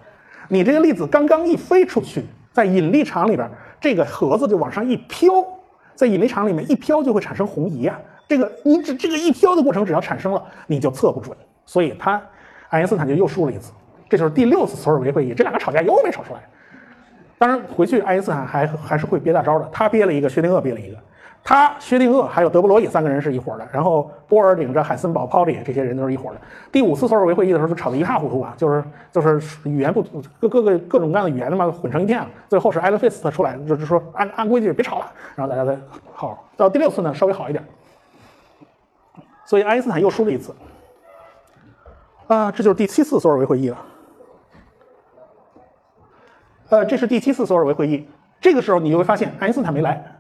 [0.49, 5.29] 你这个粒子刚刚一飞出去，在引力场里边，这个盒子就往上一飘，
[5.97, 7.99] 在引力场里面一飘就会产生红移啊。
[8.29, 11.37] 这个你这这个一飘的过程只要产生了，你就测不准。
[11.65, 12.23] 所以他
[12.69, 13.73] 爱因斯坦就又输了一次，
[14.09, 16.41] 这就是第六次索尔维会议，这两个吵架又没吵出来。
[17.39, 20.97] 当然回去爱因斯坦还还是会憋大招的，他憋了一个，薛定谔憋了一个。
[21.49, 26.41] 他、薛定谔还有德布罗意三个人是一伙的，然后波尔领着海森堡、泡利这些人都是一伙的。
[26.73, 28.83] 第五次索尔维会议的时候就吵得一塌糊涂啊，就是
[29.13, 30.03] 就是语言不
[30.41, 32.29] 各各个各种各样的语言他妈混成一片了。
[32.49, 35.79] 最后是艾伦费斯特出来，就是说按按规矩别吵了，然后大家再
[36.13, 36.49] 好。
[36.57, 37.65] 到第六次呢稍微好一点，
[39.45, 40.53] 所以爱因斯坦又输了一次。
[42.27, 43.79] 啊，这就是第七次索尔维会议了。
[46.71, 48.05] 呃，这是第七次索尔维会议，
[48.41, 50.16] 这个时候你就会发现爱因斯坦没来。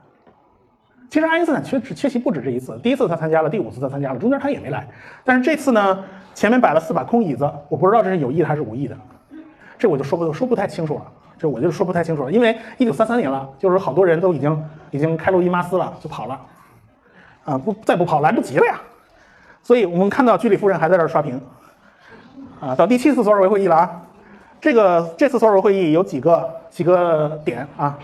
[1.08, 4.86] 其实爱因斯坦缺缺席不止这一次，第一次他参加了，第五次他参加了，中间他也没来。
[5.24, 6.04] 但是这次呢，
[6.34, 8.96] 前面摆了四把空椅子，我不知道这是有意的还是无意的，
[9.78, 11.02] 这我就说不说不太清楚了。
[11.38, 16.40] 这我就说不太清楚了，因为一九三三年了，就是好多人都已经已经开路易马斯了，就跑了，
[17.44, 18.80] 啊不再不跑来不及了呀。
[19.62, 21.38] 所以我们看到居里夫人还在这儿刷屏，
[22.58, 24.02] 啊，到第七次索尔维会议了啊。
[24.62, 27.98] 这个这次索尔维会议有几个几个点啊？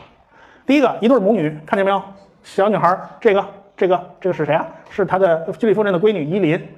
[0.66, 2.02] 第一个，一对母女，看见没有？
[2.42, 3.44] 小女孩，这个，
[3.76, 4.66] 这个，这个是谁啊？
[4.90, 6.68] 是他的居里夫人的闺女伊琳，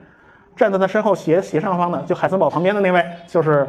[0.54, 3.66] 站在他身后斜斜上方的，就海森堡旁边的那位，就是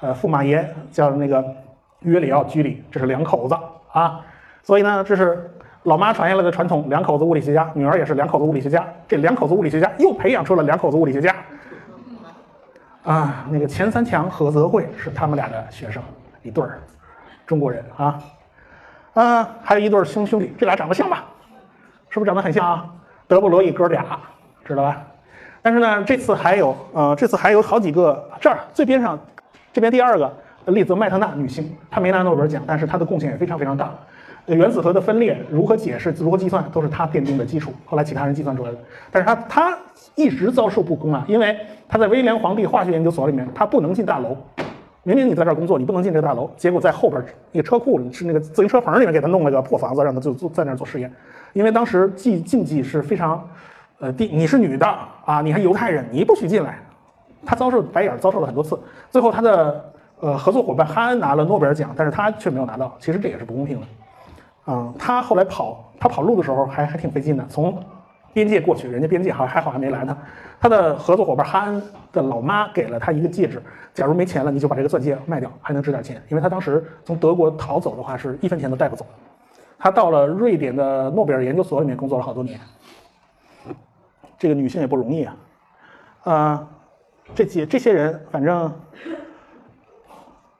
[0.00, 1.44] 呃驸马爷，叫那个
[2.00, 3.56] 约里奥居里，这是两口子
[3.92, 4.20] 啊。
[4.62, 5.50] 所以呢，这是
[5.84, 8.86] 老妈传下来的传统，两口子物理学家，女儿也是两口子物理学家。
[9.08, 11.34] 这两口子物理学家又培养出了两口子物理学家
[13.02, 13.46] 啊。
[13.50, 16.02] 那个钱三强和泽惠是他们俩的学生，
[16.42, 16.78] 一对儿
[17.46, 18.22] 中国人啊。
[19.14, 21.24] 啊，还有一对兄兄弟，这俩长得像吧？
[22.10, 22.86] 是不是长得很像啊？
[23.26, 24.04] 德布罗意哥俩，
[24.64, 25.02] 知道吧？
[25.60, 28.28] 但是呢，这次还有，呃，这次还有好几个。
[28.40, 29.18] 这儿最边上，
[29.72, 30.32] 这边第二个
[30.66, 33.92] 利泽麦特纳女性，她没拿诺贝尔奖，但是她的贡献也非常非常大。
[34.46, 37.72] 原子核的分裂如何解释、如何计算，都是她奠定的基础。
[37.84, 38.78] 后来其他人计算出来的，
[39.10, 39.78] 但是她她
[40.14, 41.54] 一直遭受不公啊，因为
[41.86, 44.36] 她在威廉皇帝化学研究所里面，她不能进大楼。
[45.02, 51.12] 明明你在这儿工作，你不能进这个大楼，结果在后边那个车库是那个自行车棚里面给他弄了个破房子，让他就做在那儿做实验。
[51.52, 53.48] 因为当时禁禁忌是非常，
[53.98, 54.86] 呃，第你是女的
[55.24, 56.78] 啊，你还犹太人，你不许进来。
[57.46, 58.78] 他遭受白眼，遭受了很多次。
[59.10, 62.94] 最后他的呃合作伙伴哈恩拿了诺贝尔奖，但是他却没有拿到。
[62.98, 63.86] 其实这也是不公平的。
[64.66, 67.82] 嗯，他后来跑，他跑路的时候还还挺费劲的，从
[68.32, 70.16] 边界过去，人家边界还还好还没拦他。
[70.60, 71.82] 他的合作伙伴哈恩
[72.12, 73.62] 的老妈给了他一个戒指，
[73.94, 76.20] 假如没钱了，你就把这个钻戒卖掉，还能值点钱。
[76.28, 79.06] 因为他当时从德国逃走的话，是一分钱都带不走。
[79.78, 82.58] 他到了瑞典的诺贝尔研究所里面工作了好多年。
[84.38, 85.36] 这个女性也不容易啊，
[86.24, 86.68] 啊，
[87.34, 88.72] 这几这些人反正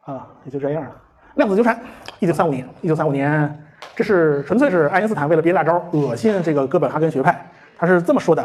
[0.02, 0.90] 啊也就这样了。
[1.36, 1.80] 量子纠缠，
[2.18, 3.64] 一九三五年，一九三五年，
[3.94, 7.48] 这是纯粹是爱因斯坦为了憋大招，恶心这个哥本哈根学派。
[7.76, 8.44] 他是这么说的。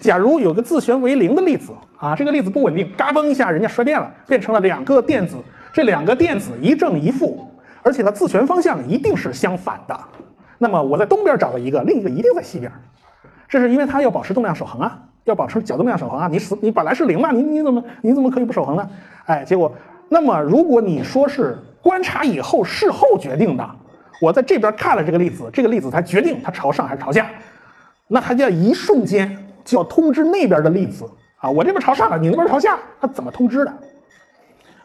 [0.00, 5.36] 假如有个自旋为零的粒子啊，这个粒子不稳定，嘎嘣一下，人家衰变了，变成了两个电子，
[5.72, 7.50] 这两个电子一正一负，
[7.88, 9.98] 而且它自旋方向一定是相反的。
[10.58, 12.70] 那么我在东边找了一个，另一个一定在西边，
[13.48, 16.28] 这是因为它要保持动量守恒啊，要保持角动量守恒啊。
[16.30, 18.86] 你死你本来是零嘛，你你怎么你怎么可以不守恒呢？
[19.24, 19.72] 哎，结果
[20.10, 23.66] 那么如果你说是观察以后事后决定的，
[24.20, 27.26] 我在这边看了这个粒子，这个粒子才决定它朝上还是朝下，
[28.06, 29.44] 那它就要一瞬间。
[29.64, 31.04] 就要通知那边的粒子
[31.36, 33.72] 啊，我这边朝上了，你那边朝下，它怎么通知的？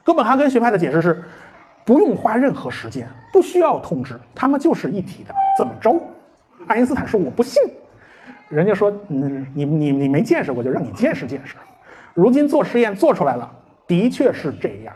[0.03, 1.23] 哥本哈根学派的解释是，
[1.85, 5.33] 不用花任何时间，不需要通知，他们就是一体的。
[5.57, 6.01] 怎么着？
[6.67, 7.61] 爱因斯坦说我不信，
[8.47, 11.55] 人家说，嗯，你你你没见识，过就让你见识见识。
[12.13, 13.51] 如今做实验做出来了，
[13.85, 14.93] 的确是这样。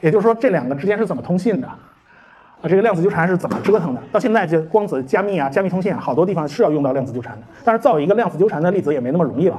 [0.00, 1.66] 也就是说，这两个之间是怎么通信的？
[1.66, 4.02] 啊，这个量子纠缠是怎么折腾的？
[4.12, 7.42] 到现在就光子加密啊，加密通信啊，好多地方是要用到量子纠缠的。
[7.64, 9.58] 但是造一个量子纠缠的粒子也没那么容易了。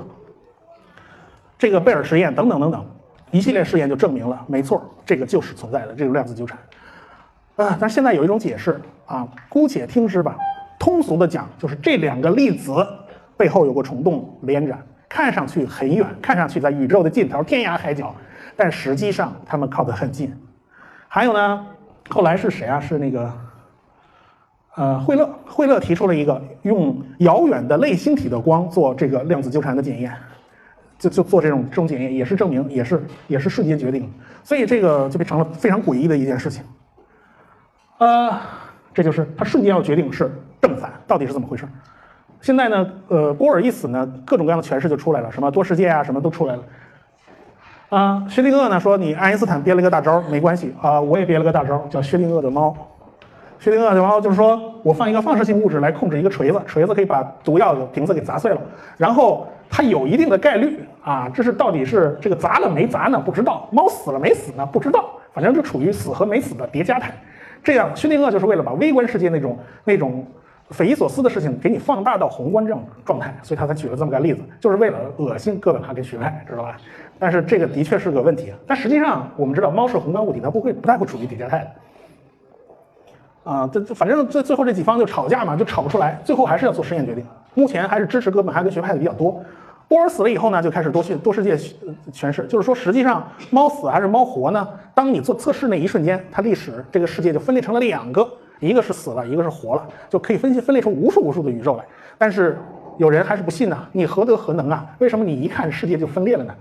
[1.58, 2.86] 这个贝尔实验等等等等，
[3.32, 6.58] 一系列试验就证明了，没错，这个就是存在的这种量子纠缠。
[7.58, 10.36] 啊，但现在有一种解释啊，姑且听之吧。
[10.80, 12.74] 通俗的讲，就是这两个粒子
[13.38, 14.76] 背后有个虫洞连着，
[15.08, 18.16] 看上去很远，看上去在宇宙的尽头，天涯海角，
[18.56, 20.34] 但实际上它们靠得很近。
[21.08, 21.68] 还有呢？
[22.10, 22.80] 后来是谁啊？
[22.80, 23.32] 是那个，
[24.76, 25.30] 呃，惠勒。
[25.46, 30.12] 惠勒提出了一个用遥远的类星体的光做这个量子纠缠的检验，
[31.02, 34.08] 就就做这种这种检验，也是证明，也是也是瞬间决定。
[34.44, 36.64] 所以这个就变成了非常诡异的一件事情。
[37.98, 38.38] 呃，
[38.94, 40.32] 这就是他瞬间要决定是
[40.62, 41.68] 正反，到底是怎么回事？
[42.40, 46.64] 现在呢，呃，波尔一死呢，各种各样的诠释就出来了，什么多世界啊，什么都出来了。
[47.90, 52.76] 啊，薛定谔呢说你爱因斯坦编了个大招，没关系啊，我也编了个大招，叫薛定谔的猫。
[53.60, 58.62] 薛定谔的猫就是说我放一个放射性物质来控制一个锤子，锤子可以把毒药的瓶子给砸碎了，
[58.98, 63.18] 然后它有一定的概率啊，这是到底是这个砸了没砸呢？
[63.18, 64.66] 不知道，猫死了没死呢？
[64.66, 67.14] 不知道，反正就处于死和没死的叠加态。
[67.64, 70.28] 这样薛定谔就是为了把微观世界那种那种
[70.72, 76.76] 匪夷所思的事情给你放大到宏观这种状态，所以他才举了这么个例子，就是为了恶心哥本哈根学派，知道吧？
[77.18, 78.58] 但是这个的确是个问题啊。
[78.68, 83.52] 但实际上我们知道，猫是宏观物体，它不会不太会处于叠加态的。
[83.52, 87.24] 啊，这这反正最最后这几方就吵架嘛，就吵不出来，最后还是要做实验决定。
[87.54, 89.44] 目前还是支持哥本哈根学派的比较多。
[89.92, 91.54] 波尔死了以后呢，就开始多世多世界
[92.14, 94.66] 诠释，就是说实际上猫死还是猫活呢？
[94.96, 98.26] 当你做测试那一瞬间，它历史这个世界就分裂成了两个，
[98.62, 101.84] 一个是死了，一个是活了，就可以分析分裂出无数无数的宇宙来。
[102.18, 102.58] 但是
[102.98, 104.86] 有人还是不信呢，你何德何能啊？
[105.00, 106.56] 为什么你一看世界就分裂了呢？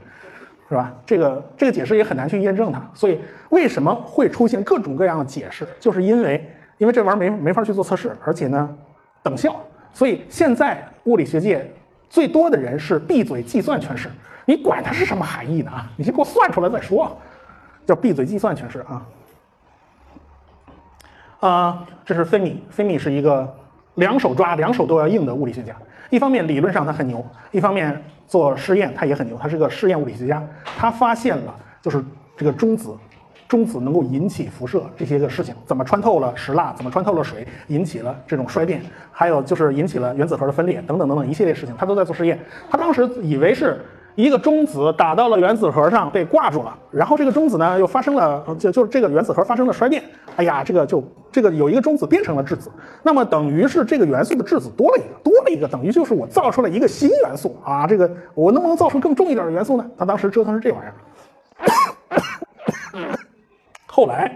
[0.69, 0.93] 是吧？
[1.07, 2.83] 这个这个解释也很难去验证它。
[2.95, 3.21] 所以
[3.51, 5.65] 为什么会出现各种各样的解释？
[5.79, 6.45] 就是因为。
[6.79, 8.67] 因为这玩意儿没没法去做测试，而且呢，
[9.23, 9.55] 等效，
[9.93, 11.71] 所以现在物理学界
[12.11, 14.11] 最多的人是闭嘴计算诠释。
[14.45, 15.89] 你管它是什么含义呢啊？
[15.97, 17.17] 你先给我算出来再说，
[17.87, 19.07] 叫闭嘴计算诠释啊。
[21.39, 23.57] 啊，这是费米，费米是一个
[23.95, 25.75] 两手抓、两手都要硬的物理学家。
[26.11, 29.39] 一方面理论上他很牛，一方面做实验他也很牛。
[29.41, 30.43] 他是个实验物理学家，
[30.77, 32.05] 他发现了就是
[32.37, 32.93] 这个中子。
[33.51, 38.81] 中子能够引起辐射这些个事情，怎么穿透了石蜡，怎么穿透了水，引起了这种衰变，
[39.11, 42.39] 还有就是引起了原子核的分裂，等等等等一系列事情，他都在做实验。
[42.71, 43.85] 他当时以为是
[44.15, 50.01] 一个中子打到了原子核上被挂住了，然后这个中子呢又发生了，就就是这个原子核发生了衰变。
[50.37, 52.71] 哎呀，这个就这个有一个中子变成了质子，
[53.03, 57.85] 那么等于是这个元素的质子多了一个，多了一个，等于就是我造出了一个新元素啊。
[57.85, 59.85] 这个我能不能造出更重一点的元素呢？
[59.99, 60.95] 他当时折腾是这玩意儿。
[64.01, 64.33] 后来，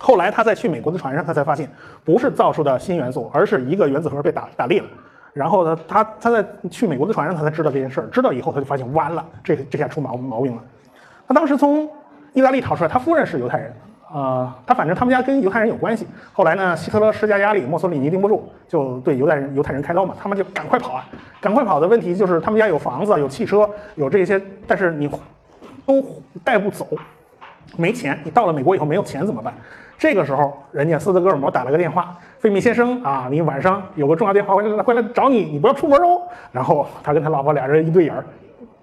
[0.00, 1.70] 后来他在去美国的船上，他才发现
[2.04, 4.88] 不是造出的新元素，而是一个原子核被打打裂了。
[5.32, 8.08] 然后呢，他他在去美国的船上，他才知道这件事儿。
[8.08, 10.62] 知道以后，他就发现完了，这这下出毛毛病了。
[11.28, 11.88] 他当时从
[12.32, 13.72] 意大利逃出来，他夫人是犹太人，
[14.12, 16.04] 啊，他反正他们家跟犹太人有关系。
[16.32, 20.16] 后来呢，希特勒施加压力，墨索里尼顶不住，就对犹太人犹太人开刀嘛。
[20.20, 21.06] 他们就赶快跑啊，
[21.40, 25.08] 赶快跑的问题就是他们家有房子、有汽车、有这些，但是你
[25.86, 26.04] 都
[26.42, 26.88] 带不走。
[27.76, 29.52] 没钱，你到了美国以后没有钱怎么办？
[29.98, 36.22] 这个时候，人家斯德哥尔摩打了个电话，费米先生啊，你晚上有个重要电话回来回来找你，你不要出门哦。
[36.52, 38.14] 然后他跟他老婆俩人一对眼，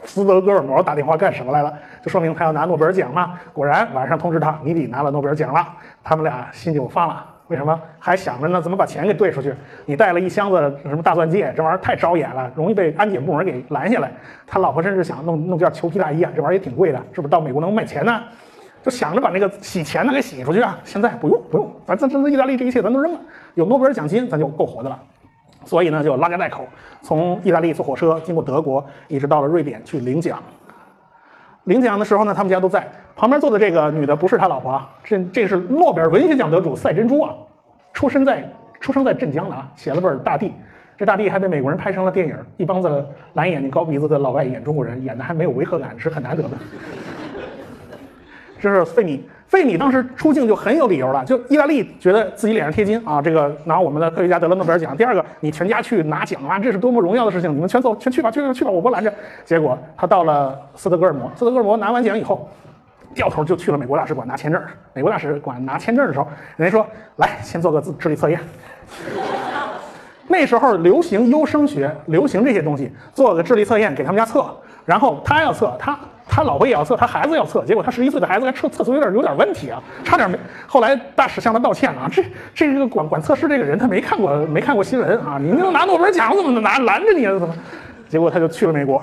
[0.03, 1.73] 斯德哥尔摩打电话干什么来了？
[2.03, 3.33] 就说明他要拿诺贝尔奖嘛。
[3.51, 5.67] 果然晚上通知他，你得拿了诺贝尔奖了。
[6.03, 7.25] 他们俩心就放了。
[7.47, 7.79] 为什么？
[7.97, 9.51] 还想着呢，怎么把钱给兑出去？
[9.85, 14.11] 你带了一箱子什么大钻戒，这玩意儿太招眼了，容易被安检部门给拦下来。
[14.45, 18.21] 他老婆甚至想弄弄件裘皮大衣啊，这玩意儿也挺贵的，是不是到美国能卖钱呢？
[18.87, 20.79] 就想着把那个洗钱的给洗出去啊！
[20.85, 23.19] 现在不用不用，反正这这意大利这一切咱都扔了，
[23.55, 24.97] 有诺贝尔奖金咱就够活的了。
[25.65, 26.65] 所以呢，就拉家带口
[27.01, 30.41] 从意大利坐火车经过德国，一直到了瑞典去领奖。
[31.65, 37.33] 领奖的时候呢，他们家都在旁边坐的这个女的不是他老婆啊，这这是诺贝尔文学奖得主赛珍珠啊，
[37.91, 40.47] 出生在出生在镇江的啊，写了本《大地》，
[40.97, 46.51] 这《大地》还被美国人拍成了电影，一帮子蓝眼睛高鼻子的老外演中国人，演的还没有违和感，是很难得的。
[48.59, 54.95] 这是费米，费米当时出境就很有理由了，就意大利觉得自己脸上贴金啊，这个拿我们的科学家得了诺贝尔奖。
[54.95, 59.13] 第二个，你全家去拿奖啊，这是多么荣耀的事情，你们全走，全去吧，去吧，去吧，我不拦着。
[59.45, 62.49] 结果他到了斯德哥尔摩，斯德哥尔摩拿完奖以后，
[63.13, 64.61] 掉头就去了美国大使馆拿签证。
[64.93, 66.85] 美国大使馆拿签证的时候，人家说
[67.17, 68.39] 来先做个智智力测验。
[70.27, 74.45] 那时候流行优生学，流行这些东西，做个智力测验给他们家测，
[74.87, 75.95] 然后他要测他。
[76.29, 80.37] 他老婆也要测，他孩子要测，结果他十一岁的孩子还测测出有点有点问题啊，差点没。
[80.67, 82.21] 后来大使向他道歉啊，这
[82.53, 87.55] 这个管管测试这个人他没看过没看过新闻啊，你能拿诺贝尔奖怎么拿拦着你啊怎么？
[88.09, 89.01] 结果他就去了美国。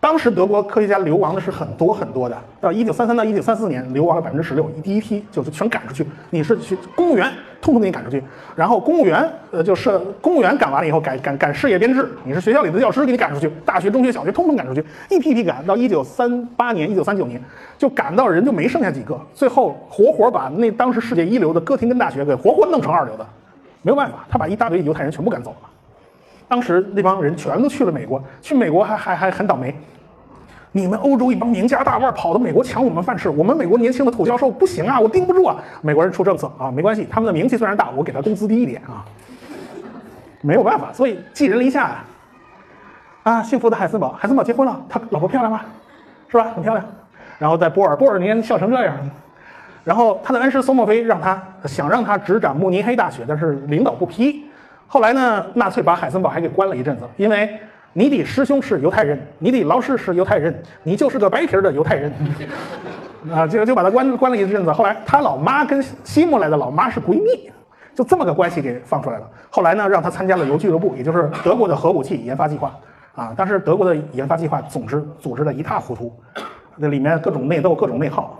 [0.00, 6.04] 当时德国科学家流亡的是很多很多的，到一九三三到一九三四年流亡了百分之十六，第一批就是全赶出去。
[6.30, 7.30] 你是去公务员，
[7.62, 8.22] 通通给你赶出去。
[8.54, 12.06] 然后公务员，呃，就是公务员赶完了以后，赶赶赶事业编制。
[12.24, 13.50] 你是学校里的教师，给你赶出去。
[13.64, 15.64] 大学、中学、小学，通通赶出去，一批批赶。
[15.64, 17.40] 到一九三八年、一九三九年，
[17.78, 19.18] 就赶到人就没剩下几个。
[19.32, 23.24] 最后活活把那当时世界一流的哥廷根大学给活活弄成二流的。
[23.82, 25.68] 没有办法，他把一大堆犹太人全部赶走了。
[26.48, 29.74] 当时那帮人全都去了美国，去美国还还还很倒霉。
[30.74, 35.56] 你们欧洲一帮名家大腕跑到美国抢我们饭吃，我们美国年轻的土教授不行啊，我盯不住啊。
[35.82, 39.04] 美国人出政策啊，没关系，他们的名气虽然大，我给他工资低一点啊。
[40.40, 42.04] 没有办法，所以寄人篱下啊。
[43.24, 45.60] 啊，幸福的海森堡，海森堡结婚了，他老婆漂亮吗？
[46.28, 46.50] 是吧？
[46.54, 46.82] 很漂亮。
[47.38, 48.96] 然后在波尔，波尔年笑成这样。
[49.84, 54.46] 然后他的恩师索莫菲让他想让他执掌慕尼黑大学，但是领导不批。
[54.86, 57.60] 后来呢，纳粹把海森堡还给关了一阵子，因为。
[57.94, 62.12] 你的师兄是犹太人，你的老师是犹太人，你就是个白皮的犹太人，
[63.30, 64.72] 啊，就就把他关关了一阵子。
[64.72, 67.50] 后来他老妈跟希姆莱的老妈是闺蜜，
[67.94, 69.28] 就这么个关系给放出来了。
[69.50, 72.74] 后来呢，让他参加了铀俱乐部，也就是德国的核武器研发计划
[73.14, 73.34] 啊。
[73.36, 76.10] 当时德国的研发计划总之组织的一塌糊涂，
[76.76, 78.38] 那里面各种内斗，各种内耗。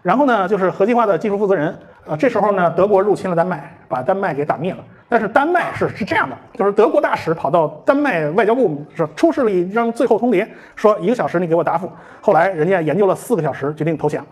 [0.00, 1.76] 然后呢，就是核计划的技术负责人，
[2.06, 4.78] 呃，这时候呢，德国入侵了丹麦，把丹麦给打灭了。
[5.08, 11.90] 但是丹麦是是这样的，就是德国大使跑到丹麦外交部是出示了一张最后通牒，说一个小时你给我答复。
[12.20, 14.24] 后来人家研究了四个小时，决定投降。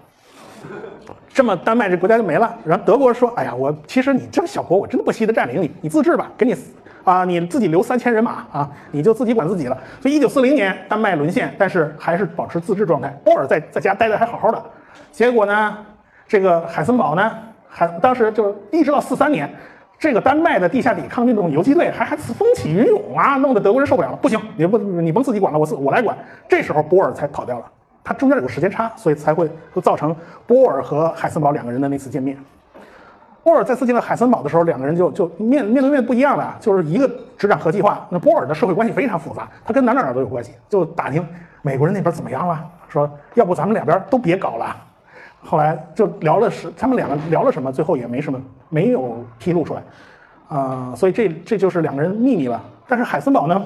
[1.32, 2.54] 这么丹麦这国家就没了。
[2.64, 6.56] 然后德国说：“哎呀，我其实你这个小国，我真的不惜的占领你，你自治吧，给你
[7.02, 13.08] 啊，你自己留三千人马啊，你就自己管自己了。”所以一九四零年丹麦沦陷，但是还是保持自治状态。
[13.24, 14.62] 波尔在在家待的还好好的。
[15.10, 15.76] 结果呢，
[16.26, 17.32] 这个海森堡呢，
[17.68, 19.52] 还当时就一直到四三年，
[19.98, 24.16] 这个丹麦的地下抵抗运动游击队还还风起云涌啊，弄得德国人受不了了。
[24.16, 26.16] 不行，你不你甭自己管了，我自我来管。
[26.48, 27.64] 这时候波尔才跑掉了，
[28.02, 30.14] 他中间有个时间差，所以才会会造成
[30.46, 32.36] 波尔和海森堡两个人的那次见面。
[33.42, 38.06] 波尔再次见到海森堡的时候，两个人就就面面对面不一样了，就是一个执掌核计划。
[38.10, 41.26] 那波尔的社会关系非常复杂，他跟哪哪哪都有关系，就打听
[41.62, 44.76] 美国人那边怎么样了，说要不咱们两边都别搞了。
[45.44, 48.40] 后来就聊了是他们两个聊了什么，最后也没什么
[48.70, 49.82] 没有披露出来，
[50.48, 52.62] 啊，所以这这就是两个人秘密了。
[52.88, 53.62] 但是海森堡呢，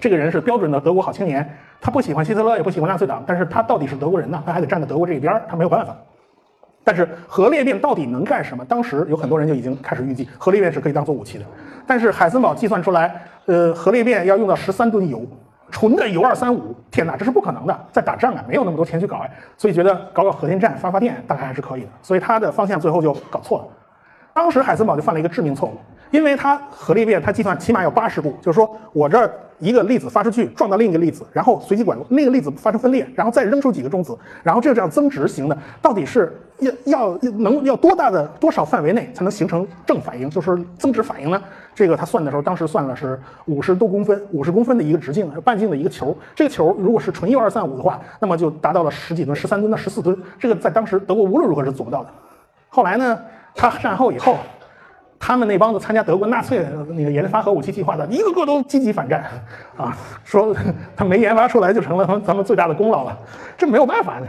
[0.00, 1.48] 这个人是标准的德国好青年，
[1.80, 5.94] 他不喜欢希特勒，也不喜欢纳粹党，但是他到底是德国人呢，他还得站在德国这一边，他没有办法。
[6.84, 8.64] 但是核裂变到底能干什么？
[8.64, 11.44] 当时有很多人就已经开始预计，核裂变是可以当做武器的。
[11.86, 15.26] 但是海森堡计算出来，呃，核裂变要用到十三吨油。
[15.70, 23.64] 纯的铀二三五，天哪，这是不可能的，在打仗啊，没有那么多钱去搞哎，所以觉得搞搞核电站发发电大概还是可以的，所以他的方向最后就搞错了。
[24.32, 25.76] 当时海森堡就犯了一个致命错误，
[26.10, 41.42] 因为它核裂变，它计算起码要八十步，就是说我这儿一个粒子发出去撞到另一个粒子，然后随机管那个粒子发生分裂，然后再扔出几个中子，然后这这样增值型的，到底是要要能要多大的多少范围内才能形成正反应，就是增值反应呢？
[41.74, 46.16] 这个他算的时候，当时算了是五十多公分，五十公分的一个直径，半径的一个球。
[46.34, 50.16] 这个球如果是纯铀二三五的话，那么就达到了十几吨，十三吨到十四吨。
[50.38, 52.10] 这个在当时德国无论如何是做不到的。
[52.68, 53.18] 后来呢，
[53.54, 54.38] 他战后以后，
[55.18, 59.24] 他们那帮子参加德国纳粹那个研发核武器计划的，一个个都积极反战，
[59.76, 60.54] 啊，说
[60.94, 63.18] 他没研发出来就成了咱们最大的功劳了。
[63.56, 64.20] 这没有办法。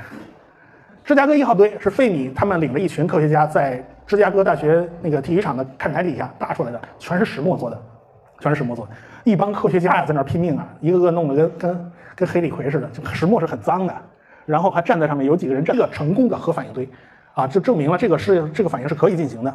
[1.03, 3.83] 芝加哥一号堆是费米他们领着一群科学家在。
[4.07, 7.77] 芝加哥大学那个体育场的看台底下搭出来的，全是石墨做的，
[8.39, 8.91] 全是石墨做的。
[9.25, 12.89] 一帮科学家呀，在那儿拼命啊，一个个弄得跟跟跟黑李逵似的。
[13.11, 13.93] 石墨是很脏的，
[14.45, 15.75] 然后还站在上面，有几个人站。
[15.75, 16.87] 一个成功的核反应堆，
[17.33, 19.53] 啊，就证明了这个是这个反应是可以进行的，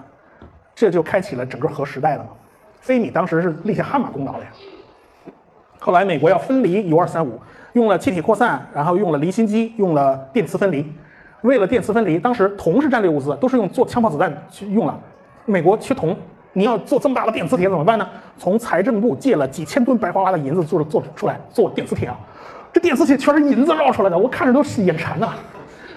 [0.83, 2.30] 这就开启了整个核时代了嘛。
[2.80, 4.47] 费米当时是立下汗马功劳的呀。
[5.78, 7.39] 后来美国要分离铀二三五，
[7.74, 10.85] 用了气体扩散，然后用了离心机，用了电磁分离。
[11.43, 14.99] 为了电磁分离，当时铜是战略物资，都是用做枪炮子弹去用了。
[15.45, 16.16] 美国缺铜，
[16.53, 18.09] 你要做这么大的电磁铁怎么办呢？
[18.37, 22.18] 从财政部借了几千吨白花花的银子做做出来做电磁铁啊！
[22.72, 25.35] 这电磁铁全是银子绕出来的，我看着都是眼馋呐。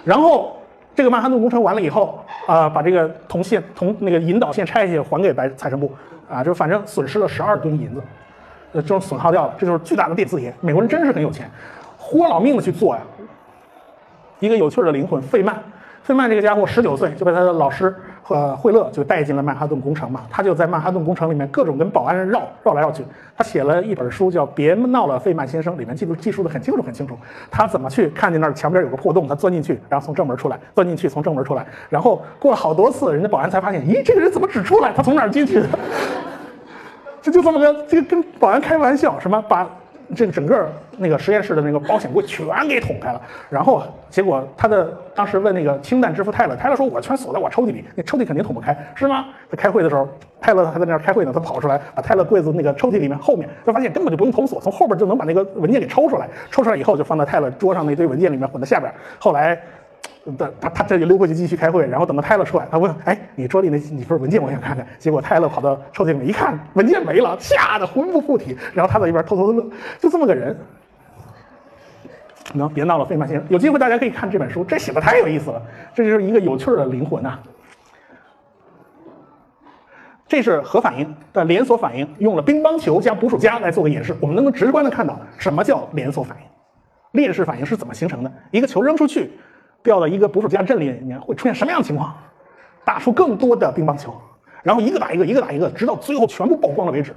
[0.04, 0.55] 然后
[0.96, 5.94] 这个曼哈顿工程完了以后啊，把这个铜线铜那个引导线拆下去还给白财政部
[6.30, 8.02] 啊，就反正损失了十二吨银子，
[8.72, 10.54] 呃，这种损耗掉了，这就是巨大的电磁铁。
[10.62, 11.52] 美国人真是很有钱，
[11.98, 13.02] 豁老命的去做呀。
[14.40, 15.56] 一个有趣的灵魂，费曼。
[16.04, 17.96] 费曼这个家伙十九岁就被他的老师
[18.28, 20.22] 和惠勒就带进了曼哈顿工程嘛。
[20.32, 23.06] 他就在曼哈顿工程里面各种跟保安绕绕来绕去。
[23.38, 27.16] 他写了一本书叫《别闹了，费曼先生》，里面记录记述的很清楚很清楚。
[27.52, 34.92] 他怎么去看见那儿墙边有个破洞，他钻进去，然后从正门出来，钻进去从正门出来，然后过了好多次，人家保安才发现，咦，这个人怎么只出来？
[34.92, 35.68] 他从哪儿进去的？
[37.22, 39.68] 这就这么个，这个跟保安开玩笑，什么把。
[40.16, 50.08] 这整个那个实验室的那个保险柜全给捅开了，然后结果他的当时问那个氢弹之父泰勒，泰勒说：“我全锁在我抽屉里，那抽屉肯定捅不开，是吗？”他开会的时候，
[50.40, 59.60] 泰勒还在那儿开会呢，他跑出来，把泰勒柜子那个抽屉里面后面，他发现根本就不用捅锁，从后边就能把那个文件给抽出来，抽出来以后就放在泰勒桌上那堆文件里面混在下边，后来。
[60.38, 68.58] 他他他这就溜过去继续开会，然后等到泰勒出来，他问：“哎，你桌里那几份文件我想看看。”结果泰勒跑到抽屉里面一看，文件没了，吓得魂不附体。
[68.74, 69.70] 然后他在一边偷偷的乐，
[70.00, 70.58] 就这么个人。
[72.54, 75.62] 能别闹了，费曼先生，有机会大家可以看这本书，这写的太有意思了，
[75.94, 77.38] 这就是一个有趣的灵魂呐。
[80.28, 86.48] 这是核反应的连锁反应，用了乒乓球加捕鼠夹来做个演示，我们能够直观的看到什么叫连锁反应，
[87.12, 88.32] 链式反应是怎么形成的。
[88.50, 89.32] 一个球扔出去。
[89.86, 92.14] 掉到一个捕鼠夹阵里面会出现什么样的情况？
[92.84, 94.14] 打出更多的乒乓球，
[94.62, 97.16] 然后一个打一个，一个打一个，直到最后全部曝光了为止。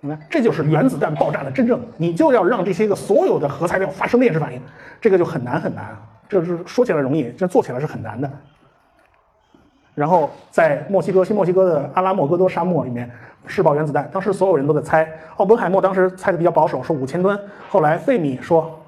[0.00, 4.62] 你看，这就是原子弹爆炸的真正，你就要让这些个所有的核材料发生链式反应，
[5.00, 5.96] 这个就很难很难。
[6.28, 8.30] 这是说起来容易，这做起来是很难的。
[9.94, 13.10] 然后在墨西哥新墨西哥的阿拉莫戈多沙漠里面
[13.46, 14.08] 试爆原子弹。
[14.12, 17.36] 当时所有人都在猜，奥本海默当时猜的比较保守，说五千吨。
[17.68, 18.80] 后来费米说，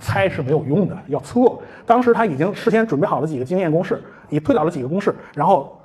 [0.00, 1.40] 猜是没有用的，要测。
[1.86, 5.76] 当时他已经事先准备好了几个经验公式，也推导了几个公式，然后。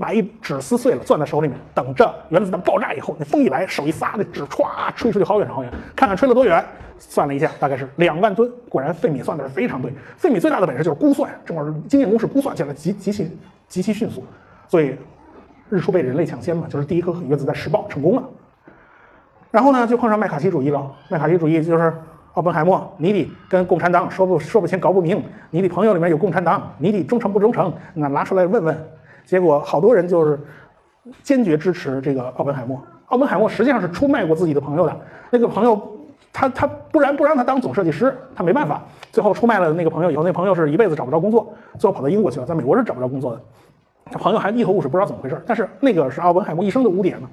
[0.00, 5.72] 把一纸撕碎了，攥在手里面，等着原子弹爆炸以后，那风一来，手一撒，那纸歘吹出去好远好远。
[5.94, 6.64] 看看吹了多远，
[6.98, 8.50] 算了一下，大概是两万吨。
[8.68, 9.92] 果然，费米算的是非常对。
[10.16, 13.38] 费米最大的本事就是估算，这会儿经验公式估算起来极极其
[13.68, 14.24] 极其迅速。
[14.66, 14.96] 所以，
[15.68, 18.24] 日出被人类抢先嘛，就是第一颗原子弹试爆成功了。
[19.52, 20.90] 然后呢，就碰上麦卡锡主义了。
[21.08, 21.94] 麦卡锡主义就是
[22.36, 27.72] 奥本海默，你得跟共产党说不说不清搞不明，你的朋友里面有共产党，你得忠诚不忠诚？
[27.94, 28.76] 那拿出来问问。
[29.24, 30.38] 结果好多人就是
[31.22, 32.78] 坚决支持这个奥本海默。
[33.06, 34.94] 奥本海默实际上是出卖过自己的朋友的。
[35.30, 35.80] 那个朋友，
[36.30, 38.82] 他他不然不让他当总设计师，他没办法。
[39.10, 43.40] 最后出卖了那个朋友以后，那朋友是一辈子找不着工作，最后跑到英国去了，在美国是找不着工作的。
[44.10, 45.42] 他朋友还一头雾水，不知道怎么回事。
[45.46, 47.30] 但是那个是奥本海默一生的污点嘛。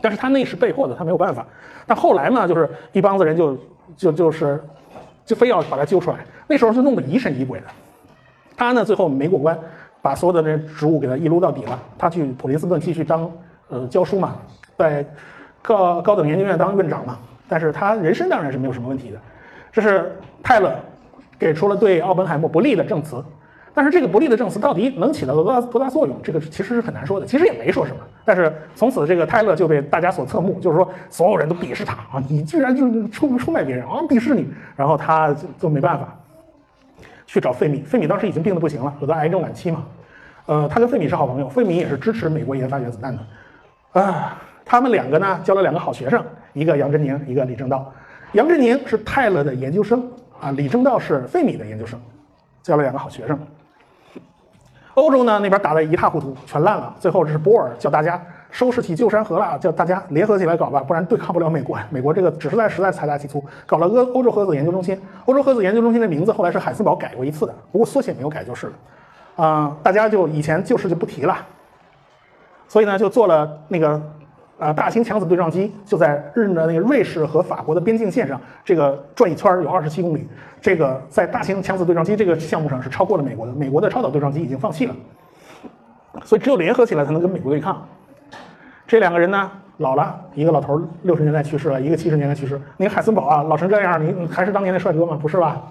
[0.00, 1.46] 但是他那是被迫的，他没有办法。
[1.86, 3.54] 但后来呢，就是一帮子人就
[3.96, 4.62] 就就是
[5.24, 6.18] 就非要把他揪出来。
[6.46, 7.66] 那时候是弄得疑神疑鬼的。
[8.56, 9.58] 他呢，最后没过关。
[10.02, 11.82] 把所有的那职务给他一撸到底了。
[11.98, 13.28] 他去普林斯顿继续当
[13.68, 14.36] 呃教书嘛，
[14.78, 15.04] 在
[15.60, 17.18] 高高等研究院当院长嘛。
[17.48, 19.18] 但是他人生当然是没有什么问题的。
[19.72, 20.72] 这是泰勒
[21.38, 23.16] 给出了对奥本海默不利的证词。
[23.76, 26.18] 但是这个不利的证词到底能起到多大多大作用？
[26.22, 27.26] 这个其实是很难说的。
[27.26, 27.98] 其实也没说什么。
[28.24, 32.22] 但是从此这个泰勒就被大家所侧目，就是说所有人都鄙视他啊！
[32.26, 34.00] 你居然就出出卖别人啊！
[34.08, 34.48] 鄙视你。
[34.76, 36.18] 然后他就没办法
[37.26, 37.82] 去找费米。
[37.82, 39.84] 费米当时已经病得不行了，有的癌症晚期嘛。
[40.46, 46.24] 呃，他跟费米是好朋友，费米也是支持美国研发原子弹的，啊，他们两个呢交了两个好学生，
[46.54, 47.92] 一个杨振宁，一个李政道。
[48.32, 50.02] 杨振宁是泰勒的研究生
[50.40, 52.00] 啊，李政道是费米的研究生，
[52.62, 53.38] 交了两个好学生。
[54.96, 56.94] 欧洲呢那边打得一塌糊涂，全烂了。
[56.98, 58.20] 最后这是波尔叫大家
[58.50, 61.78] 收拾起旧山河了，叫大家联合起来搞吧，不然对抗不了美国。
[61.90, 64.98] 美国这个只是在实在财大气粗，搞了欧欧洲核子研究中心。
[65.26, 68.72] 欧洲核子研究中心的名字后来是海森堡改过一次的，不过缩写没有改就是了。
[69.44, 71.36] 啊，大家就以前旧事就不提了，
[72.66, 74.00] 所以呢，就做了那个
[74.58, 80.26] 啊大型强子对撞机，就在日的那个瑞士和法国的边境线上，这个转一圈有二十七公里。
[80.60, 84.94] 这个在大型强子对撞机这个项目上是超过了美国的，美国的超导对撞机已经放弃了，
[86.24, 87.86] 所以只有联合起来才能跟美国对抗。
[88.86, 92.60] 这两个人呢老了，一个老头六十年代去世了，一个七十年代去世。
[92.78, 95.18] 那个海森堡啊，老成这样，你还是当年的帅哥吗？
[95.20, 95.62] 不是吧？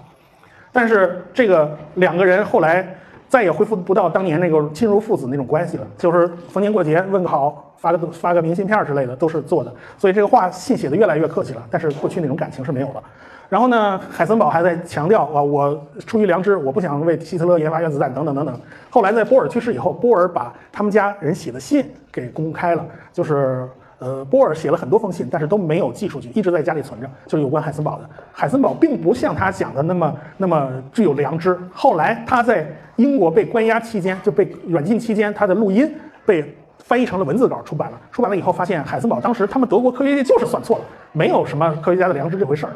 [0.70, 2.96] 但是这个两个人后来。
[3.28, 13.02] 再也恢复不到当年那个亲如父子那种关系了，就是逢年过节问个好，发个发个明信片之类的都是做的，所以这个话信写的越来越客气了，但是过去那种感情是没有了。
[13.48, 18.60] 然后呢，海森堡还在强调啊，我出于良知，我不想为希特勒研发原子弹等等等等。
[18.90, 23.68] 后来在波尔去世以后，波尔把他们家人写的信给公开了，就是。
[23.98, 28.08] 呃，波尔写了很多封信，但是都没有寄出去，一直在家里存着，就是有关海森堡的。
[28.30, 31.58] 海森堡并不像他讲的那么那么具有良知。
[31.72, 32.66] 后来他在
[32.96, 35.90] 英国被关押期间，就被软禁期间，他的录音
[36.26, 37.98] 被翻译成了文字稿出版了。
[38.12, 42.72] 出版了以后，发现海森堡当时他们德国科学界就是算错了，没有什么科学家的良知这回事儿，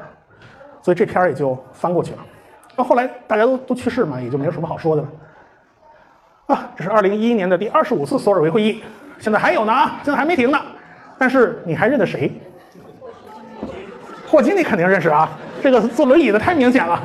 [0.81, 2.19] 所以这篇儿也就翻过去了。
[2.77, 5.09] 到后来大家都都去世嘛，也就没有什么好说的了。
[6.47, 8.83] 啊，这是二零一一年的第二十五次索尔维会议，
[9.19, 10.59] 现在还有呢啊，现在还没停呢。
[11.21, 12.33] 但是你还认得谁？
[14.27, 15.29] 霍金你肯定认识啊，
[15.61, 16.99] 这个坐轮椅的太明显了。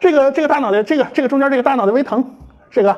[0.00, 2.24] 这个这个大脑袋，这个这个中间这个大脑袋微疼，
[2.70, 2.96] 这个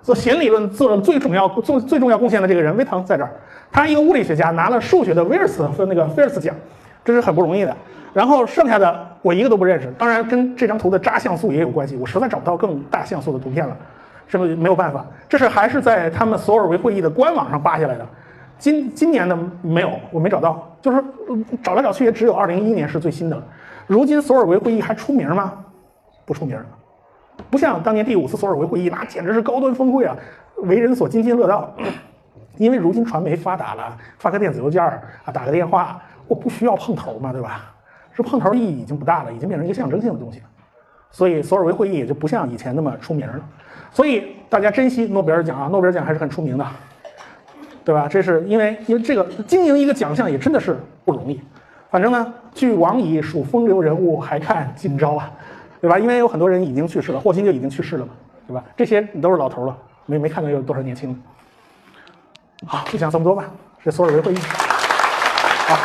[0.00, 3.32] 做弦理论做了最重要做最重要贡献的这个人微疼在这儿，
[3.72, 6.54] 他一个物理学家拿了数学的威尔斯和那个菲尔兹奖，
[7.04, 7.76] 这是很不容易的。
[8.12, 13.76] 然后剩下的我一个都不认识，当然跟这张图的渣像素也有关系，我实在找不到更大像素的图片了，
[14.28, 15.04] 是不是没有办法？
[15.28, 18.06] 这是还是在他们索尔维会议的官网上扒下来的。
[18.60, 21.02] 今今年的没有，我没找到，就是
[21.62, 23.42] 找来找去也只有二零一一年是最新的了。
[23.86, 25.52] 如今索尔维会议还出名吗？
[26.26, 26.66] 不出名了，
[27.50, 30.14] 不像当年第五次索尔维会议，那简直是高端峰会啊，
[30.58, 31.74] 为人所津津乐道。
[32.56, 35.98] 因为如今传媒发达了，发个电子邮件啊，打个电话，
[36.28, 37.74] 我不需要碰头嘛，对吧？
[38.14, 40.44] 这碰头意义已经不大了，已经变成一个象征性的东西了。
[41.10, 43.40] 所以索尔维会议也就不像以前那么出名了。
[43.90, 46.66] 所以大家珍惜诺贝尔奖啊，诺贝尔奖还是很出名的。
[47.84, 48.06] 对吧？
[48.08, 51.40] 这是因为，因为这个经营一个奖项也真的是不容易。
[51.90, 55.30] 反正呢，据往矣数风流人物，还看今朝啊，
[55.80, 55.98] 对吧？
[55.98, 58.12] 因为有很多人已经去世了，霍金就已经去世了嘛，
[58.46, 58.62] 对吧？
[58.76, 59.76] 这些你都是老头了，
[60.06, 61.18] 没没看到有多少年轻的。
[62.66, 63.44] 好，就讲这么多吧。
[63.82, 64.36] 这索尔维会议。
[64.36, 65.76] 好，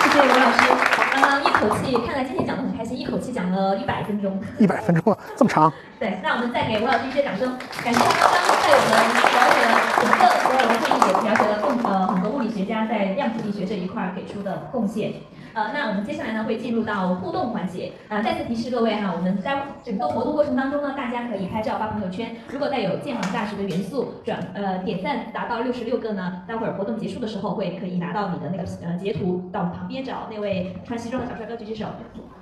[0.00, 0.70] 谢谢刘老师。
[1.12, 3.58] 刚刚一口气，看来今天讲的很开心，一口气讲了。
[3.58, 4.40] 了一百分钟。
[4.58, 5.72] 一百分钟啊，这么长？
[5.98, 15.12] 对，那我们再给吴老师一些掌声，感谢他刚刚在我们了解了整个所有的会议，也了解了共呃很多物理学家在量子力学这一块给出的贡献。
[15.54, 17.90] 呃，那我们接下来呢会进入到互动环节。
[18.08, 22.36] 呃，再次提示各位哈，我们在整个活动过程当中呢，大家可以拍照发朋友圈。
[22.48, 31.86] 如果带有建行大学的元素转呃点赞达到六十六个呢，待会儿活动结束的时候会可以拿到你的那个呃截图，到旁边找那位穿西装的小帅哥举举手，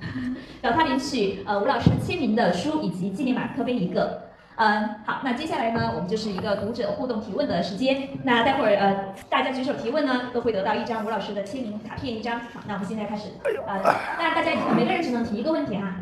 [0.62, 4.22] 找他领取呃吴老师签名的书以及纪念马克杯一个。
[4.56, 8.08] 嗯，好，那接下来呢，我们就是一个读者互动提问的时间。
[8.24, 12.40] 那待会儿呃，大家举手提问呢，都会得到一张吴老师的签名卡片一张。
[12.40, 13.28] 好，那我们现在开始。
[13.44, 13.80] 呃，
[14.18, 15.96] 那大家每个人只能提一个问题哈。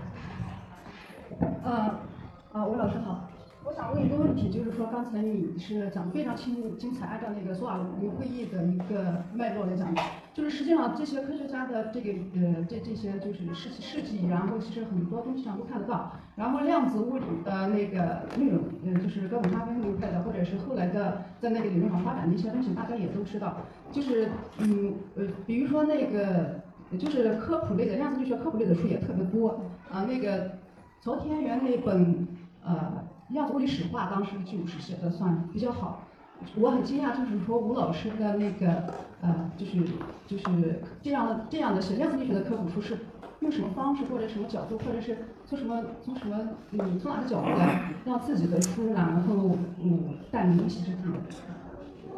[1.64, 1.72] 呃，
[2.52, 3.28] 啊，吴老师好，
[3.66, 10.02] 我想问一个问题，就是说刚才你是讲的非常清精彩，按照那个索尔维会议的一个脉络来讲的，
[10.34, 23.56] 就是实际上这些科学家的这个呃这这些就是事事迹，然后其实很多东西上都看得到，然后量子物理的那个内容，呃就是哥本哈根流派的，或者是后来的在那个理论上发展的一些东西，大家也都知道，
[23.90, 26.60] 就是嗯呃比如说那个
[26.98, 29.62] 就是科普类的量子力学科普类的书也特别多。
[29.90, 30.50] 啊那个。
[31.00, 32.26] 昨天元那本
[32.64, 36.02] 呃量子物理史话，当时就是写的算比较好。
[36.56, 38.84] 我很惊讶，就是说吴老师的那个
[39.22, 39.78] 呃，就是
[40.26, 40.44] 就是
[41.00, 42.98] 这样的这样的写量子力学的科普书是
[43.40, 45.16] 用什么方式或者什么角度，或者是
[45.46, 46.36] 从什么从什么
[46.72, 50.98] 嗯从哪个角度来让自己的书然后嗯带领一席之地。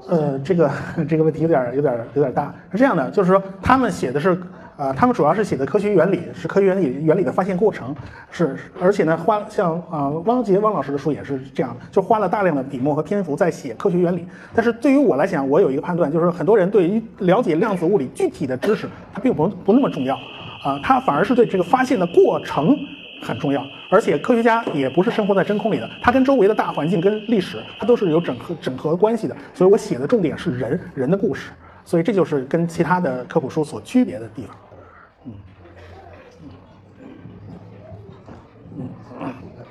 [0.09, 0.71] 呃，这个
[1.09, 2.53] 这个问题有点有点有点大。
[2.73, 4.37] 是这样的，就是说他们写的是。
[4.77, 7.97] 啊，他们主要是写的科学原理，是科学原理原理的发现过程，
[8.31, 14.27] 是而且呢，花像啊汪杰汪老师的书也是这样，就花了大量的笔墨和篇幅在写科学原理。
[14.55, 20.15] 但是对于我来讲，我有一个判断，就是很多人对于了解量子物理具体的知识，它并不不那么重要，
[20.63, 22.77] 啊，它反而是对这个发现的过程
[23.23, 23.65] 很重要。
[23.89, 29.35] 而且科学家也不是生活在真空里的，他跟周围的大环境跟历史，它都是有整合整合关系的。
[29.55, 31.53] 所以我写的重点是人人的故事，
[31.85, 34.55] 所以这就是跟其他的科普书所区别的地方。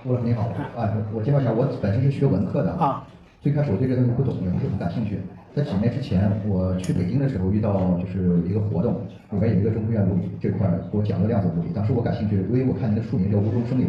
[0.08, 0.44] 吴老师你好，
[0.78, 3.02] 啊，我介绍一下，我本身是学文科的啊。
[3.42, 5.18] 最开始我对这个东西不懂，也不是很感兴趣。
[5.56, 9.02] 在几年之前，我去北京的时候遇到就是一个活动，
[9.32, 11.74] 里边有一个中科院物理这块给我讲了量子物理。
[11.74, 13.88] 当时我感兴趣，因为我看您的书名叫无中生有，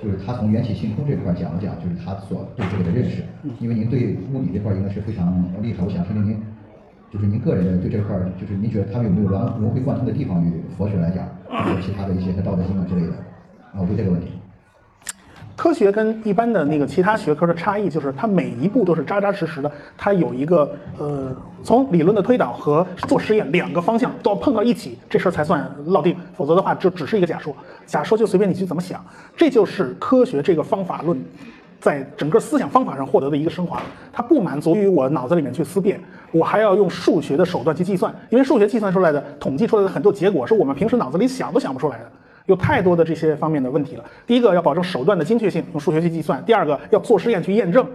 [0.00, 3.24] 就是他从缘起性空这块讲了讲，就是他所对这个的认识。
[3.58, 6.40] 因为您对物理这块应该是非常厉害，我想听听您，
[7.10, 10.38] 就是您个人的对这块，就是您觉得他们有没有融融会贯通的地方？
[10.46, 13.12] 与佛学来讲，或者其他的一些像道德经啊之类的，
[13.74, 14.37] 啊，我对这个问题。
[15.58, 21.34] 科学跟一般的那个其他学科的差异，就是它每一步都是扎扎实实的，它有一个呃，
[21.64, 27.52] 从理论的推导和做实验两个方向都要碰到一起，这事儿才算落定，否则的话就只是一个假说，
[27.84, 29.04] 假说就随便你去怎么想，
[29.36, 31.20] 这就是科学这个方法论，
[31.80, 33.82] 在整个思想方法上获得的一个升华，
[34.12, 36.00] 它不满足于我脑子里面去思辨，
[36.30, 42.04] 我还要用数学的手段去计算，因为数学计算出来的、统计出来的很多结果，是我们平时脑子里想都想不出来的。
[42.48, 44.04] 有太多的这些方面的问题了。
[44.26, 47.86] 第一个要保证手段的精确性，用数学去计算；第二个要做实验去验证。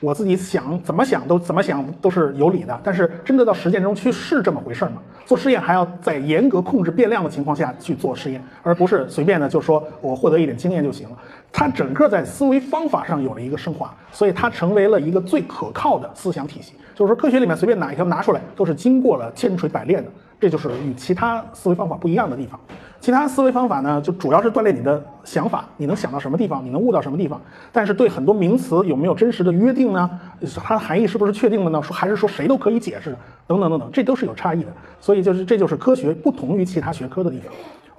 [0.00, 4.94] 我自己想怎么想都怎么想都是有理的，但是真的到实践中去是这么回事吗？
[5.26, 11.16] 做实验还要在严格控制变量的情况下去做实验，而不是随便的就说我获得一点经验就行了。
[11.52, 16.72] 它整个在思维方法上有了一个升华，所以它成为了一个最可靠的思想体系。
[16.94, 22.58] 就是说，科学里面随便哪一条拿出来都是经过了千锤百炼的，这就是与其他思维方法不一样的地方。
[22.98, 27.40] 其他思维方法呢，就主要是锻炼你的想法，你能想到什么地方，你能悟到什么地方。
[27.72, 30.20] 但是对很多名词有没有真实的约定呢？
[30.62, 31.82] 它的含义是不是确定的呢？
[31.82, 34.72] 说还是说谁都可以解释，等等等等，这都是有差异的。
[35.00, 37.52] 所以就是这就是科学不同于其他学科的地方。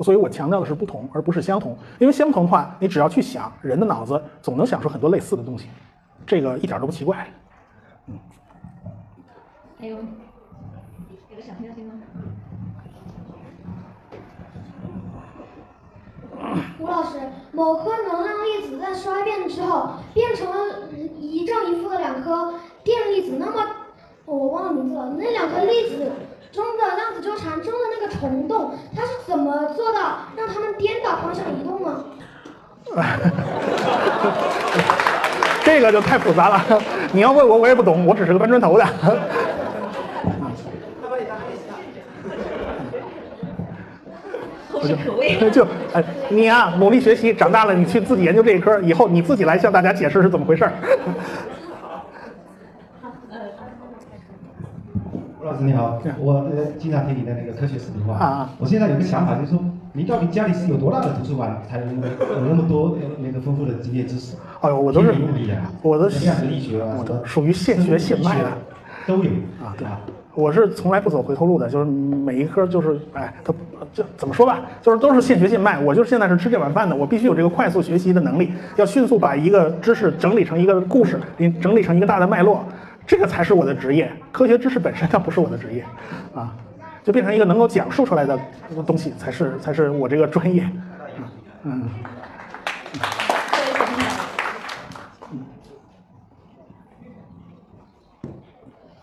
[0.04, 1.76] 所以我强调的是不同，而不是相同。
[1.98, 5.68] 因为相同的话，你只要去想，人的脑子总能想出很多类似的东西，
[6.28, 7.28] 这个一点都不奇怪。
[8.08, 8.14] 嗯。
[9.80, 11.94] 还有，有个小朋友听吗？
[16.80, 17.20] 吴老师，
[17.52, 20.56] 某颗能量粒子在衰变之后变成了
[21.20, 22.54] 一正一负的两颗
[22.84, 23.66] 电粒子，那么
[24.26, 25.14] 我忘了名字了。
[25.18, 26.12] 那两颗粒子
[26.52, 30.00] 中的量子纠缠中的那个虫洞，它是怎么做到
[30.36, 32.04] 让它们颠倒方向移动呢？
[35.64, 36.62] 这个就太复杂了，
[37.14, 38.86] 你要问我我也不懂，我只是个搬砖头的。
[44.88, 50.74] 就 就哎，你啊，努力学习，长大了你去自己研究这一科，以后你自己来向大家解释是怎么回事儿。
[55.40, 58.14] 吴老师你好，我呃经常听你的那个科学视频化。
[58.14, 58.50] 啊啊！
[58.60, 59.60] 我现在有个想法，就是说，
[59.94, 62.02] 你到底家里是有多大的图书馆，才能有
[62.48, 64.36] 那么多那个丰富的职业知识？
[64.62, 65.12] 哎呦，我都是，
[65.82, 68.52] 我的量子力学啊，我的属于现学现卖的，
[69.08, 69.32] 都有
[69.64, 70.00] 啊，对啊。
[70.36, 73.52] 我是从来不走回头路的，就是每一科就是，哎，他
[73.94, 75.80] 就怎么说吧，就是都是现学现卖。
[75.80, 82.64] 我就是现在是吃这碗饭的，我必须有这个快速学习的能力，要迅速把一个知识整理成一个故事，你整理成一个大的脉络，
[83.06, 84.12] 这个才是我的职业。
[84.32, 85.84] 科学知识本身它不是我的职业，
[86.34, 86.54] 啊，
[87.04, 88.40] 就变成一个能够讲述出来的
[88.86, 90.70] 东西才是才是我这个专业，
[91.64, 91.84] 嗯。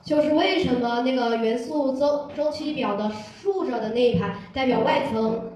[0.08, 3.10] 就是为什么那个元素周周期表的
[3.42, 5.50] 竖着的那一排代表外层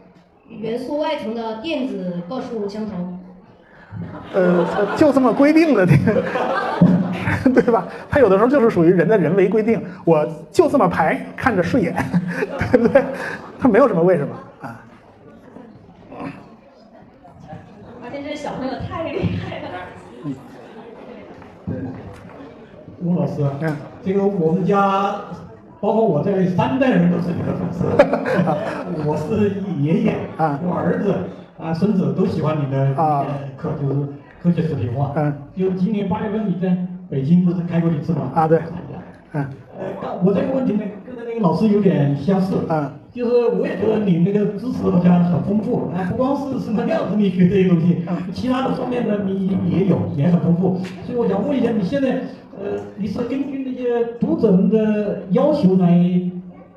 [0.47, 3.19] 元素外层的电子个数相同？
[4.35, 5.87] 呃，就这么规定的，
[7.55, 7.89] 对吧？
[8.11, 11.95] 它有的时候就是属于人的人为规定，我就这么排，看着顺眼，
[12.71, 13.03] 对不对？
[13.59, 14.85] 它没有什么为什么啊。
[16.21, 19.69] 啊现这小朋友太厉害了。
[21.67, 21.75] 对。
[23.05, 25.17] 吴老师，嗯，这个我们家，
[25.81, 27.85] 包括我这位三代人都是你的粉丝，
[29.05, 31.15] 我是爷爷，啊，我儿子
[31.59, 33.27] 啊，孙子都喜欢你的啊。
[33.57, 34.07] 科，就是
[34.41, 36.77] 科学视频化，嗯，就今年八月份你在
[37.11, 38.31] 北京不是开过一次吗？
[38.35, 38.61] 啊，对，
[39.33, 39.47] 嗯，
[39.77, 42.93] 呃，我这个问题呢，跟那个老师有点相似，嗯。
[43.13, 47.99] 就是我也觉得你那个知识好像很丰富啊，不光是什么量子力学这些东西，
[48.33, 50.79] 其他的方面呢你也有，也很丰富。
[51.05, 52.23] 所以我想问一下，你现在
[52.63, 56.21] 呃，你是根据那些读者们的要求来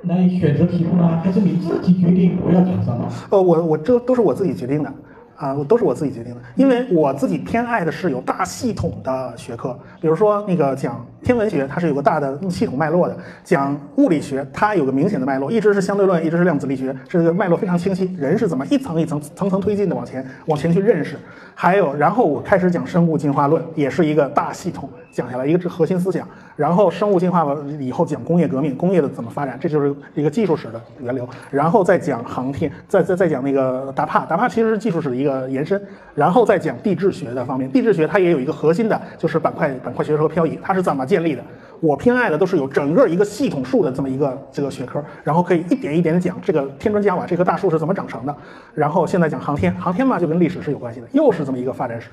[0.01, 3.07] 来选择题目呢，还是你自己决定我要讲什么？
[3.29, 4.91] 呃，我我这都是我自己决定的。
[5.37, 13.13] 啊，都是我自己决定的，因为我自己偏爱的是有大系统的学科，比如说那个讲天文学，它是有个大的系统脉络的；
[13.43, 18.09] 讲物理学，它有个明显的脉络，一直是相对论，一直是量子力学，这个脉络非常清晰。
[18.17, 21.17] 人是怎么一层一层、层层推进的往前往前去认识？
[21.57, 26.27] 还有，然后我开始讲生物进化论，也是一个大系统讲下来，一个是核心思想。
[26.57, 31.27] 然后生物进化完以后讲工业革命，工业的怎么发展，这就是一个技术史的源流。
[31.49, 35.81] 然后再讲航天，再再再讲那个达帕，达帕其实是技术史的一个延伸。
[36.13, 41.41] 然后再讲地质学的方面，地质学它也有一个核心的，就是板块板块学说和漂移，它是怎么建立的？
[41.85, 48.35] 我偏爱的都是有整个一个系统树的这么一个这个学科，然后可以一点一点的讲这个天砖加瓦这棵大树是怎么长成的。
[48.73, 52.09] 然后现在讲航天，航天嘛就跟历史是有关系的，又是这么一个发展史。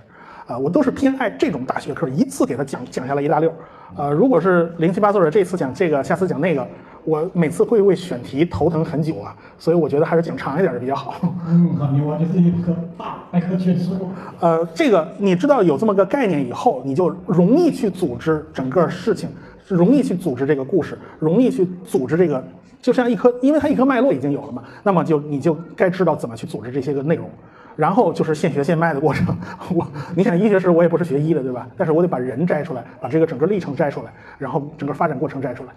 [0.47, 3.51] 啊，我都是偏爱这种大学科，一次给他讲讲下来一大溜。
[3.97, 6.66] 呃，如果是零七八碎的，这次讲这个，下次讲那个，
[7.05, 9.35] 我每次会为选题头疼很久啊。
[9.57, 11.15] 所以我觉得还是讲长一点的比较好。
[11.49, 13.93] 嗯，好，你完全是一个大百科全书。
[14.40, 19.31] 呃，这个你知道有这么个概念以后，你就容易去组织整个事情，
[19.68, 22.43] 容易去组织这个故事，容易去组织这个，
[22.80, 27.28] 就像一颗，因为它一颗脉络已经有了嘛，那么就你就该知道怎么去组织这些个内容。
[27.74, 29.34] 然后就是现学现卖的过程。
[29.74, 31.66] 我，你想医学史，我也不是学医的，对吧？
[31.74, 35.72] 但是我得把人摘出来，把这个整个历程摘出来，然后整个发展过程摘出来，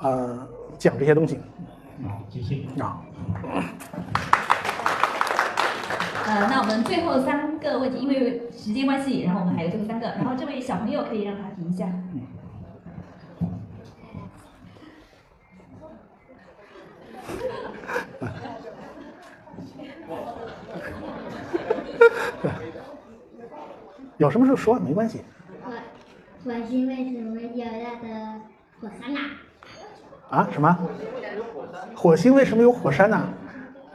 [0.00, 0.38] 呃，
[0.78, 1.38] 讲这些东西。
[2.02, 2.62] 好，谢谢。
[2.82, 3.02] 啊。
[6.26, 11.84] 呃，那我们最后三个问题，因为时间关系，然后我们还有最后三个，然后这位小朋友可以让他提一下。
[24.16, 25.22] 有什么事说，没关系。
[25.62, 25.72] 火
[26.44, 28.06] 火星为什么有那个
[28.80, 29.20] 火山呐？
[30.30, 30.48] 啊？
[30.52, 30.78] 什么？
[31.94, 33.28] 火星为什么有火山呢？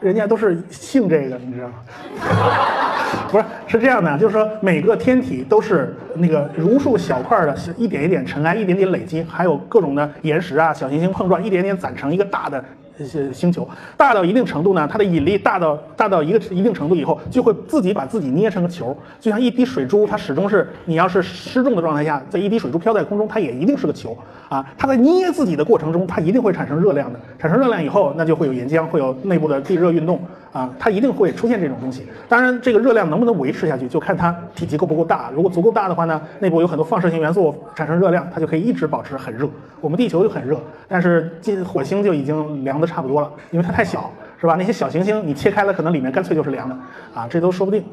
[0.02, 1.76] 人家都是信这个，你知道吗？
[3.32, 12.64] 不是，是这样的，就是说每个天体都是那个如数小块的，一点一点尘埃，一点点累积，还有各种的岩石啊、小行星碰撞，一点点攒成一个大的。
[13.00, 13.66] 这些星球
[13.96, 24.18] 大到一定程度呢，它的引力大到大到一个一定程度以后，就会自己把自己捏成个球，就像一滴水珠，它始终是你要是失重的状态下，在一滴水珠飘在空中，它也一定是个球
[24.50, 24.66] 啊。
[24.78, 30.20] 它在捏自己的过程中，它一定会产生热量的，产生热量以后，那就会有岩浆，会有内部的地热运动
[30.52, 32.08] 啊，它一定会出现这种东西。
[32.28, 35.30] 当然，这个热量能不能维持下去，就看它体积够不够大。
[35.34, 39.48] 如果足够大的话呢，内部有很多放射性元素产生热量，它就可以一直保持很热。
[39.80, 44.56] 我们地球就很热，但是进火星就已经凉的差不多了，因为它太小，是吧？
[44.58, 46.76] 那些小行星你切开了，可能里面干脆就是凉的，
[47.14, 47.84] 啊，这都说不定。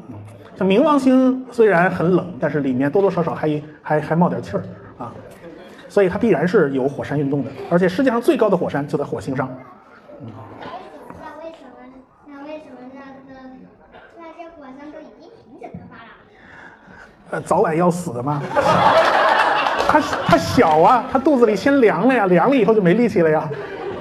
[0.57, 4.63] 像冥王星虽然很冷，但是里面多多少少还还还冒点气儿
[4.97, 5.13] 啊，
[5.87, 9.47] 所以它必然是有火山运动的，而且世界上最高的火山就在火星上。
[10.21, 10.27] 嗯
[11.39, 11.85] 为什么？
[12.25, 12.97] 那为什么那
[13.33, 13.39] 个
[14.17, 16.09] 那些火山都已经停止喷发了？
[17.29, 18.41] 呃，早晚要死的吗？
[19.87, 23.49] 它它小啊，它肚子里先凉了呀，凉了以后就没力气了呀。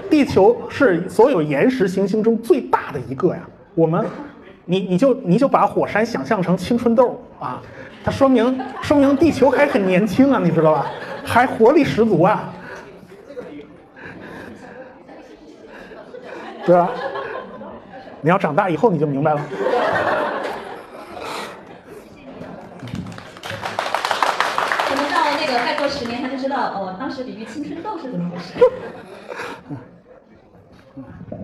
[0.09, 3.40] 地球是所有岩石行星中最大的一个呀，
[3.74, 4.05] 我们，
[4.65, 7.61] 你你就你就把火山想象成青春痘啊，
[8.05, 10.86] 它说明说明地球还很年轻啊，你知道吧？
[11.24, 12.53] 还活力十足啊，
[16.65, 16.90] 对吧？
[18.20, 19.40] 你要长大以后你就明白了。
[26.57, 28.55] 道哦，当时比喻青春痘是怎么回事。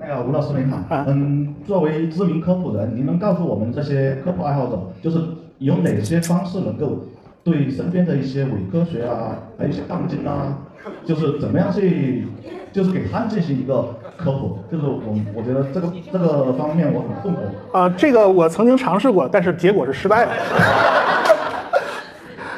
[0.01, 5.21] 那个吴老师您好，嗯，作为知名科普人，您能告诉我们这些科普爱好者，就是
[5.59, 7.05] 有哪些方式能够
[7.45, 10.57] 对身边的一些伪科学啊，还有一些杠精啊，
[11.05, 12.27] 就是怎么样去，
[12.73, 14.59] 就是给他们进行一个科普？
[14.71, 15.03] 就是我
[15.35, 17.39] 我觉得这个这个方面我很困惑。
[17.77, 20.33] 啊，这个我曾经尝试过，但是结果是失败的。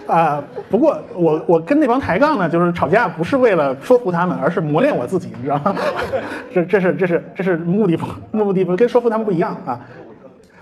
[0.06, 5.74] 啊，不过我我跟那帮抬杠呢，就是吵架不是为了说服他们，而是磨练我自己，你知道吗？
[6.52, 9.80] 这这是这是这是目的不目的不跟说服他们不一样啊。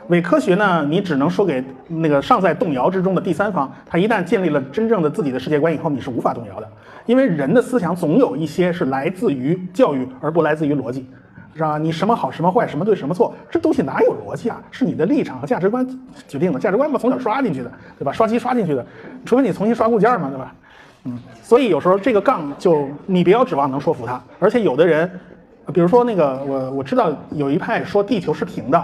[0.09, 6.69] 伪科学呢，你只能说给那个尚在动摇之中的第三方，他一旦建立了真正的自己的世界观以后，你是无法动摇的，
[7.07, 11.07] 因为人的思想总有一些是来自于教育，而不来自于逻辑。
[11.55, 11.79] 是吧？
[11.79, 14.61] 你什么好，什么坏，什么对，什么错，这东西哪有逻辑啊？
[14.71, 15.87] 是你的立场和价值观
[16.27, 16.59] 决定的。
[16.59, 18.13] 价值观嘛，从小刷进去的，对吧？
[18.13, 18.85] 刷机刷进去的，
[19.25, 20.55] 除非你重新刷固件嘛，对吧？
[21.05, 24.23] 嗯，所以有时候这个杠就你不要指望能说服他。
[24.39, 25.11] 而且有的人，
[25.73, 28.79] 比如说那个我我知道有一派说地球是平的，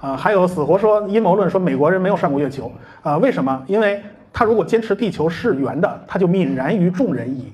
[0.00, 2.70] 啊，还有死活说阴谋论说美国人没有上过月球，
[3.02, 3.62] 啊，为什么？
[3.66, 4.02] 因为
[4.32, 7.52] 他如果坚持地球是圆的，他就泯然于众人矣，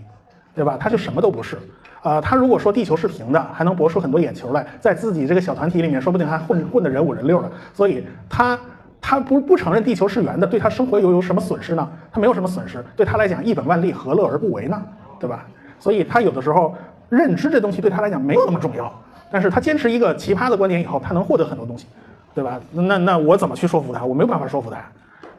[0.55, 0.77] 对吧？
[0.81, 1.59] 他就什么都不是。
[2.03, 7.51] 呃，他如果说地球是平的，还能博出很多眼球来，在自己这个小团体里面，说不定还混混的人五人六的。
[7.75, 8.59] 所以他
[9.01, 11.89] 他不不承认地球是圆的，对他生活又有什么损失呢？
[12.11, 14.83] 他没有什么损失，对他来讲一本万利，何乐而不为呢？
[15.19, 15.47] 对吧？
[15.79, 16.75] 所以他有的时候
[17.09, 18.91] 认知这东西对他来讲没有那么重要，
[19.31, 21.87] 但是他坚持一个奇葩的观点以后，他能获得很多东西，
[22.35, 22.59] 对吧？
[22.73, 24.05] 那那我怎么去说服他？
[24.05, 24.77] 我没有办法说服他，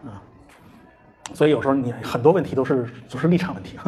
[0.07, 0.21] 啊。
[1.33, 3.79] 所以有时候你很多问题都是就是立场问题。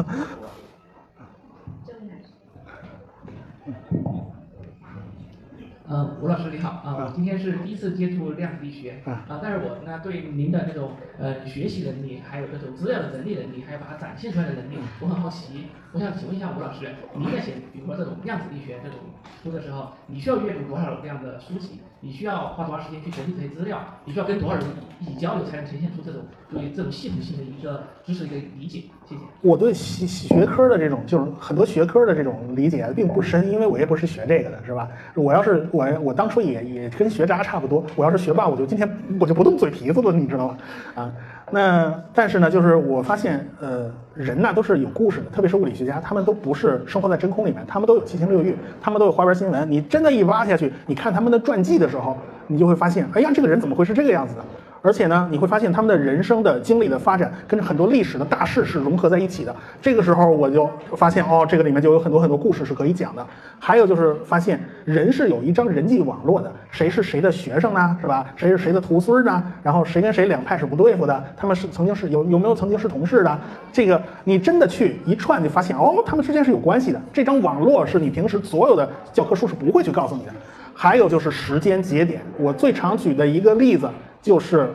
[5.86, 15.66] 呃，吴老师你好啊，我今天是第一次接触量子力学啊，但是我呢对您的那种呃学习能力，还有这种资料的整理能力，还有把它展现出来的能力，我很好奇。
[15.94, 18.98] 我想请问一下吴老师，您在写比如说这种量子力学这种
[19.44, 21.78] 书的时候，你需要阅读多少这样的书籍？
[22.00, 23.78] 你需要花多长时间去整理这些资料？
[24.04, 24.64] 你需要跟多少人
[25.00, 28.82] 一起交流才能呈现出这种对于这种系统性的一个知识的一个理解？
[29.08, 29.20] 谢谢。
[29.40, 34.88] 我对学学科的这种就是很多学科的这种理解并不深，因为我也不是学这个的，是吧？
[35.14, 38.90] 我要是我我当初也也跟学渣差不多，我要是学霸，我就今天
[39.20, 40.58] 我就不动嘴皮子了，你知道吗？
[40.96, 41.12] 啊。
[41.54, 49.70] 那但是呢，就是我发现，呃，人呢都是有故事的，特别是物理学家，他们都不是生活在真空里面，他们都有七情六欲，他们都有花边新闻。
[49.70, 52.18] 你真的一挖下去，你看他们的传记的时候，
[52.48, 54.44] 你就会发现，哎呀，这个人怎么会是这个样子的？
[54.84, 59.56] 而且呢，你会发现他们的人生的经历的发展跟很多历史的大事是融合在一起的。
[59.80, 63.26] 这个时候我就发现，哦，这个里面就有很多很多故事是可以讲的。
[63.58, 67.96] 还有就是发现人是有一张人际网络的，谁是谁的学生呢？
[67.98, 68.26] 是吧？
[68.36, 69.42] 谁是谁的徒孙呢？
[69.62, 71.24] 然后谁跟谁两派是不对付的？
[71.34, 73.38] 他们是曾经是有有没有曾经是同事的？
[73.72, 77.00] 这个你真的去一串就发现，哦，他们之间是有关系的。
[77.10, 80.32] 这张网络是你平时所有的教科书是不会去告诉你的。
[80.74, 83.88] 还有就是时间节点，我最常举的一个例子。
[84.24, 84.70] 就是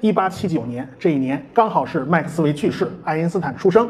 [0.00, 3.88] 一八七九年这一年，刚好是麦克斯韦去世，爱因斯坦出生，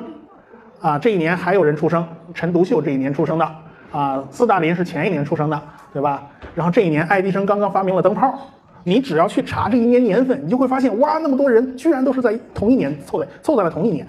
[0.80, 3.46] 啊，这一年还有人出生，陈独秀这一年出生的，
[3.92, 5.62] 啊，斯大林是前一年出生的，
[5.92, 6.26] 对吧？
[6.54, 8.34] 然后这一年爱迪生刚刚发明了灯泡，
[8.82, 14.06] 你只要去查这一年年份，你就会发现，哇，那么多人居然都是在同一年凑在凑在了同一年，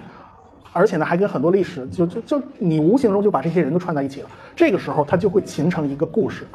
[0.72, 6.46] 而且呢，还跟很多历史，就就就你无形中就把这些人都串在一起了，这个时候它就会形成一个故事。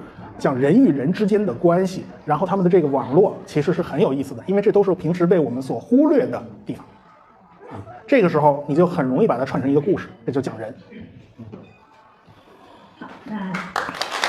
[0.41, 6.83] 讲人与人之间的关系，然后他们的这个网络其实是很有意思的，因为这都是平时被我们所忽略的地方。
[7.69, 7.77] 啊，
[8.07, 10.73] 这个时候你就很容易把它串成一个故事，这就讲人。
[12.99, 13.53] 好，那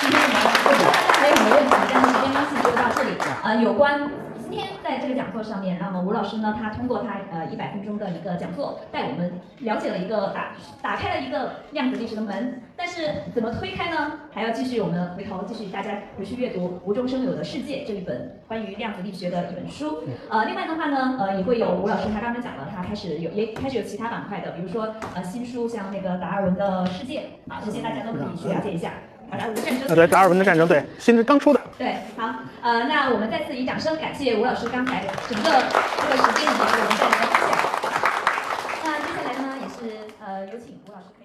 [0.00, 0.84] 今天我们
[1.14, 3.16] 还有没有问题，今天时间关系就到这里。
[3.42, 4.06] 呃，有关。
[4.52, 10.52] 今天在这个讲座上面，那么吴老师呢，他通过他呃一百分钟的一个讲座，带我们了解了一个打
[10.82, 12.60] 打开了一个量子力学的门。
[12.76, 14.12] 但是怎么推开呢？
[14.30, 20.04] 还要继续我们回头继续大家回去阅读《无中生有的世界》这一本关于量子力学的一本书。
[20.28, 28.92] 呃，另外的话呢，呃也会有吴老师他刚刚讲了，他开始有也开始有其他板块的，比如说呃新书像那个达尔文的世界，啊这些大家都可以去了解一下。
[29.30, 31.60] 达尔文的战争，对达尔文的战争，对，新刚出的。
[31.78, 35.50] 对，好，呃，那我们再次以掌声感谢吴老师刚才整个
[36.00, 37.52] 这个时间以及我们带来的分享。
[38.84, 41.21] 那接下来呢，也是呃有请吴老师。